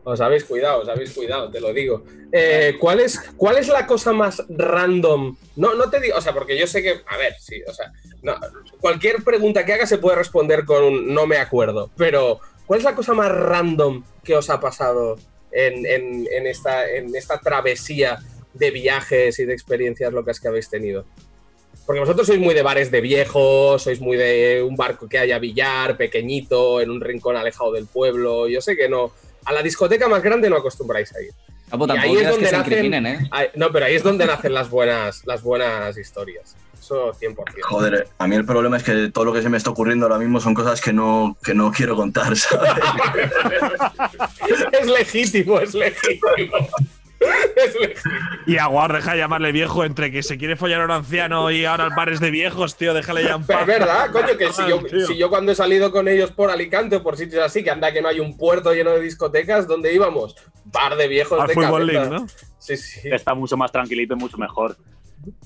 Os 0.06 0.20
habéis 0.20 0.44
cuidado, 0.44 0.82
os 0.82 0.88
habéis 0.88 1.12
cuidado, 1.14 1.50
te 1.50 1.60
lo 1.60 1.72
digo. 1.72 2.04
Eh, 2.30 2.76
¿cuál, 2.78 3.00
es, 3.00 3.18
¿Cuál 3.36 3.56
es 3.58 3.68
la 3.68 3.86
cosa 3.86 4.12
más 4.12 4.42
random? 4.48 5.36
No, 5.56 5.74
no 5.74 5.88
te 5.88 5.98
digo, 6.00 6.16
o 6.18 6.20
sea, 6.20 6.34
porque 6.34 6.58
yo 6.58 6.66
sé 6.66 6.82
que, 6.82 7.00
a 7.06 7.16
ver, 7.16 7.34
sí, 7.40 7.62
o 7.66 7.72
sea, 7.72 7.90
cualquier 8.80 9.22
pregunta 9.24 9.64
que 9.64 9.72
haga 9.72 9.86
se 9.86 9.98
puede 9.98 10.16
responder 10.16 10.64
con 10.66 10.82
un 10.84 11.14
no 11.14 11.26
me 11.26 11.38
acuerdo, 11.38 11.90
pero 11.96 12.40
¿cuál 12.66 12.78
es 12.80 12.84
la 12.84 12.94
cosa 12.94 13.14
más 13.14 13.30
random 13.30 14.04
que 14.22 14.34
os 14.36 14.50
ha 14.50 14.60
pasado 14.60 15.16
en, 15.52 15.86
en- 15.86 16.26
en 16.30 16.46
esta, 16.46 16.90
en 16.90 17.14
esta 17.16 17.38
travesía 17.40 18.18
de 18.52 18.70
viajes 18.70 19.38
y 19.38 19.44
de 19.46 19.52
experiencias 19.54 20.12
locas 20.12 20.38
que 20.38 20.48
habéis 20.48 20.68
tenido? 20.68 21.06
Porque 21.86 22.00
vosotros 22.00 22.26
sois 22.26 22.40
muy 22.40 22.54
de 22.54 22.62
bares 22.62 22.90
de 22.90 23.00
viejos, 23.02 23.82
sois 23.82 24.00
muy 24.00 24.16
de 24.16 24.62
un 24.66 24.74
barco 24.74 25.06
que 25.08 25.18
haya 25.18 25.38
billar, 25.38 25.96
pequeñito, 25.98 26.80
en 26.80 26.90
un 26.90 27.00
rincón 27.00 27.36
alejado 27.36 27.72
del 27.72 27.86
pueblo. 27.86 28.48
Yo 28.48 28.60
sé 28.62 28.74
que 28.74 28.88
no. 28.88 29.12
A 29.44 29.52
la 29.52 29.62
discoteca 29.62 30.08
más 30.08 30.22
grande 30.22 30.48
no 30.50 30.56
acostumbráis 30.56 31.14
a 31.14 31.22
ir. 31.22 31.30
Capo, 31.70 31.84
Y 31.84 31.88
tampoco 31.88 32.08
ahí 32.08 32.14
es 32.16 32.22
que 32.22 32.28
donde 32.30 32.46
se 32.48 32.56
nacen- 32.56 33.06
¿eh? 33.06 33.28
Ahí- 33.30 33.48
no, 33.56 33.70
pero 33.72 33.86
ahí 33.86 33.94
es 33.94 34.02
donde 34.02 34.26
nacen 34.26 34.52
las 34.54 34.70
buenas, 34.70 35.22
las 35.26 35.42
buenas 35.42 35.96
historias. 35.96 36.56
Eso 36.78 37.12
100%. 37.14 37.62
Joder, 37.62 38.08
a 38.18 38.26
mí 38.26 38.36
el 38.36 38.44
problema 38.44 38.76
es 38.76 38.82
que 38.82 39.10
todo 39.10 39.24
lo 39.24 39.32
que 39.32 39.40
se 39.42 39.48
me 39.48 39.56
está 39.56 39.70
ocurriendo 39.70 40.04
ahora 40.06 40.18
mismo 40.18 40.40
son 40.40 40.52
cosas 40.54 40.80
que 40.82 40.92
no, 40.92 41.36
que 41.42 41.54
no 41.54 41.72
quiero 41.72 41.96
contar, 41.96 42.36
¿sabes? 42.36 42.70
es 44.72 44.86
legítimo, 44.86 45.58
es 45.60 45.74
legítimo. 45.74 46.68
Y 48.46 48.58
Aguar, 48.58 48.92
deja 48.92 49.12
de 49.12 49.18
llamarle 49.18 49.52
viejo 49.52 49.84
entre 49.84 50.10
que 50.10 50.22
se 50.22 50.36
quiere 50.36 50.56
follar 50.56 50.82
a 50.82 50.84
un 50.84 50.90
anciano 50.90 51.50
y 51.50 51.64
ahora 51.64 51.84
el 51.84 51.90
bar 51.96 52.08
es 52.10 52.20
de 52.20 52.30
viejos, 52.30 52.76
tío, 52.76 52.92
déjale 52.94 53.24
ya 53.24 53.34
en 53.36 53.44
Pero 53.44 53.58
paz. 53.60 53.68
es 53.68 53.78
verdad, 53.78 54.10
coño, 54.12 54.36
que 54.38 54.52
si 54.52 54.68
yo, 54.68 54.82
Tío. 54.82 55.06
si 55.06 55.16
yo 55.16 55.30
cuando 55.30 55.52
he 55.52 55.54
salido 55.54 55.90
con 55.90 56.08
ellos 56.08 56.30
por 56.32 56.50
Alicante 56.50 56.96
o 56.96 57.02
por 57.02 57.16
sitios 57.16 57.42
así, 57.42 57.64
que 57.64 57.70
anda 57.70 57.92
que 57.92 58.02
no 58.02 58.08
hay 58.08 58.20
un 58.20 58.36
puerto 58.36 58.72
lleno 58.74 58.90
de 58.90 59.00
discotecas, 59.00 59.66
¿dónde 59.66 59.92
íbamos? 59.94 60.34
Bar 60.64 60.96
de 60.96 61.08
viejos 61.08 61.40
Al 61.40 61.48
de 61.48 61.54
Fútbol. 61.54 61.86
League, 61.86 62.10
¿no? 62.10 62.26
Sí, 62.58 62.76
sí. 62.76 63.00
Está 63.10 63.34
mucho 63.34 63.56
más 63.56 63.70
tranquilito 63.72 64.14
y 64.14 64.16
mucho 64.16 64.36
mejor. 64.38 64.76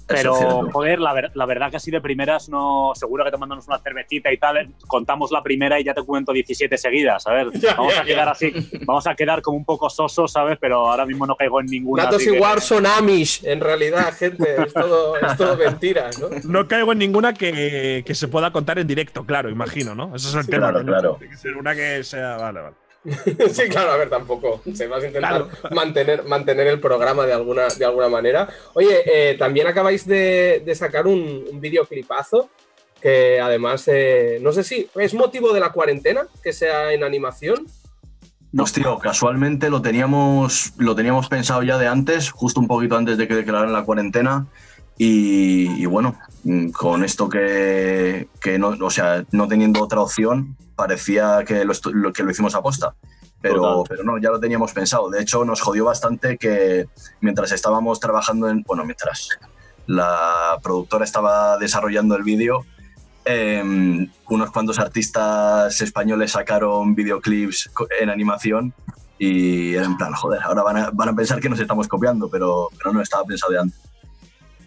Pero, 0.07 0.35
joder, 0.73 0.99
la, 1.01 1.13
ver- 1.13 1.31
la 1.35 1.45
verdad 1.47 1.71
que 1.71 1.77
así 1.77 1.91
de 1.91 2.01
primeras 2.01 2.49
no. 2.49 2.93
Seguro 2.95 3.25
que 3.25 3.31
tomándonos 3.31 3.67
una 3.69 3.79
cervecita 3.79 4.33
y 4.33 4.39
tal, 4.39 4.57
eh, 4.57 4.71
contamos 4.87 5.31
la 5.31 5.43
primera 5.43 5.79
y 5.79 5.85
ya 5.85 5.93
te 5.95 6.03
cuento 6.03 6.33
17 6.33 6.77
seguidas. 6.79 7.27
A 7.27 7.33
ver, 7.33 7.51
Ya, 7.61 7.75
vamos 7.75 7.95
ya, 7.95 8.01
a 8.01 8.05
quedar 8.05 8.25
ya. 8.27 8.31
así. 8.33 8.53
Vamos 8.87 9.07
a 9.07 9.15
quedar 9.15 9.43
como 9.43 9.57
un 9.59 9.65
poco 9.65 9.91
sosos, 9.91 10.33
¿sabes? 10.33 10.59
Pero 10.61 10.89
ahora 10.91 11.05
mismo 11.07 11.27
no 11.27 11.37
caigo 11.37 11.61
en 11.61 11.67
ninguna. 11.67 12.05
Natos 12.05 12.23
así 12.23 12.31
y 12.31 12.33
que- 12.35 12.41
War 12.41 12.61
son 12.61 12.87
Amish, 12.87 13.45
en 13.45 13.61
realidad, 13.61 14.13
gente. 14.15 14.63
Es 14.67 14.73
todo, 14.73 15.17
es 15.19 15.37
todo 15.37 15.57
mentira, 15.59 16.11
¿no? 16.21 16.29
No 16.45 16.69
caigo 16.69 16.93
en 16.93 16.99
ninguna 16.99 17.35
que, 17.35 18.03
que 18.07 18.15
se 18.15 18.29
pueda 18.29 18.51
contar 18.53 18.79
en 18.79 18.87
directo, 18.87 19.25
claro, 19.27 19.51
imagino, 19.51 19.95
¿no? 19.95 20.15
Ese 20.17 20.29
es 20.29 20.35
el 20.35 20.47
tema. 20.47 20.69
claro, 20.71 20.83
¿no? 20.83 20.93
claro. 20.93 21.17
Tiene 21.19 21.33
que 21.35 21.39
ser 21.39 21.57
una 21.57 21.75
que 21.75 22.03
sea. 22.05 22.37
Vale, 22.37 22.61
vale. 22.61 22.77
Sí, 23.53 23.69
claro, 23.69 23.93
a 23.93 23.97
ver, 23.97 24.11
tampoco. 24.11 24.63
Se 24.75 24.87
vas 24.87 25.03
a 25.03 25.07
intentar 25.07 25.47
mantener, 25.71 26.25
mantener 26.25 26.67
el 26.67 26.81
programa 26.81 27.27
de 27.27 27.33
alguna, 27.33 27.69
de 27.69 27.85
alguna 27.85 28.09
manera. 28.09 28.49
Oye, 28.75 29.03
eh, 29.05 29.37
también 29.39 29.67
acabáis 29.67 30.07
de, 30.07 30.63
de 30.65 30.75
sacar 30.75 31.07
un, 31.07 31.45
un 31.51 31.61
videoclipazo 31.61 32.51
que 33.01 33.41
además, 33.41 33.85
eh, 33.87 34.39
no 34.43 34.53
sé 34.53 34.65
si 34.65 34.89
es 34.97 35.15
motivo 35.15 35.53
de 35.53 35.61
la 35.61 35.71
cuarentena 35.71 36.27
que 36.43 36.53
sea 36.53 36.93
en 36.93 37.05
animación. 37.05 37.67
Pues 38.55 38.73
tío, 38.73 38.99
casualmente 38.99 39.71
lo 39.71 39.83
teníamos, 39.83 40.73
lo 40.79 40.95
teníamos 40.95 41.29
pensado 41.29 41.63
ya 41.63 41.79
de 41.79 41.87
antes, 41.87 42.31
justo 42.31 42.61
un 42.61 42.67
poquito 42.67 42.97
antes 42.97 43.19
de 43.19 43.29
que 43.29 43.35
declararan 43.35 43.73
la 43.73 43.85
cuarentena. 43.85 44.47
Y, 44.97 45.81
y 45.81 45.87
bueno, 45.87 46.19
con 46.73 47.05
esto 47.05 47.29
que, 47.29 48.29
que 48.41 48.59
no, 48.59 48.69
o 48.81 48.91
sea, 48.91 49.25
no 49.33 49.49
teniendo 49.49 49.83
otra 49.83 50.01
opción, 50.01 50.57
parecía 50.77 51.45
que 51.47 51.65
lo, 51.65 52.13
que 52.13 52.23
lo 52.23 52.31
hicimos 52.31 52.55
a 52.55 52.63
posta. 52.63 52.95
Pero, 53.41 53.85
pero 53.89 54.03
no, 54.03 54.19
ya 54.19 54.31
lo 54.31 54.41
teníamos 54.41 54.73
pensado. 54.73 55.11
De 55.11 55.21
hecho, 55.23 55.45
nos 55.45 55.61
jodió 55.61 55.85
bastante 55.85 56.39
que 56.39 56.89
mientras 57.21 57.53
estábamos 57.53 58.01
trabajando 58.01 58.49
en. 58.49 58.63
Bueno, 58.63 58.85
mientras 58.85 59.29
la 59.87 60.59
productora 60.63 61.05
estaba 61.05 61.57
desarrollando 61.57 62.17
el 62.17 62.25
vídeo, 62.25 62.65
em, 63.25 64.11
unos 64.29 64.51
cuantos 64.51 64.79
artistas 64.79 65.81
españoles 65.81 66.33
sacaron 66.33 66.95
videoclips 66.95 67.71
en 68.01 68.11
animación 68.11 68.75
y 69.19 69.75
era 69.75 69.85
en 69.85 69.97
plan, 69.97 70.13
joder, 70.15 70.43
ahora 70.43 70.63
van 70.63 70.77
a, 70.77 70.91
van 70.93 71.09
a 71.09 71.15
pensar 71.15 71.41
que 71.41 71.49
nos 71.49 71.61
estamos 71.61 71.89
copiando, 71.89 72.29
pero, 72.29 72.69
pero 72.77 72.93
no, 72.93 73.01
estaba 73.01 73.25
pensado 73.25 73.53
de 73.53 73.61
antes. 73.61 73.88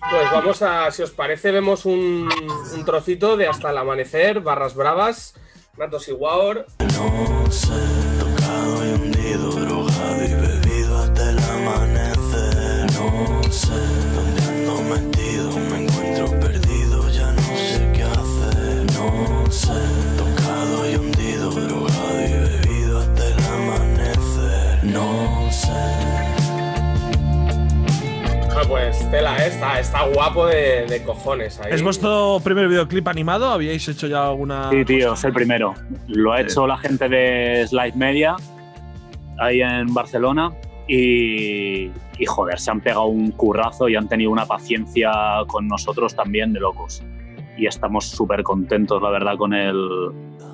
Pues 0.09 0.31
vamos 0.31 0.61
a, 0.61 0.91
si 0.91 1.03
os 1.03 1.11
parece, 1.11 1.51
vemos 1.51 1.85
un, 1.85 2.29
un 2.73 2.85
trocito 2.85 3.37
de 3.37 3.47
Hasta 3.47 3.69
el 3.69 3.77
Amanecer, 3.77 4.41
Barras 4.41 4.75
Bravas, 4.75 5.35
Natos 5.77 6.07
y 6.09 6.11
Waor. 6.11 6.65
No 6.79 7.51
sé, 7.51 7.71
tocado 8.19 8.85
y 8.85 8.93
hundido, 8.93 9.51
drogado 9.51 10.23
y 10.23 10.33
bebido 10.33 10.97
hasta 10.97 11.29
el 11.29 11.39
amanecer. 11.39 12.91
No 12.93 13.43
sé 13.51 13.90
pues 28.71 29.12
tela, 29.12 29.36
está, 29.45 29.81
está 29.81 30.05
guapo 30.07 30.45
de, 30.47 30.86
de 30.86 31.03
cojones 31.03 31.60
ahí. 31.60 31.73
¿Es 31.73 31.84
vuestro 31.84 32.39
primer 32.41 32.69
videoclip 32.69 33.05
animado? 33.10 33.49
¿Habíais 33.49 33.86
hecho 33.89 34.07
ya 34.07 34.25
alguna.? 34.29 34.69
Sí, 34.69 34.86
tío, 34.86 35.12
es 35.13 35.23
el 35.25 35.34
primero. 35.34 35.73
Lo 36.07 36.31
ha 36.31 36.38
Sí. 36.38 36.43
hecho 36.43 36.65
la 36.65 36.77
gente 36.77 37.10
de 37.10 37.67
Slide 37.67 37.95
Media 37.95 38.38
ahí 39.39 39.62
en 39.62 39.93
Barcelona 39.93 40.53
y, 40.88 41.91
y, 42.17 42.25
joder, 42.25 42.60
se 42.62 42.71
han 42.71 42.79
pegado 42.79 43.07
un 43.07 43.31
currazo 43.31 43.89
y 43.89 43.95
han 43.97 44.07
tenido 44.07 44.31
una 44.31 44.45
paciencia 44.45 45.12
con 45.47 45.67
nosotros 45.67 46.15
también 46.15 46.53
de 46.53 46.62
locos. 46.62 47.03
Y 47.57 47.65
estamos 47.67 48.05
súper 48.05 48.41
contentos, 48.43 49.01
la 49.01 49.10
verdad, 49.10 49.36
con 49.38 49.53
el, 49.53 49.75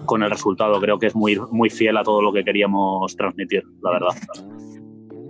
con 0.05 0.23
el 0.23 0.31
resultado. 0.31 0.81
Creo 0.81 0.97
que 0.97 1.05
es 1.05 1.15
muy, 1.15 1.39
muy 1.51 1.69
fiel 1.69 1.95
a 1.97 2.03
todo 2.03 2.23
lo 2.23 2.33
que 2.33 2.43
queríamos 2.43 3.15
transmitir, 3.15 3.63
la 3.83 3.91
verdad. 3.91 4.15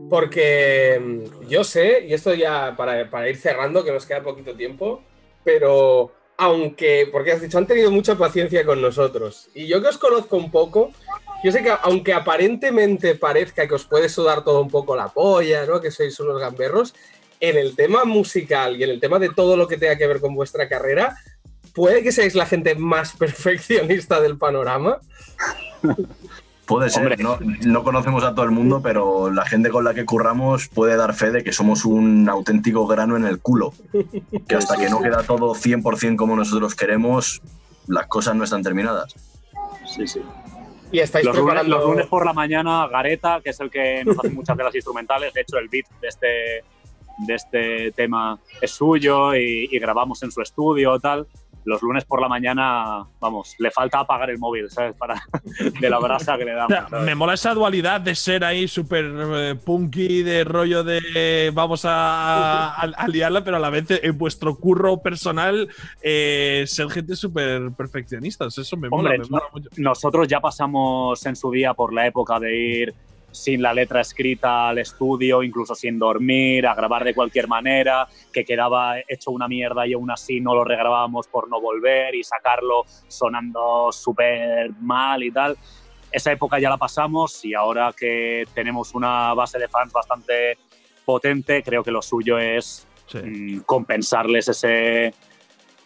Porque 0.09 0.99
mm, 0.99 1.47
yo 1.47 1.63
sé, 1.63 2.05
y 2.07 2.13
esto 2.13 2.33
ya 2.33 2.75
para, 2.77 3.09
para 3.09 3.29
ir 3.29 3.37
cerrando, 3.37 3.83
que 3.83 3.91
nos 3.91 4.05
queda 4.05 4.23
poquito 4.23 4.55
tiempo, 4.55 5.01
pero 5.43 6.11
aunque, 6.37 7.09
porque 7.11 7.31
has 7.31 7.41
dicho, 7.41 7.57
han 7.57 7.67
tenido 7.67 7.91
mucha 7.91 8.15
paciencia 8.15 8.65
con 8.65 8.81
nosotros. 8.81 9.49
Y 9.53 9.67
yo 9.67 9.81
que 9.81 9.87
os 9.87 9.97
conozco 9.97 10.37
un 10.37 10.51
poco, 10.51 10.91
yo 11.43 11.51
sé 11.51 11.63
que 11.63 11.73
aunque 11.81 12.13
aparentemente 12.13 13.15
parezca 13.15 13.67
que 13.67 13.75
os 13.75 13.85
puede 13.85 14.09
sudar 14.09 14.43
todo 14.43 14.61
un 14.61 14.69
poco 14.69 14.95
la 14.95 15.09
polla, 15.09 15.65
¿no? 15.65 15.81
Que 15.81 15.91
sois 15.91 16.19
unos 16.19 16.39
gamberros, 16.39 16.93
en 17.39 17.57
el 17.57 17.75
tema 17.75 18.05
musical 18.05 18.77
y 18.77 18.83
en 18.83 18.89
el 18.89 18.99
tema 18.99 19.19
de 19.19 19.29
todo 19.29 19.57
lo 19.57 19.67
que 19.67 19.77
tenga 19.77 19.97
que 19.97 20.07
ver 20.07 20.19
con 20.19 20.35
vuestra 20.35 20.67
carrera, 20.67 21.15
puede 21.73 22.03
que 22.03 22.11
seáis 22.11 22.35
la 22.35 22.45
gente 22.45 22.75
más 22.75 23.15
perfeccionista 23.17 24.21
del 24.21 24.37
panorama. 24.37 24.99
Puede 26.67 26.89
ser, 26.89 27.03
Hombre. 27.03 27.23
no, 27.23 27.39
no 27.65 27.83
conocemos 27.83 28.25
a 28.25 28.35
todo 28.35 28.43
el 28.43 28.51
mundo, 28.51 28.81
pero 28.83 29.31
la 29.31 29.45
gente 29.45 29.69
con 29.69 29.85
la 29.85 29.93
que 29.93 30.03
curramos 30.03 30.67
puede 30.67 30.97
dar 30.97 31.13
fe 31.13 31.31
de 31.31 31.41
que 31.41 31.53
somos 31.53 31.85
un 31.85 32.27
auténtico 32.27 32.85
grano 32.85 33.15
en 33.15 33.25
el 33.25 33.39
culo. 33.39 33.73
Que 34.47 34.55
hasta 34.55 34.75
que 34.75 34.89
no 34.89 35.01
queda 35.01 35.23
todo 35.23 35.55
100% 35.55 36.17
como 36.17 36.35
nosotros 36.35 36.75
queremos, 36.75 37.41
las 37.87 38.07
cosas 38.07 38.35
no 38.35 38.43
están 38.43 38.63
terminadas. 38.63 39.15
Sí, 39.85 40.05
sí. 40.07 40.21
Y 40.91 40.99
estáis 40.99 41.25
Los 41.25 41.37
lunes, 41.37 41.65
los 41.67 41.85
lunes 41.85 42.05
por 42.07 42.25
la 42.25 42.33
mañana, 42.33 42.85
Gareta, 42.87 43.39
que 43.41 43.51
es 43.51 43.59
el 43.61 43.69
que 43.69 44.03
nos 44.03 44.19
hace 44.19 44.29
muchas 44.29 44.57
de 44.57 44.63
las 44.65 44.75
instrumentales, 44.75 45.33
de 45.33 45.41
hecho 45.41 45.57
el 45.57 45.69
beat 45.69 45.85
de 46.01 46.07
este, 46.09 46.27
de 47.27 47.33
este 47.33 47.91
tema 47.93 48.39
es 48.61 48.71
suyo 48.71 49.33
y, 49.35 49.69
y 49.71 49.79
grabamos 49.79 50.21
en 50.23 50.31
su 50.31 50.41
estudio 50.41 50.99
tal. 50.99 51.27
Los 51.67 51.81
lunes 51.81 52.05
por 52.05 52.21
la 52.21 52.29
mañana, 52.29 53.05
vamos, 53.19 53.55
le 53.59 53.69
falta 53.71 53.99
apagar 53.99 54.29
el 54.29 54.37
móvil, 54.39 54.69
¿sabes? 54.69 54.95
Para, 54.95 55.21
de 55.81 55.89
la 55.89 55.99
brasa 55.99 56.37
que 56.37 56.45
le 56.45 56.53
damos. 56.53 56.73
me 57.03 57.13
mola 57.13 57.33
esa 57.33 57.53
dualidad 57.53 57.99
de 57.99 58.15
ser 58.15 58.45
ahí 58.45 58.67
súper 58.69 59.03
eh, 59.05 59.55
punky, 59.55 60.23
de 60.23 60.45
rollo 60.45 60.83
de 60.85 61.01
eh, 61.13 61.51
vamos 61.53 61.83
a, 61.83 62.69
a- 62.73 62.81
a 62.95 63.07
liarla, 63.09 63.43
pero 63.43 63.57
a 63.57 63.59
la 63.59 63.69
vez 63.69 63.85
en 63.89 64.17
vuestro 64.17 64.55
curro 64.55 65.01
personal 65.01 65.67
eh, 66.01 66.63
ser 66.67 66.89
gente 66.89 67.15
súper 67.17 67.71
perfeccionistas. 67.73 68.57
Eso 68.57 68.77
me 68.77 68.89
mola, 68.89 69.09
Hombre, 69.09 69.19
me 69.19 69.29
mola 69.29 69.43
mucho. 69.51 69.69
nosotros 69.75 70.27
ya 70.27 70.39
pasamos 70.39 71.25
en 71.25 71.35
su 71.35 71.51
día 71.51 71.73
por 71.73 71.93
la 71.93 72.07
época 72.07 72.39
de 72.39 72.55
ir 72.57 72.93
sin 73.37 73.61
la 73.61 73.73
letra 73.73 74.01
escrita 74.01 74.69
al 74.69 74.79
estudio, 74.79 75.43
incluso 75.43 75.75
sin 75.75 75.97
dormir, 75.99 76.67
a 76.67 76.75
grabar 76.75 77.03
de 77.03 77.13
cualquier 77.13 77.47
manera, 77.47 78.07
que 78.33 78.43
quedaba 78.43 78.99
hecho 79.07 79.31
una 79.31 79.47
mierda 79.47 79.85
y 79.87 79.93
aún 79.93 80.11
así 80.11 80.41
no 80.41 80.55
lo 80.55 80.63
regrabábamos 80.63 81.27
por 81.27 81.49
no 81.49 81.61
volver 81.61 82.15
y 82.15 82.23
sacarlo 82.23 82.83
sonando 83.07 83.91
súper 83.91 84.71
mal 84.81 85.23
y 85.23 85.31
tal. 85.31 85.57
Esa 86.11 86.31
época 86.31 86.59
ya 86.59 86.69
la 86.69 86.77
pasamos 86.77 87.43
y 87.45 87.53
ahora 87.53 87.93
que 87.97 88.45
tenemos 88.53 88.95
una 88.95 89.33
base 89.33 89.59
de 89.59 89.67
fans 89.67 89.91
bastante 89.91 90.57
potente, 91.05 91.63
creo 91.63 91.83
que 91.83 91.91
lo 91.91 92.01
suyo 92.01 92.37
es 92.37 92.87
Sí. 93.07 93.19
mm, 93.19 93.59
compensarles 93.61 94.49
ese, 94.49 95.13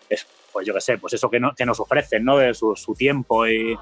es, 0.10 0.28
pues 0.52 0.66
yo 0.68 0.74
qué 0.74 0.82
sé, 0.82 0.98
pues 0.98 1.14
eso 1.14 1.30
que, 1.30 1.40
no- 1.40 1.54
que 1.56 1.66
nos 1.66 1.80
ofrecen, 1.80 2.24
¿no? 2.26 2.38
De 2.38 2.54
su, 2.54 2.76
su 2.76 2.94
tiempo 2.94 3.48
y, 3.48 3.78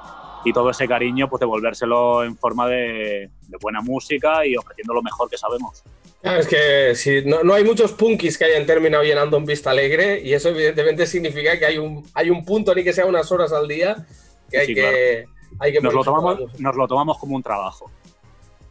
y 0.46 0.54
todo 0.54 0.70
ese 0.70 0.88
cariño, 0.88 1.30
pues 1.30 1.40
devolvérselo 1.40 2.24
en 2.24 2.38
forma 2.38 2.68
de, 2.68 3.30
de 3.48 3.58
buena 3.62 3.82
música 3.82 4.46
y 4.46 4.56
ofreciendo 4.56 4.94
lo 4.94 5.02
mejor 5.02 5.30
que 5.30 5.38
sabemos. 5.38 5.84
Claro, 6.22 6.40
es 6.42 6.48
que 6.48 6.96
si 6.96 7.24
no, 7.26 7.44
no 7.44 7.54
hay 7.54 7.64
muchos 7.64 7.94
punkis 7.94 8.38
que 8.38 8.44
hayan 8.46 8.66
terminado 8.66 9.04
llenando 9.04 9.38
un 9.38 9.46
Vista 9.46 9.72
Alegre 9.72 10.20
y 10.22 10.34
eso 10.34 10.50
evidentemente 10.50 11.06
significa 11.08 11.58
que 11.58 11.66
hay 11.66 11.78
un, 11.78 12.06
hay 12.14 12.30
un 12.30 12.44
punto, 12.44 12.76
ni 12.76 12.84
que 12.84 12.92
sea 12.94 13.06
unas 13.06 13.32
horas 13.32 13.54
al 13.54 13.68
día, 13.68 14.06
que 14.52 14.58
hay 14.60 14.68
Sí, 14.68 14.76
que... 14.76 15.26
Hay 15.62 15.74
que 15.74 15.82
Nos 15.82 15.94
lo, 15.94 16.04
tomamos, 16.04 16.60
nos 16.60 16.76
lo 16.76 16.88
tomamos 16.88 17.18
como 17.18 17.36
un 17.36 17.42
trabajo. 17.44 17.90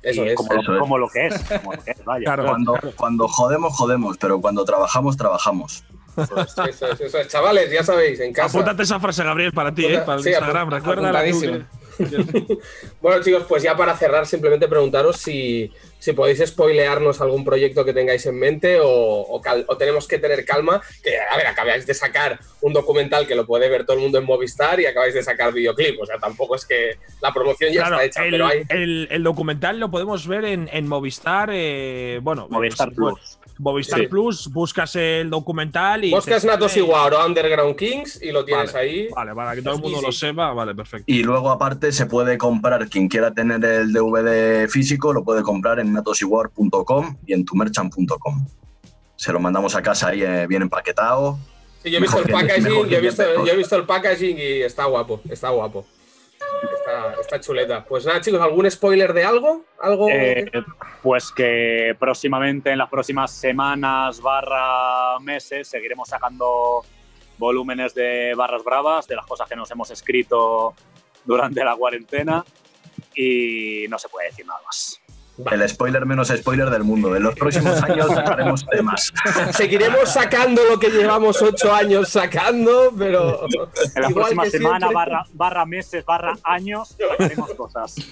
Eso 0.01 0.25
es. 0.25 0.35
Como, 0.37 0.53
lo- 0.55 0.61
Eso 0.61 0.73
es. 0.75 0.79
como 0.79 0.99
lo 0.99 1.09
que 1.09 1.27
es. 1.27 1.35
como 1.61 1.73
lo 1.75 1.83
que 1.83 1.91
es, 1.91 2.05
vaya. 2.05 2.25
Claro. 2.25 2.45
Cuando, 2.47 2.75
cuando 2.97 3.29
jodemos, 3.29 3.75
jodemos, 3.77 4.17
pero 4.17 4.41
cuando 4.41 4.65
trabajamos, 4.65 5.17
trabajamos. 5.17 5.85
Eso 6.23 6.87
es, 6.87 7.01
eso 7.01 7.19
es. 7.19 7.29
Chavales, 7.29 7.71
ya 7.71 7.83
sabéis, 7.83 8.21
en 8.21 8.33
casa. 8.33 8.57
Apúntate 8.59 8.83
esa 8.83 8.99
frase, 9.01 9.23
Gabriel, 9.25 9.53
para 9.53 9.75
ti, 9.75 9.87
¿eh? 9.87 9.99
para 10.05 10.19
el 10.19 10.25
sí, 10.25 10.31
Instagram. 10.31 10.69
Bueno, 13.01 13.23
chicos, 13.23 13.45
pues 13.49 13.63
ya 13.63 13.77
para 13.77 13.97
cerrar, 13.97 14.27
simplemente 14.27 14.69
preguntaros 14.69 15.17
si, 15.17 15.73
si 15.99 16.13
podéis 16.13 16.39
spoilearnos 16.47 17.21
algún 17.21 17.45
proyecto 17.45 17.85
que 17.85 17.93
tengáis 17.93 18.25
en 18.27 18.39
mente 18.39 18.79
o, 18.81 18.89
o 18.89 19.41
cal- 19.41 19.65
o 19.69 19.77
tenemos 19.77 20.07
que 20.07 20.19
tener 20.19 20.45
calma. 20.45 20.81
Que, 21.03 21.19
a 21.19 21.37
ver, 21.37 21.47
acabáis 21.49 21.87
de 21.87 21.95
sacar 21.95 22.39
un 22.61 22.73
documental 22.73 23.27
que 23.27 23.35
lo 23.35 23.47
puede 23.47 23.69
ver 23.69 23.85
todo 23.85 23.97
el 23.97 24.03
mundo 24.03 24.19
en 24.19 24.25
Movistar 24.25 24.79
y 24.81 24.87
acabáis 24.87 25.15
de 25.15 25.23
sacar 25.23 25.53
videoclip. 25.53 26.01
O 26.01 26.07
sea, 26.07 26.19
tampoco 26.19 26.55
es 26.57 26.65
que 26.67 26.99
la 27.21 27.33
promoción 27.33 27.73
ya 27.73 27.81
Claro, 27.87 27.97
está 28.01 28.05
hecha, 28.07 28.25
el, 28.25 28.31
pero 28.31 28.47
hay. 28.47 28.63
el- 28.69 29.09
el 29.11 29.23
documental 29.23 29.81
lo 29.81 29.91
podemos 29.91 30.27
ver 30.27 30.45
en, 30.45 30.69
en 30.73 30.87
Movistar. 30.89 31.51
eh, 31.53 32.21
bueno, 32.23 32.47
Movistar 32.51 32.89
es- 32.91 32.95
Plus. 32.95 33.39
Movistar 33.59 34.01
Sí. 34.01 34.07
Plus, 34.07 34.49
buscas 34.53 34.95
el 34.97 35.31
documental 35.31 36.05
y. 36.05 36.11
Buscas 36.13 36.45
Natos 36.45 36.73
sale- 36.73 36.85
Igual 36.85 37.13
o 37.15 37.27
Underground 37.27 37.75
Kings 37.77 38.23
y 38.23 38.31
lo 38.31 38.45
tienes 38.45 38.73
Vale, 38.73 38.85
ahí. 38.89 39.09
Vale, 39.15 39.35
para 39.35 39.55
que 39.55 39.63
todo 39.63 39.75
el 39.75 39.81
mundo 39.81 39.99
sí. 39.99 40.07
lo 40.07 40.13
sepa, 40.13 40.53
vale, 40.53 40.75
perfecto. 40.75 41.05
Y 41.13 41.23
luego, 41.23 41.51
aparte, 41.51 41.91
se 41.93 42.07
puede 42.07 42.39
comprar, 42.39 42.89
quien 42.89 43.09
quiera 43.09 43.33
tener 43.33 43.65
el 43.65 43.93
DVD 43.93 44.69
físico, 44.69 45.13
lo 45.13 45.25
puede 45.25 45.43
comprar 45.43 45.81
en 45.81 45.93
natosiguar.com 45.93 47.17
y 47.27 47.33
en 47.33 47.45
tumerchan.com. 47.45 48.47
Se 49.17 49.33
lo 49.33 49.41
mandamos 49.41 49.75
a 49.75 49.83
casa 49.83 50.09
ahí 50.09 50.23
eh, 50.23 50.47
bien 50.47 50.63
empaquetado. 50.63 51.39
Sí, 51.83 51.91
yo 51.91 51.99
he 51.99 52.01
visto 52.01 52.19
el 52.19 52.31
packaging, 52.31 52.93
he 52.93 53.01
visto, 53.01 53.23
yo 53.45 53.53
he 53.53 53.57
visto 53.57 53.77
el 53.77 53.85
packaging 53.85 54.37
y 54.39 54.63
está 54.63 54.85
guapo, 54.85 55.21
está 55.29 55.49
guapo. 55.51 55.85
Está, 56.79 57.21
está 57.21 57.41
chuleta. 57.41 57.85
Pues 57.85 58.07
nada, 58.07 58.21
chicos, 58.21 58.41
¿algún 58.41 58.71
spoiler 58.71 59.13
de 59.13 59.25
algo? 59.25 59.65
¿Algo? 59.81 60.09
Eh, 60.11 60.51
pues 61.03 61.31
que 61.33 61.95
próximamente, 61.99 62.71
en 62.71 62.79
las 62.79 62.89
próximas 62.89 63.31
semanas 63.33 64.21
barra 64.21 65.19
meses, 65.21 65.69
seguiremos 65.69 66.09
sacando 66.09 66.85
volúmenes 67.39 67.95
de 67.95 68.35
barras 68.35 68.65
bravas, 68.65 69.07
de 69.07 69.17
las 69.17 69.27
cosas 69.27 69.49
que 69.49 69.57
nos 69.57 69.71
hemos 69.71 69.91
escrito 69.91 70.75
durante 71.25 71.65
la 71.65 71.77
cuarentena 71.77 72.45
y 73.15 73.87
no 73.89 73.99
se 73.99 74.09
puede 74.09 74.29
decir 74.29 74.47
nada 74.47 74.61
más. 74.65 75.01
El 75.53 75.69
spoiler 75.69 76.05
menos 76.05 76.29
spoiler 76.29 76.69
del 76.71 76.83
mundo. 76.85 77.15
En 77.15 77.23
los 77.23 77.35
próximos 77.35 77.81
años 77.85 78.07
sacaremos 78.09 78.67
temas. 78.67 79.13
Seguiremos 79.53 80.13
sacando 80.13 80.63
lo 80.65 80.79
que 80.79 80.89
llevamos 80.91 81.41
ocho 81.43 81.73
años 81.73 82.09
sacando, 82.09 82.93
pero. 82.99 83.45
En 83.95 84.03
la 84.03 84.09
próxima 84.11 84.47
semana, 84.47 84.79
siempre- 84.79 84.95
barra, 84.95 85.25
barra 85.33 85.65
meses, 85.67 86.05
barra 86.05 86.37
años, 86.45 86.97
haremos 87.19 87.55
cosas. 87.55 87.95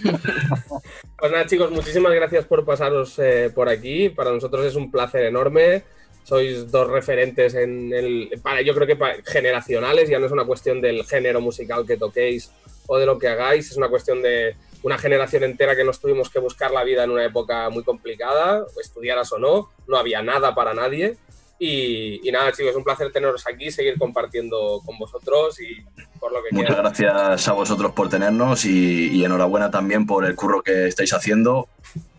Pues 1.19 1.33
nada, 1.33 1.47
chicos, 1.47 1.71
muchísimas 1.71 2.13
gracias 2.13 2.45
por 2.45 2.65
pasaros 2.67 3.19
eh, 3.19 3.51
por 3.55 3.69
aquí. 3.71 4.11
Para 4.11 4.31
nosotros 4.33 4.67
es 4.67 4.75
un 4.75 4.91
placer 4.91 5.25
enorme. 5.25 5.83
Sois 6.25 6.71
dos 6.71 6.89
referentes 6.91 7.55
en 7.55 7.93
el. 7.93 8.39
Para, 8.43 8.61
yo 8.61 8.75
creo 8.75 8.87
que 8.87 8.97
pa- 8.97 9.15
generacionales, 9.25 10.09
ya 10.11 10.19
no 10.19 10.27
es 10.27 10.33
una 10.33 10.45
cuestión 10.45 10.81
del 10.83 11.05
género 11.07 11.41
musical 11.41 11.87
que 11.87 11.97
toquéis 11.97 12.51
o 12.87 12.99
de 12.99 13.07
lo 13.07 13.19
que 13.19 13.29
hagáis, 13.29 13.71
es 13.71 13.77
una 13.77 13.89
cuestión 13.89 14.21
de 14.23 14.57
una 14.87 14.99
generación 14.99 15.43
entera 15.43 15.75
que 15.75 15.83
nos 15.83 16.01
tuvimos 16.01 16.31
que 16.31 16.39
buscar 16.39 16.71
la 16.71 16.85
vida 16.85 17.03
en 17.03 17.11
una 17.11 17.25
época 17.25 17.69
muy 17.71 17.83
complicada, 17.83 18.65
estudiaras 18.81 19.33
o 19.33 19.39
no, 19.41 19.69
no 19.89 19.97
había 19.97 20.23
nada 20.23 20.55
para 20.55 20.75
nadie. 20.75 21.17
Y, 21.59 22.21
y 22.29 22.31
nada, 22.31 22.53
chicos, 22.53 22.71
es 22.71 22.77
un 22.77 22.85
placer 22.85 23.11
teneros 23.11 23.45
aquí, 23.49 23.73
seguir 23.73 23.99
compartiendo 23.99 24.81
con 24.87 24.97
vosotros 24.97 25.59
y 25.61 25.83
por 26.21 26.31
lo 26.33 26.41
que 26.43 26.51
Muchas 26.53 26.77
quieras. 26.77 26.99
gracias 26.99 27.49
a 27.49 27.53
vosotros 27.53 27.91
por 27.93 28.09
tenernos 28.09 28.65
y, 28.65 29.09
y 29.09 29.25
enhorabuena 29.25 29.73
también 29.73 30.07
por 30.07 30.25
el 30.25 30.37
curro 30.37 30.63
que 30.63 30.87
estáis 30.87 31.13
haciendo, 31.13 31.67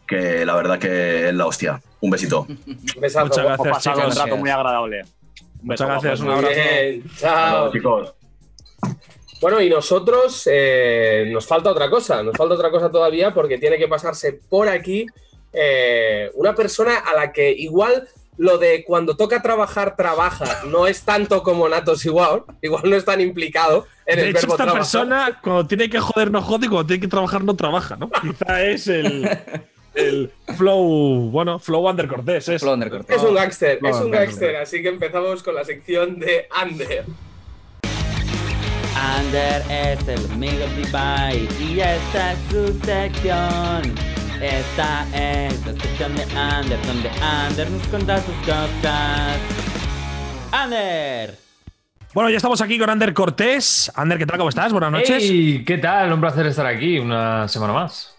que 0.05 0.45
la 0.45 0.55
verdad 0.55 0.77
que 0.77 1.29
es 1.29 1.33
la 1.35 1.45
hostia. 1.45 1.81
Un 2.01 2.09
besito. 2.09 2.47
Un 2.49 3.01
besazo. 3.01 3.27
Muchas 3.27 3.45
gracias, 3.45 3.69
pasado 3.75 3.97
un 3.99 4.03
chicos. 4.11 4.17
rato 4.25 4.37
muy 4.37 4.49
agradable. 4.49 5.03
Un 5.03 5.67
Muchas 5.67 5.87
beso, 5.87 6.01
gracias, 6.01 6.19
un 6.19 6.29
abrazo. 6.31 6.53
Bien, 6.53 7.03
chao. 7.17 7.71
chicos. 7.71 8.16
Bueno, 9.39 9.61
y 9.61 9.69
nosotros 9.69 10.47
eh, 10.51 11.27
nos 11.31 11.45
falta 11.45 11.71
otra 11.71 11.89
cosa, 11.89 12.23
nos 12.23 12.35
falta 12.35 12.55
otra 12.55 12.71
cosa 12.71 12.89
todavía 12.91 13.33
porque 13.33 13.57
tiene 13.57 13.77
que 13.77 13.87
pasarse 13.87 14.33
por 14.33 14.67
aquí 14.67 15.05
eh, 15.53 16.31
una 16.35 16.55
persona 16.55 16.97
a 16.97 17.13
la 17.13 17.31
que 17.31 17.51
igual 17.51 18.07
lo 18.37 18.57
de 18.57 18.83
cuando 18.83 19.15
toca 19.17 19.41
trabajar, 19.41 19.95
trabaja, 19.95 20.63
no 20.65 20.85
es 20.87 21.01
tanto 21.03 21.41
como 21.43 21.67
Natos 21.69 22.05
igual, 22.05 22.43
igual 22.61 22.83
no 22.89 22.95
es 22.95 23.03
tan 23.05 23.19
implicado 23.21 23.87
en 24.05 24.17
De 24.17 24.21
el 24.23 24.29
hecho, 24.29 24.41
verbo 24.41 24.53
esta 24.53 24.63
trabajar. 24.65 24.81
persona, 24.81 25.39
cuando 25.41 25.67
tiene 25.67 25.89
que 25.89 25.99
joder, 25.99 26.31
no 26.31 26.41
jode, 26.41 26.65
y 26.67 26.69
cuando 26.69 26.87
tiene 26.87 27.01
que 27.01 27.07
trabajar, 27.07 27.43
no 27.43 27.55
trabaja, 27.55 27.95
¿no? 27.95 28.09
Quizá 28.21 28.63
es 28.63 28.87
el, 28.87 29.27
el 29.95 30.31
flow, 30.55 31.31
bueno, 31.31 31.57
flow 31.57 31.87
under 31.89 32.07
Cortés. 32.07 32.47
Es, 32.49 32.61
Flow 32.61 32.73
under 32.73 32.89
Cortés. 32.91 33.17
Es 33.17 33.23
un 33.23 33.33
gángster, 33.33 33.79
es 33.83 33.95
un 33.97 34.11
gángster, 34.11 34.55
así 34.57 34.81
que 34.83 34.89
empezamos 34.89 35.41
con 35.41 35.55
la 35.55 35.63
sección 35.63 36.19
de 36.19 36.47
Ander. 36.51 37.05
Ander 38.97 39.63
es 39.69 40.07
el 40.07 40.31
amigo 40.31 40.57
de 40.57 40.81
Ibai 40.81 41.47
y 41.59 41.79
esta 41.79 42.33
es 42.33 42.39
su 42.49 42.67
sección. 42.83 43.95
Esta 44.41 45.05
es 45.13 45.65
la 45.65 45.73
sección 45.73 46.15
de 46.15 46.23
Ander, 46.35 46.79
donde 46.87 47.09
Ander 47.21 47.69
nos 47.69 47.87
cuenta 47.89 48.17
sus 48.17 48.35
cosas. 48.37 49.37
Ander. 50.51 51.37
Bueno, 52.13 52.31
ya 52.31 52.37
estamos 52.37 52.59
aquí 52.61 52.79
con 52.79 52.89
Ander 52.89 53.13
Cortés. 53.13 53.91
Ander, 53.93 54.17
¿qué 54.17 54.25
tal? 54.25 54.37
¿Cómo 54.37 54.49
estás? 54.49 54.71
Buenas 54.71 54.91
noches. 54.91 55.21
Hey, 55.21 55.63
¿qué 55.65 55.77
tal? 55.77 56.11
Un 56.11 56.19
placer 56.19 56.47
estar 56.47 56.65
aquí 56.65 56.97
una 56.97 57.47
semana 57.47 57.73
más. 57.73 58.15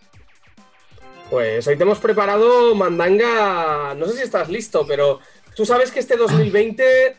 Pues 1.28 1.66
hoy 1.66 1.76
te 1.76 1.82
hemos 1.82 1.98
preparado 1.98 2.74
mandanga, 2.76 3.94
no 3.96 4.06
sé 4.06 4.12
si 4.12 4.22
estás 4.22 4.48
listo, 4.48 4.86
pero 4.86 5.18
tú 5.56 5.66
sabes 5.66 5.90
que 5.90 5.98
este 5.98 6.16
2020 6.16 7.16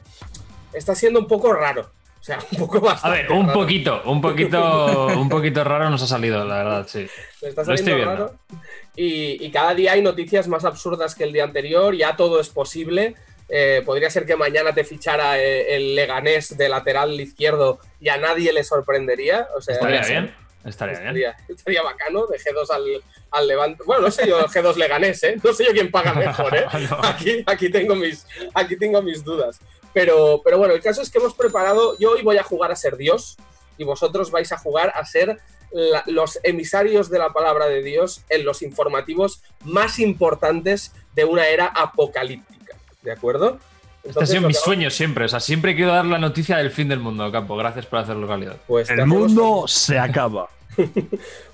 está 0.74 0.96
siendo 0.96 1.20
un 1.20 1.28
poco 1.28 1.52
raro. 1.52 1.92
O 2.20 2.24
sea, 2.24 2.40
un 2.52 2.58
poco 2.60 2.78
A 2.78 2.94
bastante 2.94 3.18
ver, 3.24 3.32
un 3.32 3.48
raro. 3.48 3.60
poquito, 3.60 4.02
un 4.06 4.22
poquito, 4.22 5.08
un 5.08 5.30
poquito 5.30 5.64
raro 5.64 5.90
nos 5.90 6.02
ha 6.02 6.08
salido, 6.08 6.44
la 6.46 6.58
verdad, 6.64 6.88
sí. 6.88 7.08
Me 7.42 7.50
está 7.50 7.64
Lo 7.64 7.74
estoy 7.74 7.78
saliendo 7.94 7.96
viendo. 7.96 8.26
raro. 8.28 8.40
Y, 8.96 9.46
y 9.46 9.52
cada 9.52 9.74
día 9.74 9.94
hay 9.94 10.02
noticias 10.02 10.48
más 10.48 10.66
absurdas 10.66 11.16
que 11.16 11.24
el 11.24 11.32
día 11.34 11.44
anterior, 11.46 11.96
ya 11.96 12.16
todo 12.16 12.40
es 12.42 12.50
posible. 12.50 13.16
Eh, 13.52 13.82
podría 13.84 14.10
ser 14.12 14.26
que 14.28 14.36
mañana 14.36 14.74
te 14.74 14.84
fichara 14.84 15.40
eh, 15.40 15.76
el 15.76 15.96
Leganés 15.96 16.56
de 16.56 16.70
lateral 16.70 17.20
izquierdo 17.20 17.80
y 18.00 18.10
a 18.10 18.18
nadie 18.18 18.54
le 18.54 18.64
sorprendería. 18.64 19.48
O 19.58 19.62
sea, 19.62 19.74
Estaría 19.76 20.02
bien, 20.02 20.36
estaría 20.66 21.00
bien. 21.00 21.08
Estaría, 21.18 21.38
estaría 21.48 21.82
bacano, 21.82 22.28
de 22.28 22.38
G2 22.38 22.70
al, 22.70 22.84
al 23.32 23.48
Levante. 23.48 23.84
Bueno, 23.88 24.04
no 24.04 24.12
sé 24.12 24.28
yo, 24.28 24.40
G2 24.46 24.76
Leganés, 24.76 25.24
¿eh? 25.24 25.38
No 25.44 25.52
sé 25.54 25.66
yo 25.66 25.72
quién 25.72 25.90
paga 25.90 26.14
mejor, 26.14 26.56
¿eh? 26.56 26.66
No. 26.92 27.00
Aquí, 27.02 27.44
aquí, 27.48 27.70
tengo 27.72 27.96
mis, 27.96 28.28
aquí 28.54 28.78
tengo 28.78 29.02
mis 29.02 29.24
dudas. 29.24 29.60
Pero, 29.94 30.42
pero 30.44 30.58
bueno, 30.58 30.74
el 30.74 30.82
caso 30.82 31.02
es 31.02 31.10
que 31.10 31.18
hemos 31.18 31.34
preparado. 31.34 31.98
Yo 31.98 32.12
hoy 32.12 32.22
voy 32.22 32.38
a 32.38 32.44
jugar 32.44 32.72
a 32.72 32.76
ser 32.76 32.96
Dios 32.98 33.38
y 33.78 33.84
vosotros 33.84 34.30
vais 34.32 34.52
a 34.52 34.58
jugar 34.58 34.92
a 34.96 35.06
ser 35.06 35.40
la- 35.72 36.04
los 36.08 36.40
emisarios 36.44 37.10
de 37.10 37.20
la 37.20 37.30
palabra 37.34 37.68
de 37.68 37.82
Dios 37.84 38.22
en 38.30 38.44
los 38.46 38.62
informativos 38.62 39.42
más 39.64 40.00
importantes 40.00 40.94
de 41.16 41.26
una 41.26 41.48
era 41.48 41.68
apocalíptica. 41.68 42.76
¿De 43.02 43.12
acuerdo? 43.12 43.60
Este 44.04 44.08
ha 44.08 44.10
Entonces, 44.10 44.30
sido 44.38 44.48
mi 44.48 44.54
sueño 44.54 44.90
siempre. 44.90 45.26
O 45.26 45.28
sea, 45.28 45.40
siempre 45.40 45.76
quiero 45.76 45.92
dar 45.92 46.06
la 46.06 46.18
noticia 46.18 46.58
del 46.58 46.72
fin 46.72 46.88
del 46.88 47.00
mundo, 47.00 47.30
Campo. 47.32 47.56
Gracias 47.58 47.86
por 47.86 48.00
hacerlo 48.00 48.28
realidad. 48.28 48.58
Pues 48.68 48.90
El 48.90 49.06
mundo 49.06 49.66
se 49.68 49.98
acaba. 50.00 50.50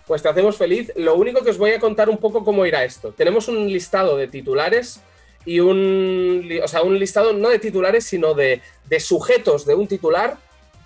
Pues 0.08 0.22
te 0.22 0.30
hacemos 0.30 0.56
feliz. 0.56 0.92
Lo 0.96 1.16
único 1.16 1.44
que 1.44 1.50
os 1.50 1.58
voy 1.58 1.72
a 1.72 1.80
contar 1.80 2.10
un 2.10 2.18
poco 2.20 2.44
cómo 2.46 2.64
irá 2.68 2.84
esto. 2.84 3.12
Tenemos 3.12 3.48
un 3.48 3.66
listado 3.66 4.16
de 4.18 4.28
titulares 4.28 5.02
y 5.46 5.60
un, 5.60 6.50
o 6.64 6.68
sea, 6.68 6.82
un 6.82 6.98
listado 6.98 7.34
no 7.34 7.50
de 7.50 7.60
titulares, 7.60 8.06
sino 8.06 8.34
de, 8.34 8.62
de 8.86 9.00
sujetos 9.00 9.66
de 9.66 9.76
un 9.76 9.88
titular 9.88 10.38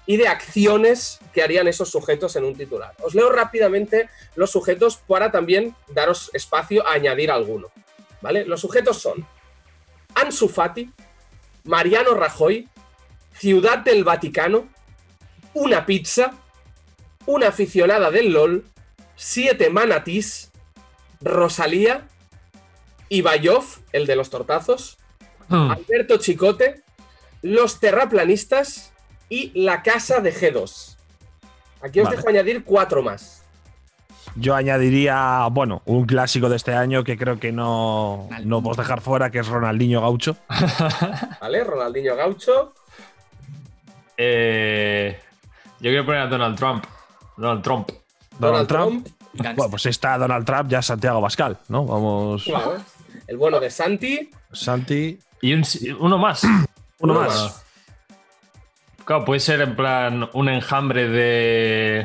y 0.06 0.18
de 0.18 0.28
acciones 0.28 1.20
que 1.34 1.44
harían 1.44 1.68
esos 1.68 1.90
sujetos 1.90 2.36
en 2.36 2.44
un 2.44 2.56
titular. 2.56 2.94
Os 3.02 3.16
leo 3.16 3.32
rápidamente 3.32 4.10
los 4.36 4.52
sujetos 4.52 4.98
para 4.98 5.32
también 5.32 5.76
daros 5.88 6.32
espacio 6.34 6.86
a 6.88 6.94
añadir 6.94 7.32
alguno. 7.32 7.68
¿Vale? 8.22 8.44
Los 8.46 8.62
sujetos 8.62 8.98
son 8.98 9.26
Ansu 10.16 10.50
Fati, 10.50 10.92
Mariano 11.64 12.16
Rajoy, 12.16 12.68
Ciudad 13.34 13.78
del 13.78 14.04
Vaticano, 14.04 14.68
una 15.54 15.86
pizza, 15.86 16.34
una 17.26 17.50
aficionada 17.50 18.12
del 18.12 18.34
LOL, 18.34 18.66
siete 19.16 19.70
manatís, 19.70 20.52
Rosalía, 21.22 22.08
Ibayov, 23.10 23.64
el 23.92 24.06
de 24.06 24.16
los 24.16 24.30
tortazos, 24.30 24.98
Hmm. 25.50 25.72
Alberto 25.72 26.18
Chicote, 26.18 26.84
los 27.42 27.80
terraplanistas 27.80 28.94
y 29.30 29.52
la 29.60 29.82
casa 29.82 30.20
de 30.20 30.32
G2. 30.32 30.96
Aquí 31.82 32.00
os 32.00 32.06
Vale. 32.06 32.18
dejo 32.18 32.30
añadir 32.30 32.64
cuatro 32.64 33.02
más. 33.02 33.44
Yo 34.36 34.54
añadiría, 34.54 35.48
bueno, 35.52 35.82
un 35.86 36.06
clásico 36.06 36.50
de 36.50 36.56
este 36.56 36.74
año 36.76 37.04
que 37.04 37.18
creo 37.18 37.40
que 37.40 37.52
no, 37.52 38.30
no 38.44 38.58
podemos 38.62 38.78
dejar 38.78 39.02
fuera, 39.02 39.32
que 39.32 39.40
es 39.40 39.48
Ronaldinho 39.48 40.02
Gaucho. 40.02 40.38
¿Vale? 41.42 41.64
Ronaldinho 41.64 42.16
Gaucho. 42.16 42.76
Eh, 44.18 45.20
yo 45.80 45.90
quiero 45.90 46.06
poner 46.06 46.22
a 46.22 46.28
Donald 46.28 46.58
Trump. 46.58 46.86
Donald 47.38 47.64
Trump. 47.64 47.90
Donald, 48.38 48.68
Donald 48.68 48.68
Trump. 48.68 49.08
Bueno, 49.56 49.72
pues 49.72 49.86
está 49.88 50.18
Donald 50.18 50.46
Trump, 50.46 50.70
ya 50.70 50.82
Santiago 50.82 51.22
Pascal, 51.22 51.58
¿no? 51.70 51.86
Vamos. 51.86 52.44
Claro. 52.44 52.78
El 53.30 53.38
bueno 53.38 53.60
de 53.60 53.70
Santi. 53.70 54.30
Santi. 54.52 55.20
Y 55.42 55.54
un- 55.54 55.64
uno 56.00 56.18
más. 56.18 56.44
Uno 57.02 57.14
Uno 57.14 57.14
más. 57.22 57.28
más. 57.30 57.64
Claro, 59.06 59.24
puede 59.24 59.40
ser 59.40 59.62
en 59.62 59.76
plan 59.76 60.30
un 60.34 60.50
enjambre 60.50 61.08
de. 61.08 62.04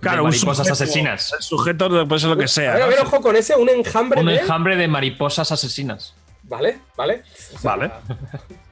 Claro, 0.00 0.18
de 0.18 0.22
un 0.22 0.28
mariposas 0.28 0.66
sujeto- 0.68 0.72
asesinas. 0.84 1.32
El 1.32 1.42
sujeto 1.42 2.06
puede 2.06 2.20
ser 2.20 2.30
lo 2.30 2.36
que 2.36 2.44
A 2.44 2.48
sea. 2.48 2.74
ver, 2.74 2.82
a 2.82 2.86
ver, 2.86 3.00
ojo 3.00 3.20
con 3.20 3.34
ese, 3.34 3.56
un 3.56 3.68
enjambre 3.68 4.20
Un 4.20 4.26
de. 4.26 4.36
enjambre 4.36 4.76
de 4.76 4.86
mariposas 4.88 5.50
asesinas. 5.50 6.14
Vale, 6.44 6.78
vale. 6.96 7.22
O 7.54 7.58
sea, 7.58 7.76
Vale. 7.76 7.90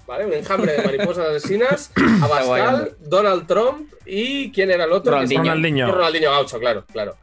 Vale, 0.07 0.27
un 0.27 0.33
enjambre 0.35 0.73
de 0.73 0.83
mariposas 0.85 1.29
asesinas. 1.31 1.91
Abascal, 2.23 2.97
Donald 3.01 3.47
Trump 3.49 3.91
y 4.07 4.53
¿quién 4.53 4.71
era 4.71 4.85
el 4.85 4.93
otro? 4.93 5.13
Ronaldinho. 5.13 5.91
Ronaldinho 5.91 6.31
Gaucho, 6.31 6.61
claro, 6.61 6.85
claro. 6.93 7.17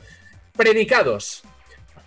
Predicados. 0.58 1.44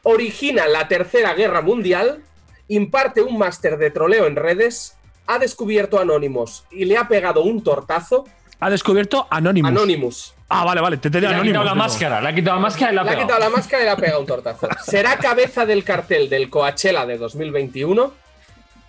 Origina 0.05 0.69
la 0.69 0.87
Tercera 0.87 1.35
Guerra 1.35 1.61
Mundial, 1.63 2.23
imparte 2.69 3.21
un 3.23 3.37
máster 3.39 3.77
de 3.79 3.91
troleo 3.91 4.27
en 4.27 4.37
redes, 4.37 4.97
ha 5.27 5.39
descubierto 5.39 5.99
Anonymous 5.99 6.65
y 6.71 6.85
le 6.85 6.97
ha 6.97 7.09
pegado 7.09 7.43
un 7.43 7.65
tortazo. 7.65 8.25
Ha 8.61 8.71
descubierto 8.71 9.27
Anonymous. 9.31 9.71
Anonymous. 9.71 10.35
Ah, 10.49 10.65
vale, 10.65 10.81
vale. 10.81 10.97
Te 10.99 11.09
Le 11.09 11.13
tenía 11.21 11.29
ha 11.31 11.43
quitado 11.43 11.63
Anonymous. 11.63 11.67
la 11.67 11.75
máscara. 11.75 12.21
Le 12.21 12.29
ha 12.29 12.35
quitado 12.35 12.57
la 12.57 12.63
máscara 12.63 12.93
y 12.93 12.95
la 12.95 13.01
ha 13.01 13.05
Le 13.05 13.11
ha 13.11 13.19
quitado 13.19 13.41
la 13.41 13.49
máscara 13.51 13.83
y 13.83 13.85
le 13.87 13.91
ha 13.91 13.97
pegado 13.97 14.21
un 14.21 14.27
tortazo. 14.27 14.69
Será 14.85 15.17
cabeza 15.17 15.67
del 15.67 15.83
cartel 15.85 16.29
del 16.29 16.51
Coachella 16.51 17.07
de 17.07 17.19
2021. 17.19 18.13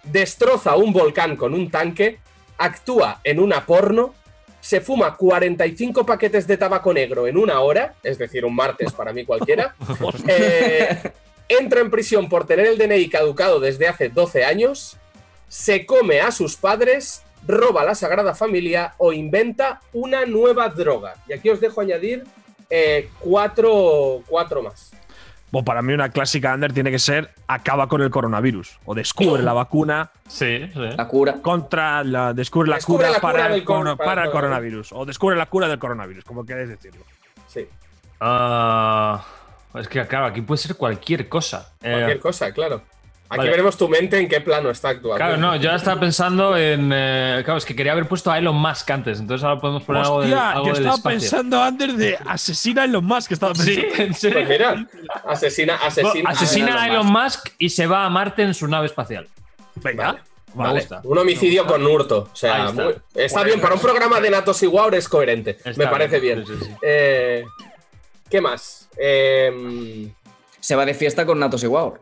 Destroza 0.03 0.75
un 0.75 0.93
volcán 0.93 1.35
con 1.35 1.53
un 1.53 1.71
tanque. 1.71 2.19
Actúa 2.57 3.21
en 3.23 3.39
una 3.39 3.65
porno. 3.65 4.13
Se 4.65 4.81
fuma 4.81 5.15
45 5.15 6.07
paquetes 6.07 6.47
de 6.47 6.57
tabaco 6.57 6.91
negro 6.91 7.27
en 7.27 7.37
una 7.37 7.59
hora. 7.59 7.93
Es 8.01 8.17
decir, 8.17 8.43
un 8.43 8.55
martes 8.55 8.91
para 8.93 9.13
mí 9.13 9.23
cualquiera. 9.23 9.75
Eh, 10.27 11.11
entra 11.47 11.81
en 11.81 11.91
prisión 11.91 12.27
por 12.27 12.47
tener 12.47 12.65
el 12.65 12.79
DNI 12.79 13.07
caducado 13.09 13.59
desde 13.59 13.87
hace 13.87 14.09
12 14.09 14.43
años. 14.43 14.97
Se 15.47 15.85
come 15.85 16.19
a 16.19 16.31
sus 16.31 16.55
padres. 16.55 17.21
Roba 17.45 17.83
la 17.83 17.93
Sagrada 17.93 18.33
Familia 18.33 18.95
o 18.97 19.13
inventa 19.13 19.81
una 19.93 20.25
nueva 20.25 20.67
droga. 20.69 21.13
Y 21.27 21.33
aquí 21.33 21.51
os 21.51 21.61
dejo 21.61 21.81
añadir 21.81 22.23
eh, 22.71 23.09
cuatro, 23.19 24.23
cuatro 24.27 24.63
más. 24.63 24.94
Bueno, 25.55 25.63
para 25.63 25.81
mí 25.81 25.93
una 25.93 26.09
clásica 26.09 26.53
under 26.53 26.73
tiene 26.73 26.91
que 26.91 26.99
ser 26.99 27.33
acaba 27.47 27.87
con 27.87 28.01
el 28.01 28.09
coronavirus 28.09 28.77
o 28.83 28.93
descubre 28.93 29.41
la 29.41 29.53
vacuna 29.53 30.11
Sí, 30.27 30.69
sí. 30.73 30.79
La 30.97 31.07
cura. 31.07 31.35
contra 31.41 32.03
la 32.03 32.33
descubre 32.33 32.67
la 32.67 32.75
Descubre 32.75 33.05
cura, 33.05 33.11
la 33.13 33.19
cura 33.21 33.31
para, 33.31 33.43
del 33.45 33.53
el, 33.59 33.63
cor- 33.63 33.77
coro- 33.77 33.95
para 33.95 34.03
el 34.03 34.05
para 34.15 34.25
el 34.25 34.31
coronavirus. 34.31 34.91
o 34.91 35.05
descubre 35.05 35.37
la 35.37 35.45
cura 35.45 35.69
del 35.69 35.79
coronavirus, 35.79 36.25
como 36.25 36.43
queréis 36.45 36.67
decirlo. 36.67 37.05
Sí, 37.47 37.65
Ah, 38.19 39.23
es 39.75 39.87
que, 39.87 40.05
claro, 40.07 40.25
aquí 40.25 40.41
puede 40.41 40.57
ser 40.57 40.75
cualquier 40.75 41.29
cosa. 41.29 41.71
Eh, 41.81 41.89
cualquier 41.93 42.19
cosa, 42.19 42.51
claro. 42.51 42.81
Aquí 43.35 43.39
vale. 43.39 43.49
veremos 43.51 43.77
tu 43.77 43.87
mente 43.89 44.19
en 44.19 44.27
qué 44.27 44.41
plano 44.41 44.69
está 44.69 44.89
actuando. 44.89 45.17
Claro, 45.17 45.37
no, 45.37 45.55
yo 45.55 45.69
ahora 45.69 45.77
estaba 45.77 45.99
pensando 45.99 46.57
en. 46.57 46.91
eh, 46.93 47.41
claro, 47.43 47.57
es 47.57 47.65
que 47.65 47.75
quería 47.75 47.91
haber 47.91 48.07
puesto 48.07 48.31
a 48.31 48.37
Elon 48.37 48.55
Musk 48.55 48.89
antes, 48.91 49.19
entonces 49.19 49.43
ahora 49.43 49.59
podemos 49.61 49.83
poner 49.83 50.03
algo, 50.03 50.21
del- 50.21 50.33
Hostia, 50.33 50.51
algo 50.51 50.65
yo 50.67 50.73
estaba 50.73 50.97
pensando 50.97 51.61
antes 51.61 51.97
de 51.97 52.17
asesina 52.25 52.81
a 52.81 52.85
Elon 52.85 53.05
Musk, 53.05 53.27
que 53.27 53.33
estaba 53.33 53.53
pensando. 53.53 53.81
Sí, 53.81 54.01
en 54.01 54.33
Pues 54.33 54.49
mira, 54.49 54.87
asesina, 55.25 55.75
asesina, 55.75 56.29
Asesina 56.29 56.83
a 56.83 56.87
Elon 56.87 57.07
Musk 57.07 57.49
y 57.57 57.69
se 57.69 57.87
va 57.87 58.05
a 58.05 58.09
Marte 58.09 58.43
en 58.43 58.53
su 58.53 58.67
nave 58.67 58.85
espacial. 58.87 59.27
Venga. 59.75 60.13
Me 60.53 60.63
Vale, 60.63 60.79
gusta. 60.79 61.01
Un 61.03 61.17
homicidio 61.17 61.65
con 61.65 61.85
hurto. 61.85 62.29
O 62.31 62.35
sea, 62.35 62.67
está. 62.69 62.83
muy- 62.83 62.95
está 63.15 63.43
bien. 63.43 63.59
Para 63.59 63.73
un 63.73 63.81
programa 63.81 64.21
de 64.21 64.29
Natos 64.29 64.63
y 64.63 64.67
Wow 64.67 64.89
es 64.93 65.09
coherente. 65.09 65.51
Está 65.65 65.71
Me 65.75 65.87
parece 65.87 66.21
bien. 66.21 66.45
Sí, 66.47 66.53
sí, 66.57 66.65
sí. 66.65 66.71
Eh, 66.81 67.43
¿Qué 68.29 68.39
más? 68.39 68.87
Eh, 68.97 70.07
Se 70.61 70.75
va 70.75 70.85
de 70.85 70.93
fiesta 70.93 71.25
con 71.25 71.39
Natos 71.39 71.61
y 71.63 71.67
Wow. 71.67 71.97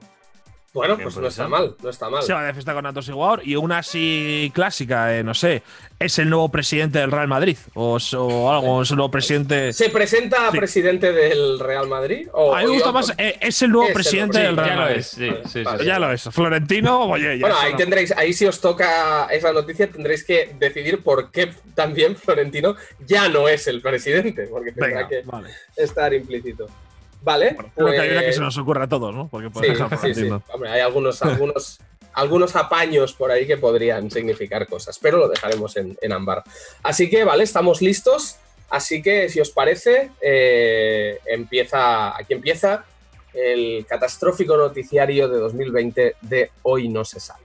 Bueno, 0.74 0.98
pues 1.02 1.16
no 1.18 1.28
está 1.28 1.48
mal. 1.48 1.76
No 1.84 1.90
está 1.90 2.10
mal. 2.10 2.24
Se 2.24 2.34
va 2.34 2.44
de 2.44 2.54
fiesta 2.54 2.74
con 2.74 2.86
Atos 2.86 3.08
Igual 3.08 3.42
y 3.44 3.56
una 3.56 3.78
así 3.78 4.52
clásica, 4.56 5.16
eh, 5.16 5.24
no 5.24 5.34
sé, 5.36 5.62
es 6.00 6.18
el 6.18 6.30
nuevo 6.30 6.50
presidente 6.50 6.98
del 7.00 7.12
Real 7.12 7.28
Madrid 7.28 7.58
o, 7.76 7.98
o 8.18 8.52
algo, 8.52 8.82
es 8.82 8.90
el 8.90 8.98
nuevo 8.98 9.12
presidente. 9.12 9.72
¿Se 9.72 9.90
presenta 9.92 10.48
a 10.48 10.52
Sí. 10.52 10.58
presidente 10.58 11.12
del 11.14 11.60
Real 11.60 11.88
Madrid? 11.88 12.28
O, 12.34 12.56
A 12.56 12.60
mí 12.60 12.66
me 12.66 12.72
o- 12.72 12.74
gusta 12.74 12.92
más, 12.92 13.14
eh, 13.20 13.38
es 13.40 13.62
el 13.62 13.72
nuevo 13.72 13.84
Es 13.86 13.90
el 13.90 13.94
presidente 13.94 14.40
nuevo- 14.40 14.56
del 14.56 14.56
Sí, 14.56 14.62
Real 14.66 14.70
ya 14.70 14.76
lo 14.76 14.82
Madrid. 14.82 15.00
es. 15.00 15.08
Sí, 15.08 15.30
sí, 15.30 15.50
sí, 15.60 15.64
Vale. 15.64 15.80
sí. 15.80 15.86
Ya 15.86 16.00
lo 16.00 16.12
es. 16.12 16.24
Florentino, 16.32 17.00
oye, 17.04 17.38
ya 17.38 17.42
Bueno, 17.42 17.56
ahí 17.60 17.72
no. 17.74 17.78
tendréis, 17.78 18.12
ahí 18.18 18.34
si 18.34 18.46
os 18.48 18.60
toca 18.60 19.28
esa 19.28 19.54
noticia, 19.54 19.88
tendréis 19.92 20.24
que 20.24 20.56
decidir 20.58 21.04
por 21.04 21.30
qué 21.30 21.54
también 21.76 22.16
Florentino 22.16 22.76
ya 23.06 23.30
no 23.30 23.48
es 23.48 23.68
el 23.68 23.80
presidente, 23.82 24.48
porque 24.50 24.72
tendrá 24.72 24.88
Venga, 24.88 25.08
que 25.08 25.22
vale. 25.24 25.50
estar 25.76 26.14
implícito. 26.14 26.68
Vale. 27.24 27.56
Creo 27.76 27.90
que 27.90 28.00
hay 28.00 28.10
una 28.10 28.20
que 28.20 28.26
pues- 28.26 28.36
se 28.36 28.42
nos 28.42 28.58
ocurre 28.58 28.84
a 28.84 28.88
todos, 28.88 29.16
¿no? 29.16 29.30
Porque 29.30 29.50
Sí, 29.62 30.14
sí, 30.14 30.14
sí. 30.14 30.30
Hombre, 30.52 30.70
hay 30.70 30.82
algunos, 30.82 31.22
algunos, 31.22 31.80
algunos 32.14 32.56
apaños 32.56 33.14
por 33.14 33.32
ahí 33.32 33.48
que 33.48 33.58
podrían 33.58 34.12
significar 34.12 34.68
cosas, 34.68 35.00
pero 35.00 35.18
lo 35.18 35.30
dejaremos 35.30 35.76
en, 35.78 35.98
en 36.02 36.12
ámbar. 36.12 36.44
Así 36.84 37.10
que, 37.10 37.24
vale, 37.24 37.44
estamos 37.44 37.82
listos. 37.82 38.36
Así 38.70 39.02
que, 39.02 39.30
si 39.30 39.40
os 39.40 39.52
parece, 39.52 40.12
eh, 40.22 41.20
empieza, 41.26 42.18
aquí 42.18 42.34
empieza 42.34 42.84
el 43.34 43.86
catastrófico 43.88 44.58
noticiario 44.58 45.28
de 45.30 45.38
2020 45.40 46.16
de 46.22 46.52
Hoy 46.64 46.90
no 46.90 47.06
se 47.06 47.20
sale. 47.20 47.44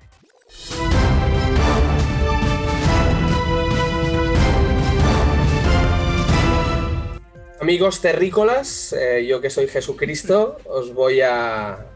Amigos 7.60 8.00
terrícolas, 8.00 8.92
eh, 8.92 9.26
yo 9.26 9.40
que 9.40 9.50
soy 9.50 9.66
Jesucristo, 9.66 10.58
os 10.64 10.94
voy 10.94 11.22
a, 11.22 11.86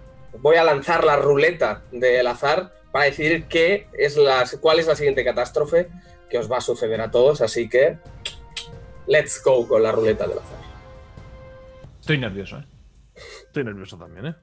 voy 0.41 0.57
a 0.57 0.65
lanzar 0.65 1.05
la 1.05 1.17
ruleta 1.17 1.83
del 1.93 2.27
azar 2.27 2.73
para 2.91 3.05
decidir 3.05 3.45
qué 3.45 3.87
es 3.97 4.17
la, 4.17 4.45
cuál 4.61 4.81
es 4.81 4.89
la 4.89 4.97
siguiente 4.97 5.25
catástrofe 5.25 5.89
que 6.29 6.39
os 6.39 6.51
va 6.51 6.57
a 6.57 6.61
suceder 6.61 7.01
a 7.01 7.13
todos. 7.13 7.41
Así 7.43 7.69
que, 7.69 7.99
let's 9.07 9.41
go 9.45 9.69
con 9.69 9.85
la 9.85 9.93
ruleta 9.93 10.27
del 10.27 10.39
azar. 10.39 10.59
Estoy 12.01 12.19
nervioso, 12.19 12.59
¿eh? 12.59 12.67
Estoy 13.47 13.63
nervioso 13.63 13.97
también, 13.97 14.27
¿eh? 14.27 14.35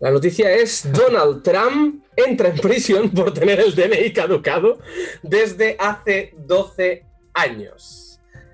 La 0.00 0.10
noticia 0.10 0.52
es 0.52 0.92
Donald 0.92 1.42
Trump 1.42 2.04
entra 2.14 2.48
en 2.48 2.56
prisión 2.56 3.08
por 3.10 3.32
tener 3.32 3.58
el 3.58 3.74
DNI 3.74 4.12
caducado 4.12 4.80
desde 5.22 5.76
hace 5.78 6.34
12 6.36 7.06
años. 7.32 8.03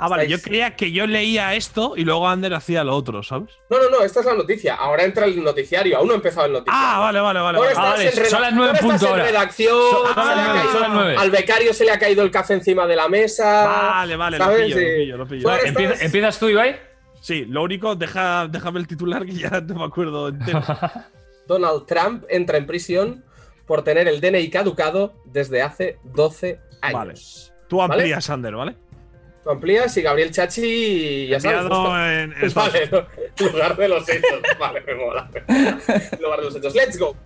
Ah, 0.02 0.08
vale, 0.08 0.26
yo 0.28 0.40
creía 0.40 0.74
que 0.76 0.92
yo 0.92 1.06
leía 1.06 1.54
esto 1.54 1.92
y 1.96 2.04
luego 2.04 2.26
Ander 2.26 2.54
hacía 2.54 2.82
lo 2.84 2.96
otro, 2.96 3.22
¿sabes? 3.22 3.50
No, 3.68 3.78
no, 3.78 3.90
no, 3.90 4.02
esta 4.02 4.20
es 4.20 4.26
la 4.26 4.34
noticia. 4.34 4.74
Ahora 4.76 5.04
entra 5.04 5.26
el 5.26 5.42
noticiario. 5.44 5.98
Aún 5.98 6.06
no 6.08 6.14
ha 6.14 6.16
empezado 6.16 6.46
el 6.46 6.52
noticiario. 6.52 6.82
Ah, 6.86 6.98
vale, 7.00 7.20
vale, 7.20 7.40
vale. 7.40 7.58
Ahora 7.58 7.74
vale. 7.74 7.80
Ah, 7.88 7.94
estás 7.98 8.14
vale, 8.14 8.24
en 8.24 8.30
son 8.30 8.42
las 8.42 8.52
nueve 8.54 8.68
ahora 8.70 8.80
estás 8.80 9.00
punto 9.00 9.16
en 9.16 9.22
redacción. 9.26 9.76
Son- 9.90 10.06
se 10.06 10.08
le 10.08 10.14
son 10.14 10.18
ha 10.18 10.34
las 10.34 10.44
nueve, 10.46 10.58
caído- 10.60 10.72
son 10.72 10.80
las 10.82 10.90
nueve. 10.90 11.16
Al 11.18 11.30
becario 11.30 11.74
se 11.74 11.84
le 11.84 11.90
ha 11.92 11.98
caído 11.98 12.22
el 12.22 12.30
café 12.30 12.54
encima 12.54 12.86
de 12.86 12.96
la 12.96 13.08
mesa. 13.08 13.66
Vale, 13.66 14.16
vale, 14.16 14.38
lo 14.38 14.46
pillo, 14.56 14.76
lo 14.76 14.96
pillo, 14.96 15.16
lo 15.18 15.26
pillo. 15.28 15.42
Tú 15.42 15.80
estás- 15.82 16.02
¿Empiezas 16.02 16.38
tú, 16.38 16.48
Ibai? 16.48 16.76
Sí, 17.20 17.44
lo 17.44 17.62
único, 17.62 17.94
deja, 17.96 18.48
déjame 18.48 18.80
el 18.80 18.86
titular 18.86 19.26
que 19.26 19.32
ya 19.34 19.60
no 19.60 19.74
me 19.74 19.84
acuerdo 19.84 20.28
entero. 20.28 20.62
Donald 21.46 21.84
Trump 21.86 22.24
entra 22.28 22.56
en 22.58 22.66
prisión 22.66 23.24
por 23.66 23.82
tener 23.84 24.08
el 24.08 24.20
DNI 24.20 24.48
caducado 24.50 25.12
desde 25.26 25.60
hace 25.62 25.98
12 26.04 26.58
años. 26.80 27.52
Tú 27.68 27.76
¿Vale? 27.76 27.92
amplías, 27.94 28.24
Sander, 28.24 28.54
¿vale? 28.56 28.76
Tú 29.42 29.50
amplías 29.50 29.96
y 29.96 30.02
Gabriel 30.02 30.30
Chachi, 30.30 31.28
ya 31.28 31.40
sabes. 31.40 31.60
En 31.62 32.34
Vale, 32.54 32.90
lugar 33.52 33.76
de 33.76 33.88
los 33.88 34.08
hechos. 34.08 34.40
Vale, 34.58 34.82
me 34.82 34.94
mola. 34.94 35.30
lugar 36.20 36.40
de 36.40 36.44
los 36.44 36.56
hechos. 36.56 36.74
Let's 36.74 36.98
go. 36.98 37.16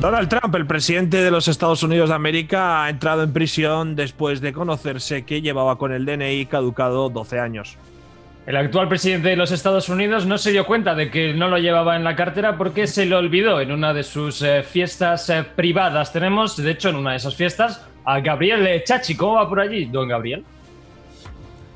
Donald 0.00 0.28
Trump, 0.28 0.54
el 0.54 0.66
presidente 0.66 1.18
de 1.18 1.30
los 1.30 1.46
Estados 1.46 1.82
Unidos 1.82 2.08
de 2.08 2.14
América, 2.14 2.84
ha 2.84 2.90
entrado 2.90 3.22
en 3.22 3.32
prisión 3.32 3.94
después 3.94 4.40
de 4.40 4.52
conocerse 4.52 5.24
que 5.24 5.42
llevaba 5.42 5.76
con 5.76 5.92
el 5.92 6.04
DNI 6.04 6.46
caducado 6.46 7.10
12 7.10 7.38
años. 7.38 7.76
El 8.46 8.56
actual 8.56 8.88
presidente 8.88 9.28
de 9.28 9.36
los 9.36 9.52
Estados 9.52 9.90
Unidos 9.90 10.26
no 10.26 10.38
se 10.38 10.50
dio 10.50 10.66
cuenta 10.66 10.94
de 10.94 11.10
que 11.10 11.34
no 11.34 11.48
lo 11.48 11.58
llevaba 11.58 11.94
en 11.94 12.02
la 12.02 12.16
cartera 12.16 12.56
porque 12.56 12.86
se 12.86 13.04
lo 13.04 13.18
olvidó 13.18 13.60
en 13.60 13.70
una 13.70 13.92
de 13.92 14.02
sus 14.02 14.42
eh, 14.42 14.62
fiestas 14.62 15.28
eh, 15.28 15.44
privadas. 15.54 16.12
Tenemos, 16.12 16.56
de 16.56 16.70
hecho, 16.70 16.88
en 16.88 16.96
una 16.96 17.10
de 17.10 17.18
esas 17.18 17.36
fiestas 17.36 17.86
a 18.04 18.20
Gabriel 18.20 18.82
Chachi. 18.84 19.16
¿Cómo 19.16 19.34
va 19.34 19.48
por 19.48 19.60
allí, 19.60 19.86
don 19.86 20.08
Gabriel? 20.08 20.44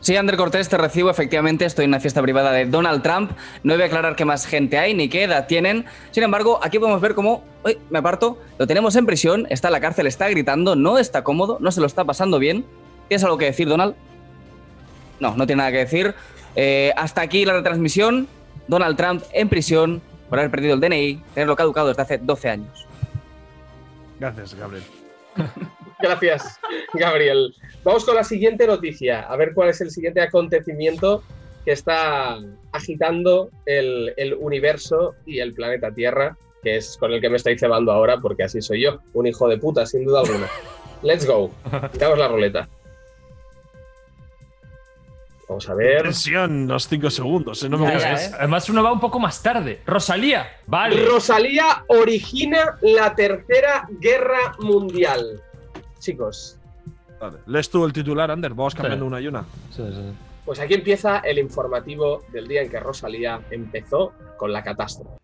Sí, 0.00 0.14
Ander 0.16 0.36
Cortés, 0.36 0.68
te 0.68 0.76
recibo. 0.76 1.08
Efectivamente, 1.08 1.64
estoy 1.64 1.86
en 1.86 1.90
una 1.92 2.00
fiesta 2.00 2.20
privada 2.20 2.52
de 2.52 2.66
Donald 2.66 3.02
Trump. 3.02 3.32
No 3.62 3.72
voy 3.72 3.84
a 3.84 3.86
aclarar 3.86 4.16
qué 4.16 4.26
más 4.26 4.44
gente 4.44 4.76
hay 4.76 4.92
ni 4.92 5.08
qué 5.08 5.22
edad 5.22 5.46
tienen. 5.46 5.86
Sin 6.10 6.22
embargo, 6.22 6.60
aquí 6.62 6.78
podemos 6.78 7.00
ver 7.00 7.14
cómo. 7.14 7.42
Uy, 7.64 7.78
me 7.88 8.00
aparto. 8.00 8.38
Lo 8.58 8.66
tenemos 8.66 8.96
en 8.96 9.06
prisión, 9.06 9.46
está 9.48 9.68
en 9.68 9.72
la 9.72 9.80
cárcel, 9.80 10.06
está 10.06 10.28
gritando, 10.28 10.76
no 10.76 10.98
está 10.98 11.24
cómodo, 11.24 11.56
no 11.58 11.72
se 11.72 11.80
lo 11.80 11.86
está 11.86 12.04
pasando 12.04 12.38
bien. 12.38 12.66
¿Tienes 13.08 13.24
algo 13.24 13.38
que 13.38 13.46
decir, 13.46 13.66
Donald? 13.66 13.94
No, 15.20 15.34
no 15.36 15.46
tiene 15.46 15.60
nada 15.60 15.72
que 15.72 15.78
decir. 15.78 16.14
Eh, 16.54 16.92
hasta 16.96 17.22
aquí 17.22 17.46
la 17.46 17.54
retransmisión. 17.54 18.28
Donald 18.68 18.98
Trump 18.98 19.22
en 19.32 19.48
prisión 19.48 20.02
por 20.28 20.38
haber 20.38 20.50
perdido 20.50 20.74
el 20.74 20.80
DNI, 20.80 21.22
tenerlo 21.32 21.56
caducado 21.56 21.88
desde 21.88 22.02
hace 22.02 22.18
12 22.18 22.50
años. 22.50 22.86
Gracias, 24.20 24.54
Gabriel. 24.54 24.84
Gracias, 26.08 26.60
Gabriel. 26.92 27.54
Vamos 27.82 28.04
con 28.04 28.14
la 28.14 28.24
siguiente 28.24 28.66
noticia, 28.66 29.20
a 29.22 29.36
ver 29.36 29.52
cuál 29.54 29.70
es 29.70 29.80
el 29.80 29.90
siguiente 29.90 30.20
acontecimiento 30.20 31.22
que 31.64 31.72
está 31.72 32.38
agitando 32.72 33.50
el, 33.66 34.12
el 34.16 34.34
universo 34.34 35.14
y 35.24 35.38
el 35.40 35.54
planeta 35.54 35.90
Tierra, 35.92 36.36
que 36.62 36.76
es 36.76 36.96
con 36.98 37.12
el 37.12 37.20
que 37.20 37.30
me 37.30 37.36
estáis 37.36 37.58
cebando 37.60 37.90
ahora, 37.92 38.18
porque 38.18 38.42
así 38.44 38.60
soy 38.60 38.82
yo, 38.82 38.98
un 39.14 39.26
hijo 39.26 39.48
de 39.48 39.56
puta, 39.58 39.86
sin 39.86 40.04
duda 40.04 40.20
alguna. 40.20 40.46
Let's 41.02 41.26
go. 41.26 41.50
Quitamos 41.92 42.18
la 42.18 42.28
ruleta. 42.28 42.68
Vamos 45.48 45.68
a 45.68 45.74
ver. 45.74 46.02
Tensión, 46.04 46.66
los 46.66 46.88
5 46.88 47.10
segundos. 47.10 47.62
¿eh? 47.62 47.68
No 47.68 47.76
me 47.78 47.86
Ya, 47.86 47.92
gusta. 47.94 48.14
ya, 48.16 48.24
¿eh? 48.24 48.30
Además, 48.38 48.68
uno 48.70 48.82
va 48.82 48.92
un 48.92 49.00
poco 49.00 49.20
más 49.20 49.42
tarde. 49.42 49.80
Rosalía, 49.84 50.48
vale. 50.66 51.04
Rosalía 51.04 51.84
origina 51.88 52.78
la 52.80 53.14
tercera 53.14 53.86
guerra 54.00 54.54
mundial. 54.60 55.42
Chicos, 56.04 56.58
Vale. 57.18 57.38
Lees 57.46 57.70
tú 57.70 57.82
el 57.86 57.92
titular, 57.94 58.30
Ander. 58.30 58.52
Vamos 58.52 58.74
cambiando 58.74 59.06
una 59.06 59.20
y 59.22 59.26
una. 59.26 59.42
pues 60.44 60.60
aquí 60.60 60.74
empieza 60.74 61.20
el 61.20 61.38
informativo 61.38 62.24
del 62.30 62.46
día 62.46 62.60
en 62.60 62.68
que 62.68 62.78
Rosalía 62.78 63.40
empezó 63.50 64.12
con 64.36 64.52
la 64.52 64.62
catástrofe. 64.62 65.16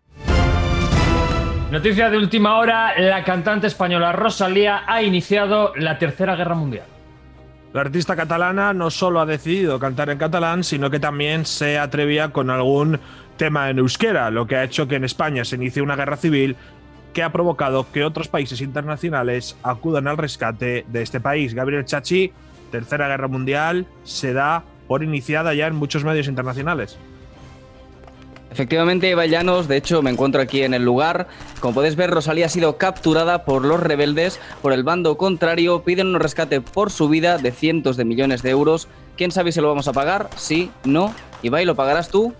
Noticia 1.69 2.09
de 2.09 2.17
última 2.17 2.57
hora: 2.57 2.99
la 2.99 3.23
cantante 3.23 3.67
española 3.67 4.11
Rosalía 4.11 4.83
ha 4.87 5.03
iniciado 5.03 5.73
la 5.75 5.99
Tercera 5.99 6.35
Guerra 6.35 6.55
Mundial. 6.55 6.85
La 7.73 7.81
artista 7.81 8.15
catalana 8.15 8.73
no 8.73 8.89
solo 8.89 9.19
ha 9.19 9.27
decidido 9.27 9.77
cantar 9.77 10.09
en 10.09 10.17
catalán, 10.17 10.63
sino 10.63 10.89
que 10.89 10.99
también 10.99 11.45
se 11.45 11.77
atrevía 11.77 12.29
con 12.29 12.49
algún 12.49 12.99
tema 13.37 13.69
en 13.69 13.77
euskera, 13.77 14.31
lo 14.31 14.47
que 14.47 14.55
ha 14.55 14.63
hecho 14.63 14.87
que 14.87 14.95
en 14.95 15.03
España 15.03 15.45
se 15.45 15.57
inicie 15.57 15.81
una 15.83 15.95
guerra 15.95 16.17
civil 16.17 16.57
que 17.13 17.23
ha 17.23 17.31
provocado 17.31 17.91
que 17.91 18.03
otros 18.03 18.27
países 18.27 18.61
internacionales 18.61 19.55
acudan 19.63 20.07
al 20.07 20.17
rescate 20.17 20.85
de 20.87 21.01
este 21.01 21.19
país. 21.19 21.53
Gabriel 21.53 21.85
Chachi, 21.85 22.31
Tercera 22.71 23.07
Guerra 23.07 23.27
Mundial, 23.27 23.87
se 24.03 24.33
da 24.33 24.63
por 24.87 25.03
iniciada 25.03 25.53
ya 25.53 25.67
en 25.67 25.75
muchos 25.75 26.03
medios 26.03 26.27
internacionales. 26.27 26.97
Efectivamente, 28.51 29.09
Eva 29.09 29.25
Llanos, 29.25 29.69
de 29.69 29.77
hecho 29.77 30.01
me 30.01 30.11
encuentro 30.11 30.41
aquí 30.41 30.63
en 30.63 30.73
el 30.73 30.83
lugar. 30.83 31.27
Como 31.61 31.73
podéis 31.73 31.95
ver, 31.95 32.09
Rosalía 32.09 32.47
ha 32.47 32.49
sido 32.49 32.77
capturada 32.77 33.45
por 33.45 33.63
los 33.63 33.79
rebeldes, 33.79 34.41
por 34.61 34.73
el 34.73 34.83
bando 34.83 35.15
contrario, 35.15 35.83
piden 35.83 36.07
un 36.07 36.19
rescate 36.19 36.59
por 36.59 36.91
su 36.91 37.07
vida 37.07 37.37
de 37.37 37.53
cientos 37.53 37.95
de 37.95 38.03
millones 38.03 38.41
de 38.41 38.49
euros. 38.49 38.89
¿Quién 39.15 39.31
sabe 39.31 39.53
si 39.53 39.61
lo 39.61 39.69
vamos 39.69 39.87
a 39.87 39.93
pagar? 39.93 40.29
Sí, 40.35 40.69
no. 40.83 41.13
Ibai, 41.43 41.63
¿lo 41.63 41.75
pagarás 41.75 42.09
tú? 42.09 42.33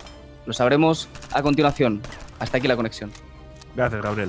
Lo 0.44 0.52
sabremos 0.52 1.08
a 1.32 1.40
continuación. 1.40 2.02
Hasta 2.38 2.58
aquí 2.58 2.68
la 2.68 2.76
conexión. 2.76 3.10
Gracias, 3.74 4.02
Gabriel. 4.02 4.28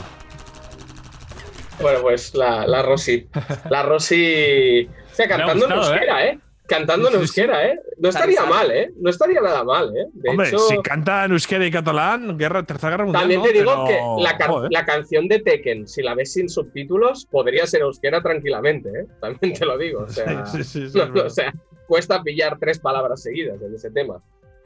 Bueno, 1.82 2.02
pues 2.02 2.34
la, 2.36 2.66
la 2.68 2.82
Rosy. 2.82 3.28
La 3.70 3.84
Rosy. 3.84 4.88
O 5.12 5.16
sea, 5.16 5.28
cantando 5.28 5.66
en 5.66 5.72
gustado, 5.72 5.94
euskera, 5.94 6.28
¿eh? 6.28 6.40
Cantando 6.66 7.10
en 7.10 7.16
euskera, 7.16 7.68
¿eh? 7.68 7.80
No 7.98 8.10
estaría 8.10 8.46
mal, 8.46 8.72
¿eh? 8.72 8.92
No 8.98 9.10
estaría 9.10 9.42
nada 9.42 9.64
mal, 9.64 9.90
¿eh? 9.96 10.06
De 10.14 10.30
Hombre, 10.30 10.48
hecho, 10.48 10.60
si 10.60 10.78
canta 10.78 11.26
en 11.26 11.32
euskera 11.34 11.66
y 11.66 11.72
catalán, 11.72 12.38
guerra, 12.38 12.64
Tercera 12.64 12.92
Guerra 12.92 13.04
Mundial. 13.06 13.22
también 13.24 13.42
te 13.44 13.52
digo 13.52 13.86
pero- 13.86 14.16
que 14.18 14.24
la, 14.24 14.38
can- 14.38 14.50
joder. 14.50 14.72
la 14.72 14.86
canción 14.86 15.28
de 15.28 15.40
Tekken, 15.40 15.88
si 15.88 16.02
la 16.02 16.16
ves 16.16 16.32
sin 16.34 16.48
subtítulos, 16.50 17.26
podría 17.30 17.68
ser 17.68 17.82
euskera 17.82 18.22
tranquilamente, 18.22 18.90
¿eh? 18.90 19.06
También 19.20 19.54
te 19.54 19.66
lo 19.66 19.78
digo. 19.78 20.04
O 20.04 20.08
sea, 20.10 20.46
Sí, 20.46 20.64
sí, 20.64 20.90
sí, 20.90 20.98
no, 20.98 21.08
no, 21.08 21.24
o 21.26 21.30
sea, 21.30 21.54
cuesta 21.88 22.24
pillar 22.24 22.58
tres 22.60 22.80
palabras 22.80 23.22
seguidas 23.22 23.62
en 23.62 23.76
ese 23.76 23.92
tema. 23.92 24.22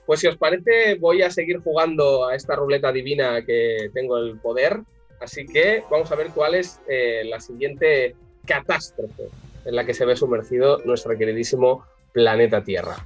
Pues 0.05 0.19
si 0.21 0.27
os 0.27 0.37
parece, 0.37 0.95
voy 0.99 1.23
a 1.23 1.29
seguir 1.31 1.59
jugando 1.59 2.27
a 2.27 2.35
esta 2.35 2.55
ruleta 2.55 2.91
divina 2.91 3.43
que 3.43 3.89
tengo 3.93 4.17
el 4.19 4.39
poder. 4.39 4.79
Así 5.19 5.45
que 5.45 5.83
vamos 5.89 6.11
a 6.11 6.15
ver 6.15 6.27
cuál 6.29 6.55
es 6.55 6.79
eh, 6.87 7.23
la 7.25 7.39
siguiente 7.39 8.15
catástrofe 8.45 9.29
en 9.65 9.75
la 9.75 9.85
que 9.85 9.93
se 9.93 10.05
ve 10.05 10.15
sumergido 10.15 10.79
nuestro 10.85 11.17
queridísimo 11.17 11.85
planeta 12.13 12.63
Tierra. 12.63 12.97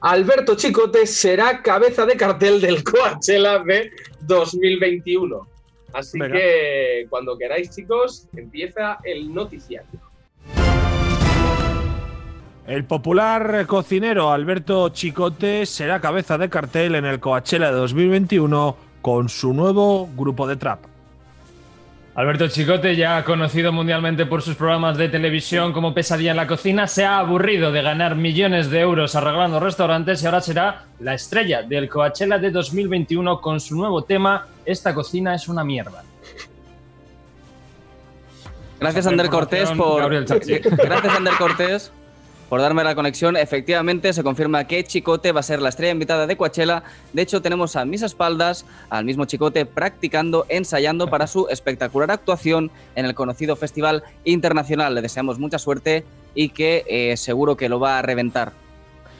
Alberto 0.00 0.54
Chicote 0.54 1.06
será 1.06 1.62
cabeza 1.62 2.04
de 2.04 2.16
cartel 2.16 2.60
del 2.60 2.84
Coachella 2.84 3.58
de 3.60 3.90
2021. 4.20 5.48
Así 5.94 6.18
Venga. 6.18 6.36
que 6.36 7.06
cuando 7.08 7.38
queráis, 7.38 7.70
chicos, 7.74 8.28
empieza 8.36 8.98
el 9.04 9.32
noticiario. 9.32 10.00
El 12.66 12.84
popular 12.84 13.66
cocinero 13.66 14.30
Alberto 14.30 14.88
Chicote 14.88 15.66
será 15.66 16.00
cabeza 16.00 16.38
de 16.38 16.48
cartel 16.48 16.94
en 16.94 17.04
el 17.04 17.20
Coachella 17.20 17.66
de 17.66 17.76
2021 17.76 18.76
con 19.04 19.28
su 19.28 19.52
nuevo 19.52 20.08
grupo 20.16 20.46
de 20.46 20.56
trap. 20.56 20.80
Alberto 22.14 22.48
Chicote, 22.48 22.96
ya 22.96 23.22
conocido 23.22 23.70
mundialmente 23.70 24.24
por 24.24 24.40
sus 24.40 24.56
programas 24.56 24.96
de 24.96 25.10
televisión 25.10 25.74
como 25.74 25.92
Pesadilla 25.92 26.30
en 26.30 26.38
la 26.38 26.46
cocina, 26.46 26.86
se 26.86 27.04
ha 27.04 27.18
aburrido 27.18 27.70
de 27.70 27.82
ganar 27.82 28.16
millones 28.16 28.70
de 28.70 28.80
euros 28.80 29.14
arreglando 29.14 29.60
restaurantes 29.60 30.22
y 30.22 30.26
ahora 30.26 30.40
será 30.40 30.84
la 31.00 31.12
estrella 31.12 31.62
del 31.62 31.86
Coachella 31.90 32.38
de 32.38 32.50
2021 32.50 33.42
con 33.42 33.60
su 33.60 33.76
nuevo 33.76 34.04
tema 34.04 34.46
Esta 34.64 34.94
cocina 34.94 35.34
es 35.34 35.48
una 35.48 35.64
mierda. 35.64 36.02
Gracias, 38.80 39.06
Ander 39.06 39.28
Cortés, 39.28 39.70
por. 39.72 40.10
Gracias, 40.18 41.14
Ander 41.14 41.34
Cortés, 41.34 41.92
por 42.54 42.60
darme 42.60 42.84
la 42.84 42.94
conexión. 42.94 43.36
Efectivamente, 43.36 44.12
se 44.12 44.22
confirma 44.22 44.62
que 44.62 44.84
Chicote 44.84 45.32
va 45.32 45.40
a 45.40 45.42
ser 45.42 45.60
la 45.60 45.70
estrella 45.70 45.90
invitada 45.90 46.28
de 46.28 46.36
Coachella. 46.36 46.84
De 47.12 47.20
hecho, 47.20 47.42
tenemos 47.42 47.74
a 47.74 47.84
mis 47.84 48.00
espaldas 48.02 48.64
al 48.90 49.04
mismo 49.04 49.24
Chicote 49.24 49.66
practicando, 49.66 50.46
ensayando 50.48 51.08
para 51.08 51.26
su 51.26 51.48
espectacular 51.48 52.12
actuación 52.12 52.70
en 52.94 53.06
el 53.06 53.14
conocido 53.16 53.56
Festival 53.56 54.04
Internacional. 54.22 54.94
Le 54.94 55.02
deseamos 55.02 55.40
mucha 55.40 55.58
suerte 55.58 56.04
y 56.32 56.50
que 56.50 56.84
eh, 56.86 57.16
seguro 57.16 57.56
que 57.56 57.68
lo 57.68 57.80
va 57.80 57.98
a 57.98 58.02
reventar. 58.02 58.52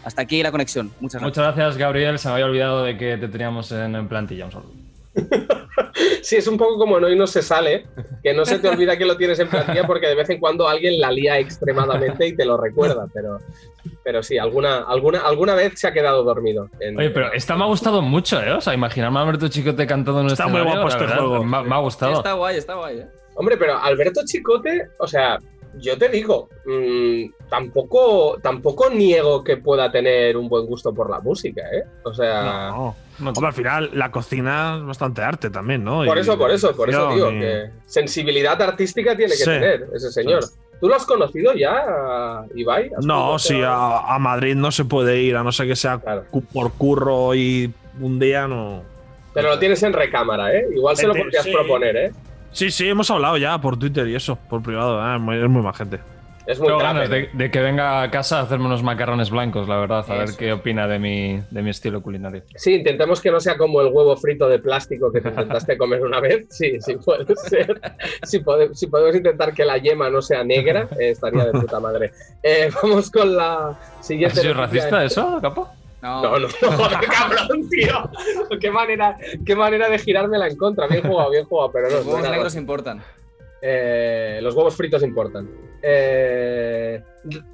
Hasta 0.05 0.23
aquí 0.23 0.41
la 0.41 0.53
conexión. 0.53 0.93
Muchas 1.01 1.21
gracias. 1.21 1.37
Muchas 1.37 1.57
gracias, 1.57 1.77
Gabriel. 1.77 2.21
Se 2.21 2.29
me 2.29 2.35
había 2.35 2.47
olvidado 2.47 2.85
de 2.85 2.97
que 2.97 3.17
te 3.17 3.27
teníamos 3.27 3.73
en, 3.73 3.97
en 3.97 4.07
plantilla. 4.07 4.45
Un 4.45 4.53
saludo. 4.53 4.84
Sí, 6.23 6.37
es 6.37 6.47
un 6.49 6.57
poco 6.57 6.79
como 6.79 6.99
en 6.99 7.05
hoy 7.05 7.17
no 7.17 7.27
se 7.27 7.43
sale, 7.43 7.87
que 8.23 8.33
no 8.33 8.45
se 8.45 8.59
te 8.59 8.69
olvida 8.69 8.97
que 8.97 9.05
lo 9.05 9.17
tienes 9.17 9.39
en 9.39 9.49
plantilla 9.49 9.87
porque 9.87 10.07
de 10.09 10.15
vez 10.15 10.29
en 10.31 10.41
cuando 10.41 10.67
alguien 10.69 10.99
la 10.99 11.11
lía 11.13 11.39
extremadamente 11.39 12.27
y 12.27 12.35
te 12.35 12.45
lo 12.45 12.57
recuerda, 12.57 13.07
pero, 13.13 13.39
pero 14.03 14.23
sí, 14.23 14.39
alguna, 14.39 14.79
alguna, 14.89 15.21
alguna 15.21 15.55
vez 15.55 15.79
se 15.79 15.87
ha 15.87 15.93
quedado 15.93 16.25
dormido. 16.25 16.69
en- 16.81 16.99
Oye, 16.99 17.11
pero 17.11 17.33
esta 17.33 17.55
me 17.57 17.65
ha 17.65 17.67
gustado 17.67 18.01
mucho, 18.03 18.43
¿eh? 18.43 18.53
O 18.53 18.61
sea, 18.61 18.73
imaginarme 18.75 19.19
a 19.19 19.23
Alberto 19.23 19.49
Chicote 19.49 19.87
cantando 19.87 20.21
en 20.23 20.27
Está 20.29 20.47
muy 20.49 20.63
guapo 20.63 20.89
la 20.89 20.89
este 20.89 21.07
juego. 21.07 21.45
Me, 21.45 21.57
ha- 21.59 21.63
me 21.63 21.75
ha 21.75 21.79
gustado. 21.79 22.13
Está 22.15 22.33
guay, 22.33 22.57
está 22.57 22.75
guay. 22.75 22.99
¿eh? 23.01 23.07
Hombre, 23.37 23.57
pero 23.57 23.77
Alberto 23.79 24.21
Chicote, 24.25 24.89
o 24.99 25.07
sea, 25.07 25.39
yo 25.79 25.99
te 25.99 26.09
digo, 26.09 26.49
mm, 26.67 27.49
tampoco, 27.49 28.39
tampoco 28.43 28.91
niego 28.91 29.43
que 29.45 29.57
pueda 29.57 29.91
tener 29.91 30.37
un 30.37 30.49
buen 30.49 30.67
gusto 30.67 30.93
por 30.95 31.11
la 31.11 31.21
música, 31.21 31.63
¿eh? 31.73 31.85
O 32.05 32.13
sea, 32.15 32.71
No, 32.71 32.97
Hombre, 33.33 33.47
al 33.47 33.53
final 33.53 33.91
la 33.95 34.11
cocina 34.11 34.77
es 34.81 34.85
bastante 34.87 35.23
arte 35.23 35.49
también, 35.49 35.85
¿no? 35.85 36.05
por 36.05 36.17
Y 36.17 36.21
eso, 36.21 36.37
por 36.37 36.51
eso, 36.51 36.75
por 36.75 36.91
eso 36.91 37.11
digo 37.13 37.31
y- 37.31 37.39
que 37.41 37.71
sensibilidad 37.87 38.61
artística 38.61 39.17
tiene 39.17 39.33
que 39.33 39.39
Sí. 39.39 39.45
tener 39.45 39.87
ese 39.95 40.11
señor. 40.11 40.43
¿Tú 40.81 40.89
lo 40.89 40.97
has 40.97 41.07
conocido 41.07 41.55
ya, 41.55 42.45
Ibai? 42.57 42.91
¿Has 42.99 43.07
No, 43.07 43.39
sí, 43.39 43.63
a, 43.65 44.15
a 44.15 44.19
Madrid 44.19 44.57
no 44.57 44.73
se 44.73 44.85
puede 44.85 45.21
ir, 45.23 45.37
a 45.37 45.45
no 45.45 45.53
ser 45.53 45.69
que 45.69 45.77
sea 45.77 45.99
Claro. 45.99 46.25
cu- 46.31 46.43
por 46.45 46.73
curro 46.73 47.35
y 47.37 47.73
un 48.01 48.19
día 48.19 48.49
no. 48.49 48.83
Pero 49.33 49.49
lo 49.51 49.59
tienes 49.61 49.83
en 49.85 49.93
recámara, 49.93 50.53
¿eh? 50.53 50.67
Igual 50.75 50.97
se 50.97 51.07
lo 51.07 51.15
podrías 51.15 51.45
sí. 51.45 51.53
proponer, 51.53 51.97
¿eh? 51.97 52.13
Sí, 52.55 52.71
sí, 52.71 52.89
hemos 52.89 53.11
hablado 53.11 53.37
ya 53.37 53.59
por 53.61 53.79
Twitter 53.79 54.09
y 54.09 54.15
eso, 54.15 54.37
por 54.49 54.63
privado. 54.63 55.01
ah, 55.03 55.17
es 55.17 55.21
muy- 55.21 55.37
es 55.37 55.49
muy 55.51 55.61
más 55.63 55.77
gente. 55.77 55.99
Es 56.47 56.59
muy 56.59 56.69
Tengo 56.69 56.79
grave. 56.81 56.95
ganas 57.01 57.11
de, 57.11 57.31
de 57.33 57.51
que 57.51 57.61
venga 57.63 58.03
a 58.03 58.11
casa 58.11 58.39
a 58.39 58.43
hacerme 58.43 58.67
unos 58.67 58.83
macarrones 58.83 59.31
blancos, 59.31 59.67
la 59.67 59.79
verdad, 59.79 60.05
a 60.11 60.15
ver 60.15 60.29
qué 60.39 60.53
opina 60.53 60.87
de 60.87 60.99
mi, 60.99 61.41
de 61.51 61.63
mi 61.63 61.71
estilo 61.71 62.03
culinario. 62.03 62.43
Sí, 62.55 62.75
intentemos 62.75 63.23
que 63.23 63.31
no 63.31 63.41
sea 63.41 63.57
como 63.57 63.81
el 63.81 63.87
huevo 63.91 64.15
frito 64.19 64.47
de 64.47 64.59
plástico 64.59 65.11
que 65.11 65.23
te 65.23 65.31
intentaste 65.31 65.79
comer 65.79 66.03
una 66.03 66.21
vez. 66.21 66.47
Sí, 66.51 66.79
sí 66.83 66.97
puede 66.97 67.35
ser. 67.37 67.81
Si, 68.25 68.41
pode- 68.41 68.75
si 68.75 68.89
podemos 68.89 69.17
intentar 69.17 69.55
que 69.55 69.65
la 69.65 69.79
yema 69.79 70.11
no 70.11 70.21
sea 70.21 70.45
negra, 70.45 70.87
eh, 71.01 71.11
estaría 71.11 71.47
de 71.47 71.53
puta 71.53 71.81
madre. 71.81 72.13
Eh, 72.43 72.69
vamos 72.83 73.11
con 73.11 73.35
la 73.35 73.69
¿Ha 73.71 74.03
siguiente. 74.03 74.39
sido 74.43 74.53
noticia. 74.55 74.83
racista 74.91 75.03
eso, 75.05 75.39
capo? 75.41 75.67
No, 76.05 76.21
No, 76.23 76.39
no, 76.39 76.39
no, 76.39 76.49
qué 77.01 77.07
cabrón, 77.19 77.69
tío. 77.71 78.11
Qué 78.61 78.71
manera, 78.71 79.17
qué 79.47 79.57
manera 79.57 79.89
de 79.89 79.99
girármela 79.99 80.47
en 80.49 80.57
contra. 80.59 80.87
Bien 80.87 81.03
jugado, 81.03 81.31
bien 81.31 81.47
jugado, 81.47 81.73
pero 81.73 81.89
no. 81.89 81.97
los 81.97 82.07
huevos 82.07 82.29
negros 82.31 82.55
importan. 82.57 83.03
Eh, 83.63 84.39
los 84.43 84.55
huevos 84.55 84.77
fritos 84.77 85.03
importan. 85.03 85.49
Eh, 85.83 87.03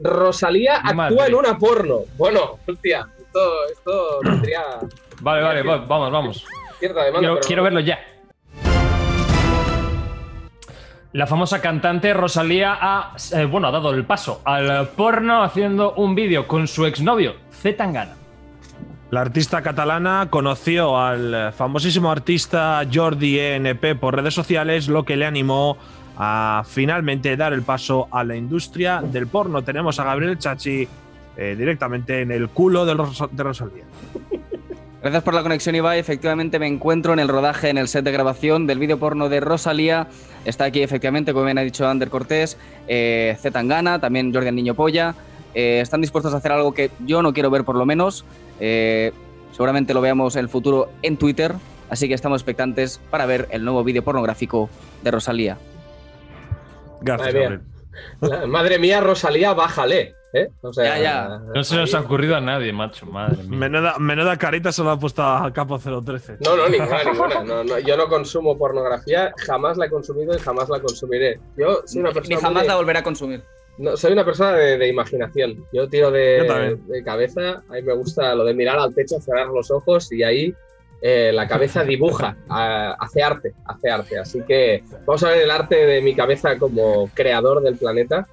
Rosalía 0.00 0.78
actúa 0.82 1.28
en 1.28 1.34
una 1.36 1.56
porno. 1.56 2.00
Bueno, 2.18 2.58
hostia, 2.66 3.06
esto, 3.20 3.40
esto 3.72 4.18
tendría 4.24 4.62
Vale, 5.20 5.42
vale, 5.42 5.62
va- 5.62 5.76
vamos, 5.86 6.10
vamos. 6.10 6.44
cierta 6.80 7.04
demanda. 7.04 7.20
Quiero, 7.20 7.34
pero 7.36 7.46
quiero 7.46 7.62
no. 7.62 7.64
verlo 7.64 7.80
ya. 7.80 8.00
La 11.12 11.26
famosa 11.28 11.60
cantante 11.60 12.12
Rosalía 12.14 12.76
ha, 12.80 13.14
eh, 13.34 13.44
bueno, 13.44 13.68
ha 13.68 13.70
dado 13.70 13.90
el 13.90 14.04
paso 14.04 14.42
al 14.44 14.88
porno 14.90 15.44
haciendo 15.44 15.92
un 15.94 16.16
vídeo 16.16 16.48
con 16.48 16.66
su 16.66 16.84
exnovio, 16.86 17.34
Z 17.52 17.76
Tangana. 17.76 18.16
La 19.10 19.22
artista 19.22 19.60
catalana 19.62 20.28
conoció 20.30 20.96
al 20.98 21.52
famosísimo 21.52 22.12
artista 22.12 22.82
Jordi 22.92 23.38
ENP 23.40 23.96
por 23.98 24.14
redes 24.14 24.34
sociales, 24.34 24.86
lo 24.86 25.04
que 25.04 25.16
le 25.16 25.26
animó 25.26 25.76
a 26.16 26.62
finalmente 26.64 27.36
dar 27.36 27.52
el 27.52 27.62
paso 27.62 28.06
a 28.12 28.22
la 28.22 28.36
industria 28.36 29.02
del 29.02 29.26
porno. 29.26 29.62
Tenemos 29.62 29.98
a 29.98 30.04
Gabriel 30.04 30.38
Chachi 30.38 30.86
eh, 31.36 31.56
directamente 31.58 32.20
en 32.20 32.30
el 32.30 32.50
culo 32.50 32.84
de, 32.86 32.94
Ros- 32.94 33.28
de 33.32 33.42
Rosalía. 33.42 33.84
Gracias 35.02 35.22
por 35.24 35.34
la 35.34 35.42
conexión, 35.42 35.74
Ibai. 35.74 35.98
Efectivamente, 35.98 36.58
me 36.60 36.66
encuentro 36.68 37.12
en 37.14 37.18
el 37.20 37.28
rodaje, 37.28 37.70
en 37.70 37.78
el 37.78 37.88
set 37.88 38.04
de 38.04 38.12
grabación 38.12 38.66
del 38.66 38.78
vídeo 38.78 38.98
porno 38.98 39.28
de 39.30 39.40
Rosalía. 39.40 40.06
Está 40.44 40.66
aquí, 40.66 40.82
efectivamente, 40.82 41.32
como 41.32 41.46
bien 41.46 41.56
ha 41.58 41.62
dicho 41.62 41.88
Ander 41.88 42.10
Cortés, 42.10 42.58
eh, 42.86 43.34
Z 43.40 43.50
Tangana, 43.50 43.98
también 43.98 44.32
Jordi 44.32 44.52
Niño 44.52 44.74
Polla. 44.74 45.14
Eh, 45.54 45.80
están 45.80 46.00
dispuestos 46.02 46.32
a 46.34 46.36
hacer 46.36 46.52
algo 46.52 46.74
que 46.74 46.90
yo 47.06 47.22
no 47.22 47.32
quiero 47.32 47.50
ver, 47.50 47.64
por 47.64 47.76
lo 47.76 47.86
menos. 47.86 48.24
Eh, 48.60 49.12
seguramente 49.52 49.94
lo 49.94 50.00
veamos 50.00 50.36
en 50.36 50.40
el 50.40 50.48
futuro 50.48 50.90
en 51.02 51.16
Twitter. 51.16 51.54
Así 51.88 52.06
que 52.06 52.14
estamos 52.14 52.40
expectantes 52.40 53.00
para 53.10 53.26
ver 53.26 53.48
el 53.50 53.64
nuevo 53.64 53.82
vídeo 53.82 54.04
pornográfico 54.04 54.70
de 55.02 55.10
Rosalía. 55.10 55.58
Gracias, 57.00 57.34
Madre 57.34 57.48
mía. 57.50 57.60
La- 58.20 58.46
Madre 58.46 58.78
mía, 58.78 59.00
Rosalía, 59.00 59.52
bájale. 59.54 60.14
¿eh? 60.32 60.48
O 60.60 60.72
sea, 60.72 60.96
Ya, 60.96 61.02
ya. 61.02 61.38
No 61.54 61.64
se 61.64 61.74
nos 61.76 61.92
ha 61.94 62.00
ocurrido 62.00 62.36
a 62.36 62.40
nadie, 62.40 62.72
macho, 62.72 63.06
madre 63.06 63.42
mía. 63.42 63.58
Menuda, 63.58 63.98
menuda 63.98 64.36
carita 64.36 64.70
se 64.70 64.84
lo 64.84 64.90
ha 64.90 64.98
puesto 65.00 65.22
a 65.24 65.52
Capo 65.52 65.78
013. 65.78 66.36
No, 66.44 66.56
no, 66.56 66.68
ninguna, 66.68 67.02
ninguna. 67.02 67.42
No, 67.42 67.64
no, 67.64 67.78
yo 67.80 67.96
no 67.96 68.06
consumo 68.08 68.56
pornografía, 68.56 69.32
jamás 69.38 69.76
la 69.76 69.86
he 69.86 69.90
consumido 69.90 70.36
y 70.36 70.38
jamás 70.38 70.68
la 70.68 70.78
consumiré. 70.80 71.40
Yo 71.56 71.80
soy 71.86 72.00
una 72.02 72.12
persona. 72.12 72.36
Ni 72.36 72.40
jamás 72.40 72.62
muy- 72.62 72.68
la 72.68 72.76
volveré 72.76 72.98
a 73.00 73.02
consumir. 73.02 73.42
No, 73.80 73.96
soy 73.96 74.12
una 74.12 74.24
persona 74.24 74.52
de, 74.52 74.76
de 74.78 74.88
imaginación. 74.88 75.64
Yo 75.72 75.88
tiro 75.88 76.10
de, 76.10 76.38
Yo 76.42 76.46
también. 76.46 76.86
de 76.86 77.02
cabeza. 77.02 77.62
A 77.68 77.72
mí 77.72 77.82
me 77.82 77.94
gusta 77.94 78.34
lo 78.34 78.44
de 78.44 78.54
mirar 78.54 78.78
al 78.78 78.94
techo, 78.94 79.20
cerrar 79.20 79.48
los 79.48 79.70
ojos 79.70 80.12
y 80.12 80.22
ahí 80.22 80.54
eh, 81.02 81.30
la 81.32 81.48
cabeza 81.48 81.82
dibuja, 81.82 82.36
a- 82.48 82.92
hace 83.00 83.22
arte, 83.22 83.54
hace 83.64 83.90
arte. 83.90 84.18
Así 84.18 84.42
que 84.46 84.82
vamos 85.06 85.22
a 85.24 85.30
ver 85.30 85.42
el 85.42 85.50
arte 85.50 85.74
de 85.86 86.02
mi 86.02 86.14
cabeza 86.14 86.58
como 86.58 87.08
creador 87.14 87.62
del 87.62 87.76
planeta. 87.76 88.26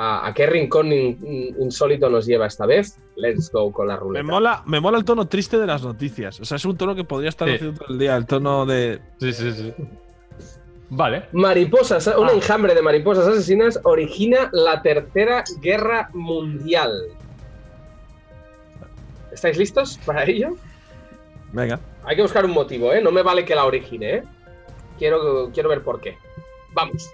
¿A, 0.00 0.28
a 0.28 0.32
qué 0.34 0.46
rincón 0.46 0.92
in- 0.92 1.18
in- 1.26 1.56
insólito 1.60 2.08
nos 2.08 2.24
lleva 2.26 2.46
esta 2.46 2.66
vez? 2.66 2.98
Let's 3.16 3.50
go 3.52 3.72
con 3.72 3.88
la 3.88 3.94
Me 3.94 4.00
ruleta. 4.00 4.22
mola, 4.26 4.62
me 4.66 4.78
mola 4.80 4.96
el 4.98 5.04
tono 5.04 5.26
triste 5.26 5.58
de 5.58 5.66
las 5.66 5.82
noticias. 5.82 6.40
O 6.40 6.44
sea, 6.44 6.56
es 6.56 6.64
un 6.64 6.76
tono 6.76 6.94
que 6.94 7.02
podría 7.04 7.28
estar 7.30 7.48
Sí. 7.48 7.54
haciendo 7.54 7.78
todo 7.80 7.92
el 7.92 7.98
día, 7.98 8.16
el 8.16 8.26
tono 8.26 8.64
de. 8.66 9.00
Sí, 9.18 9.32
sí, 9.32 9.52
sí. 9.52 9.74
Vale. 10.90 11.24
Mariposas, 11.32 12.06
un 12.06 12.28
Ah. 12.28 12.32
enjambre 12.32 12.74
de 12.74 12.80
mariposas 12.82 13.26
asesinas 13.26 13.78
origina 13.84 14.48
la 14.52 14.80
tercera 14.82 15.44
guerra 15.60 16.08
mundial. 16.14 16.92
¿Estáis 19.32 19.58
listos 19.58 19.98
para 20.06 20.24
ello? 20.24 20.54
Venga. 21.52 21.78
Hay 22.04 22.16
que 22.16 22.22
buscar 22.22 22.44
un 22.44 22.52
motivo, 22.52 22.92
¿eh? 22.92 23.02
No 23.02 23.10
me 23.12 23.22
vale 23.22 23.44
que 23.44 23.54
la 23.54 23.64
origine, 23.66 24.14
¿eh? 24.16 24.22
Quiero, 24.98 25.50
quiero 25.52 25.68
ver 25.68 25.82
por 25.82 26.00
qué. 26.00 26.16
Vamos. 26.72 27.10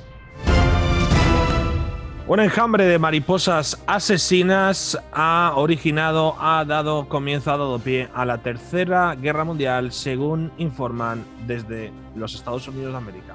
Un 2.27 2.41
enjambre 2.41 2.87
de 2.87 2.99
mariposas 2.99 3.83
asesinas 3.87 4.99
ha 5.13 5.53
originado, 5.57 6.35
ha 6.41 6.65
dado 6.65 7.07
comienzo, 7.07 7.53
ha 7.53 7.59
dado 7.59 7.79
pie 7.79 8.09
a 8.15 8.25
la 8.25 8.39
Tercera 8.39 9.15
Guerra 9.15 9.45
Mundial, 9.45 9.93
según 9.93 10.51
informan 10.57 11.23
desde 11.47 11.93
los 12.17 12.35
Estados 12.35 12.67
Unidos 12.69 12.93
de 12.93 12.97
América. 12.99 13.35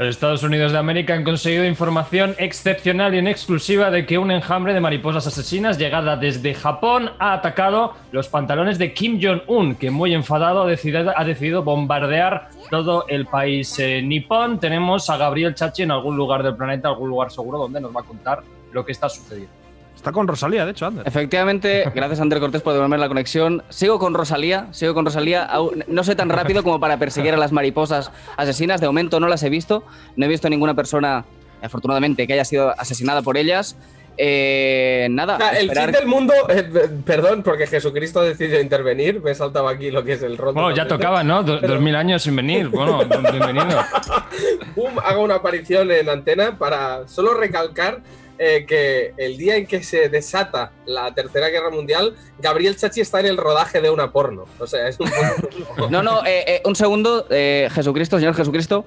Los 0.00 0.08
Estados 0.08 0.42
Unidos 0.42 0.72
de 0.72 0.78
América 0.78 1.12
han 1.12 1.24
conseguido 1.24 1.66
información 1.66 2.34
excepcional 2.38 3.14
y 3.14 3.18
en 3.18 3.26
exclusiva 3.26 3.90
de 3.90 4.06
que 4.06 4.16
un 4.16 4.30
enjambre 4.30 4.72
de 4.72 4.80
mariposas 4.80 5.26
asesinas 5.26 5.76
llegada 5.76 6.16
desde 6.16 6.54
Japón 6.54 7.10
ha 7.18 7.34
atacado 7.34 7.92
los 8.10 8.26
pantalones 8.26 8.78
de 8.78 8.94
Kim 8.94 9.20
Jong-un, 9.22 9.74
que 9.74 9.90
muy 9.90 10.14
enfadado 10.14 10.62
ha 10.62 11.24
decidido, 11.24 11.62
bombardear 11.62 12.48
todo 12.70 13.04
el 13.08 13.26
país 13.26 13.78
eh, 13.78 14.00
nipón. 14.00 14.58
Tenemos 14.58 15.10
a 15.10 15.18
Gabriel 15.18 15.54
Chachi 15.54 15.82
en 15.82 15.90
algún 15.90 16.16
lugar 16.16 16.42
del 16.42 16.56
planeta, 16.56 16.88
algún 16.88 17.10
lugar 17.10 17.30
seguro, 17.30 17.58
donde 17.58 17.82
nos 17.82 17.94
va 17.94 18.00
a 18.00 18.04
contar 18.04 18.42
lo 18.72 18.86
que 18.86 18.92
está 18.92 19.06
sucediendo. 19.10 19.59
Está 20.00 20.12
con 20.12 20.26
Rosalía, 20.26 20.64
de 20.64 20.70
hecho, 20.70 20.86
Ander. 20.86 21.06
Efectivamente, 21.06 21.84
gracias 21.94 22.20
a 22.20 22.22
Ander 22.22 22.40
Cortés 22.40 22.62
por 22.62 22.72
devolverme 22.72 22.96
la 22.96 23.08
conexión. 23.08 23.62
Sigo 23.68 23.98
con 23.98 24.14
Rosalía, 24.14 24.68
sigo 24.70 24.94
con 24.94 25.04
Rosalía. 25.04 25.46
No 25.88 26.04
soy 26.04 26.14
tan 26.16 26.30
rápido 26.30 26.62
como 26.62 26.80
para 26.80 26.96
perseguir 26.98 27.34
a 27.34 27.36
las 27.36 27.52
mariposas 27.52 28.10
asesinas. 28.38 28.80
De 28.80 28.86
momento 28.86 29.20
no 29.20 29.28
las 29.28 29.42
he 29.42 29.50
visto. 29.50 29.84
No 30.16 30.24
he 30.24 30.28
visto 30.30 30.48
ninguna 30.48 30.72
persona, 30.72 31.26
afortunadamente, 31.60 32.26
que 32.26 32.32
haya 32.32 32.46
sido 32.46 32.70
asesinada 32.80 33.20
por 33.20 33.36
ellas. 33.36 33.76
Eh, 34.16 35.06
nada, 35.10 35.34
O 35.36 35.38
sea, 35.38 35.50
el 35.60 35.70
fin 35.70 35.92
del 35.92 36.06
mundo, 36.06 36.32
eh, 36.48 36.66
eh, 36.74 36.88
perdón, 37.04 37.42
porque 37.42 37.66
Jesucristo 37.66 38.22
decidió 38.22 38.58
intervenir. 38.58 39.20
Me 39.22 39.32
he 39.32 39.34
saltado 39.34 39.68
aquí 39.68 39.90
lo 39.90 40.02
que 40.02 40.14
es 40.14 40.22
el 40.22 40.38
rol. 40.38 40.54
Bueno, 40.54 40.74
ya 40.74 40.88
tocaba, 40.88 41.22
¿no? 41.22 41.42
Do- 41.42 41.60
dos 41.60 41.80
mil 41.80 41.94
años 41.94 42.22
sin 42.22 42.36
venir. 42.36 42.68
Bueno, 42.68 43.00
bienvenido. 43.04 43.84
Boom, 44.76 44.98
hago 45.04 45.22
una 45.24 45.34
aparición 45.36 45.90
en 45.90 46.08
antena 46.08 46.56
para 46.56 47.06
solo 47.06 47.34
recalcar 47.34 48.00
eh, 48.42 48.64
que 48.66 49.12
el 49.18 49.36
día 49.36 49.56
en 49.56 49.66
que 49.66 49.82
se 49.82 50.08
desata 50.08 50.72
la 50.86 51.12
Tercera 51.12 51.50
Guerra 51.50 51.68
Mundial, 51.68 52.16
Gabriel 52.38 52.74
Chachi 52.74 53.02
está 53.02 53.20
en 53.20 53.26
el 53.26 53.36
rodaje 53.36 53.82
de 53.82 53.90
una 53.90 54.12
porno. 54.12 54.46
O 54.58 54.66
sea, 54.66 54.88
es 54.88 54.98
un. 54.98 55.10
No, 55.90 56.02
no, 56.02 56.24
eh, 56.24 56.44
eh, 56.46 56.62
un 56.64 56.74
segundo, 56.74 57.26
Jesucristo, 57.28 58.18
señor 58.18 58.34
Jesucristo. 58.34 58.86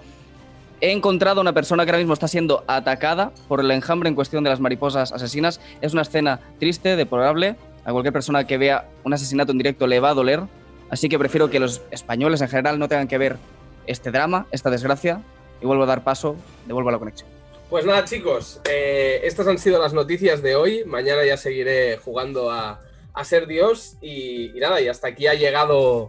He 0.82 0.92
encontrado 0.92 1.40
una 1.40 1.54
persona 1.54 1.86
que 1.86 1.92
ahora 1.92 2.00
mismo 2.00 2.16
está 2.16 2.28
siendo 2.28 2.64
atacada 2.66 3.32
por 3.48 3.60
el 3.60 3.70
enjambre 3.70 4.10
en 4.10 4.16
cuestión 4.16 4.44
de 4.44 4.50
las 4.50 4.60
mariposas 4.60 5.12
asesinas. 5.12 5.62
Es 5.82 5.94
una 5.94 6.02
escena 6.02 6.40
triste, 6.60 6.96
deplorable. 6.96 7.56
A 7.86 7.92
cualquier 7.92 8.12
persona 8.12 8.48
que 8.48 8.58
vea 8.58 8.90
un 9.04 9.14
asesinato 9.14 9.52
en 9.52 9.60
directo 9.60 9.86
le 9.86 10.00
va 10.00 10.10
a 10.10 10.14
doler. 10.16 10.42
Así 10.90 11.10
que 11.10 11.20
prefiero 11.20 11.52
que 11.52 11.60
los 11.60 11.84
españoles 11.92 12.42
en 12.42 12.50
general 12.50 12.80
no 12.80 12.88
tengan 12.88 13.08
que 13.08 13.20
ver 13.20 13.38
este 13.86 14.10
drama, 14.10 14.48
esta 14.50 14.72
desgracia. 14.72 15.22
Y 15.62 15.68
vuelvo 15.68 15.84
a 15.84 15.86
dar 15.86 16.04
paso, 16.04 16.38
devuelvo 16.66 16.90
la 16.90 16.98
conexión. 16.98 17.33
Pues 17.74 17.86
nada, 17.88 18.06
chicos, 18.06 18.62
eh, 18.70 19.22
estas 19.24 19.48
han 19.48 19.58
sido 19.58 19.82
las 19.82 19.96
noticias 19.96 20.44
de 20.44 20.56
hoy. 20.56 20.84
Mañana 20.86 21.26
ya 21.26 21.38
seguiré 21.38 21.98
jugando 21.98 22.52
a, 22.52 22.80
a 23.16 23.24
ser 23.26 23.48
Dios. 23.48 23.98
Y, 24.00 24.56
y 24.56 24.60
nada, 24.60 24.80
y 24.80 24.88
hasta 24.88 25.08
aquí 25.08 25.26
ha 25.26 25.34
llegado 25.34 26.08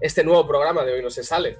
este 0.00 0.24
nuevo 0.24 0.48
programa 0.48 0.84
de 0.84 0.94
Hoy 0.94 1.02
No 1.02 1.10
Se 1.10 1.22
Sale. 1.22 1.58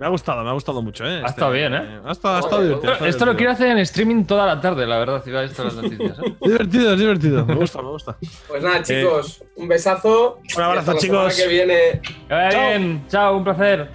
Me 0.00 0.06
ha 0.06 0.08
gustado, 0.08 0.42
me 0.42 0.50
ha 0.50 0.54
gustado 0.54 0.82
mucho, 0.82 1.04
¿eh? 1.06 1.22
Ha 1.24 1.28
estado 1.28 1.52
bien, 1.52 1.72
¿eh? 1.72 2.00
Ha 2.04 2.10
estado, 2.10 2.34
ha 2.34 2.40
estado 2.40 2.62
divertido. 2.64 3.06
Esto 3.06 3.26
lo 3.26 3.36
quiero 3.36 3.52
hacer 3.52 3.68
en 3.68 3.78
streaming 3.78 4.24
toda 4.24 4.44
la 4.44 4.60
tarde, 4.60 4.84
la 4.88 4.98
verdad, 4.98 5.22
si 5.24 5.30
va 5.30 5.44
esto 5.44 5.62
las 5.62 5.74
noticias. 5.76 6.18
¿eh? 6.18 6.22
Es 6.40 6.40
divertido, 6.50 6.92
es 6.94 6.98
divertido. 6.98 7.46
Me 7.46 7.54
gusta, 7.54 7.80
me 7.80 7.90
gusta. 7.90 8.16
Pues 8.48 8.60
nada, 8.60 8.82
chicos, 8.82 9.44
un 9.54 9.68
besazo. 9.68 10.40
Un 10.56 10.62
abrazo, 10.64 10.74
Y 10.74 10.78
hasta 10.80 10.92
la 10.94 10.98
chicos. 10.98 11.32
semana 11.32 11.34
que 11.36 11.46
viene. 11.48 12.00
Que 12.26 12.34
vaya 12.34 12.70
bien. 12.70 13.04
Chao, 13.08 13.36
un 13.36 13.44
placer. 13.44 13.88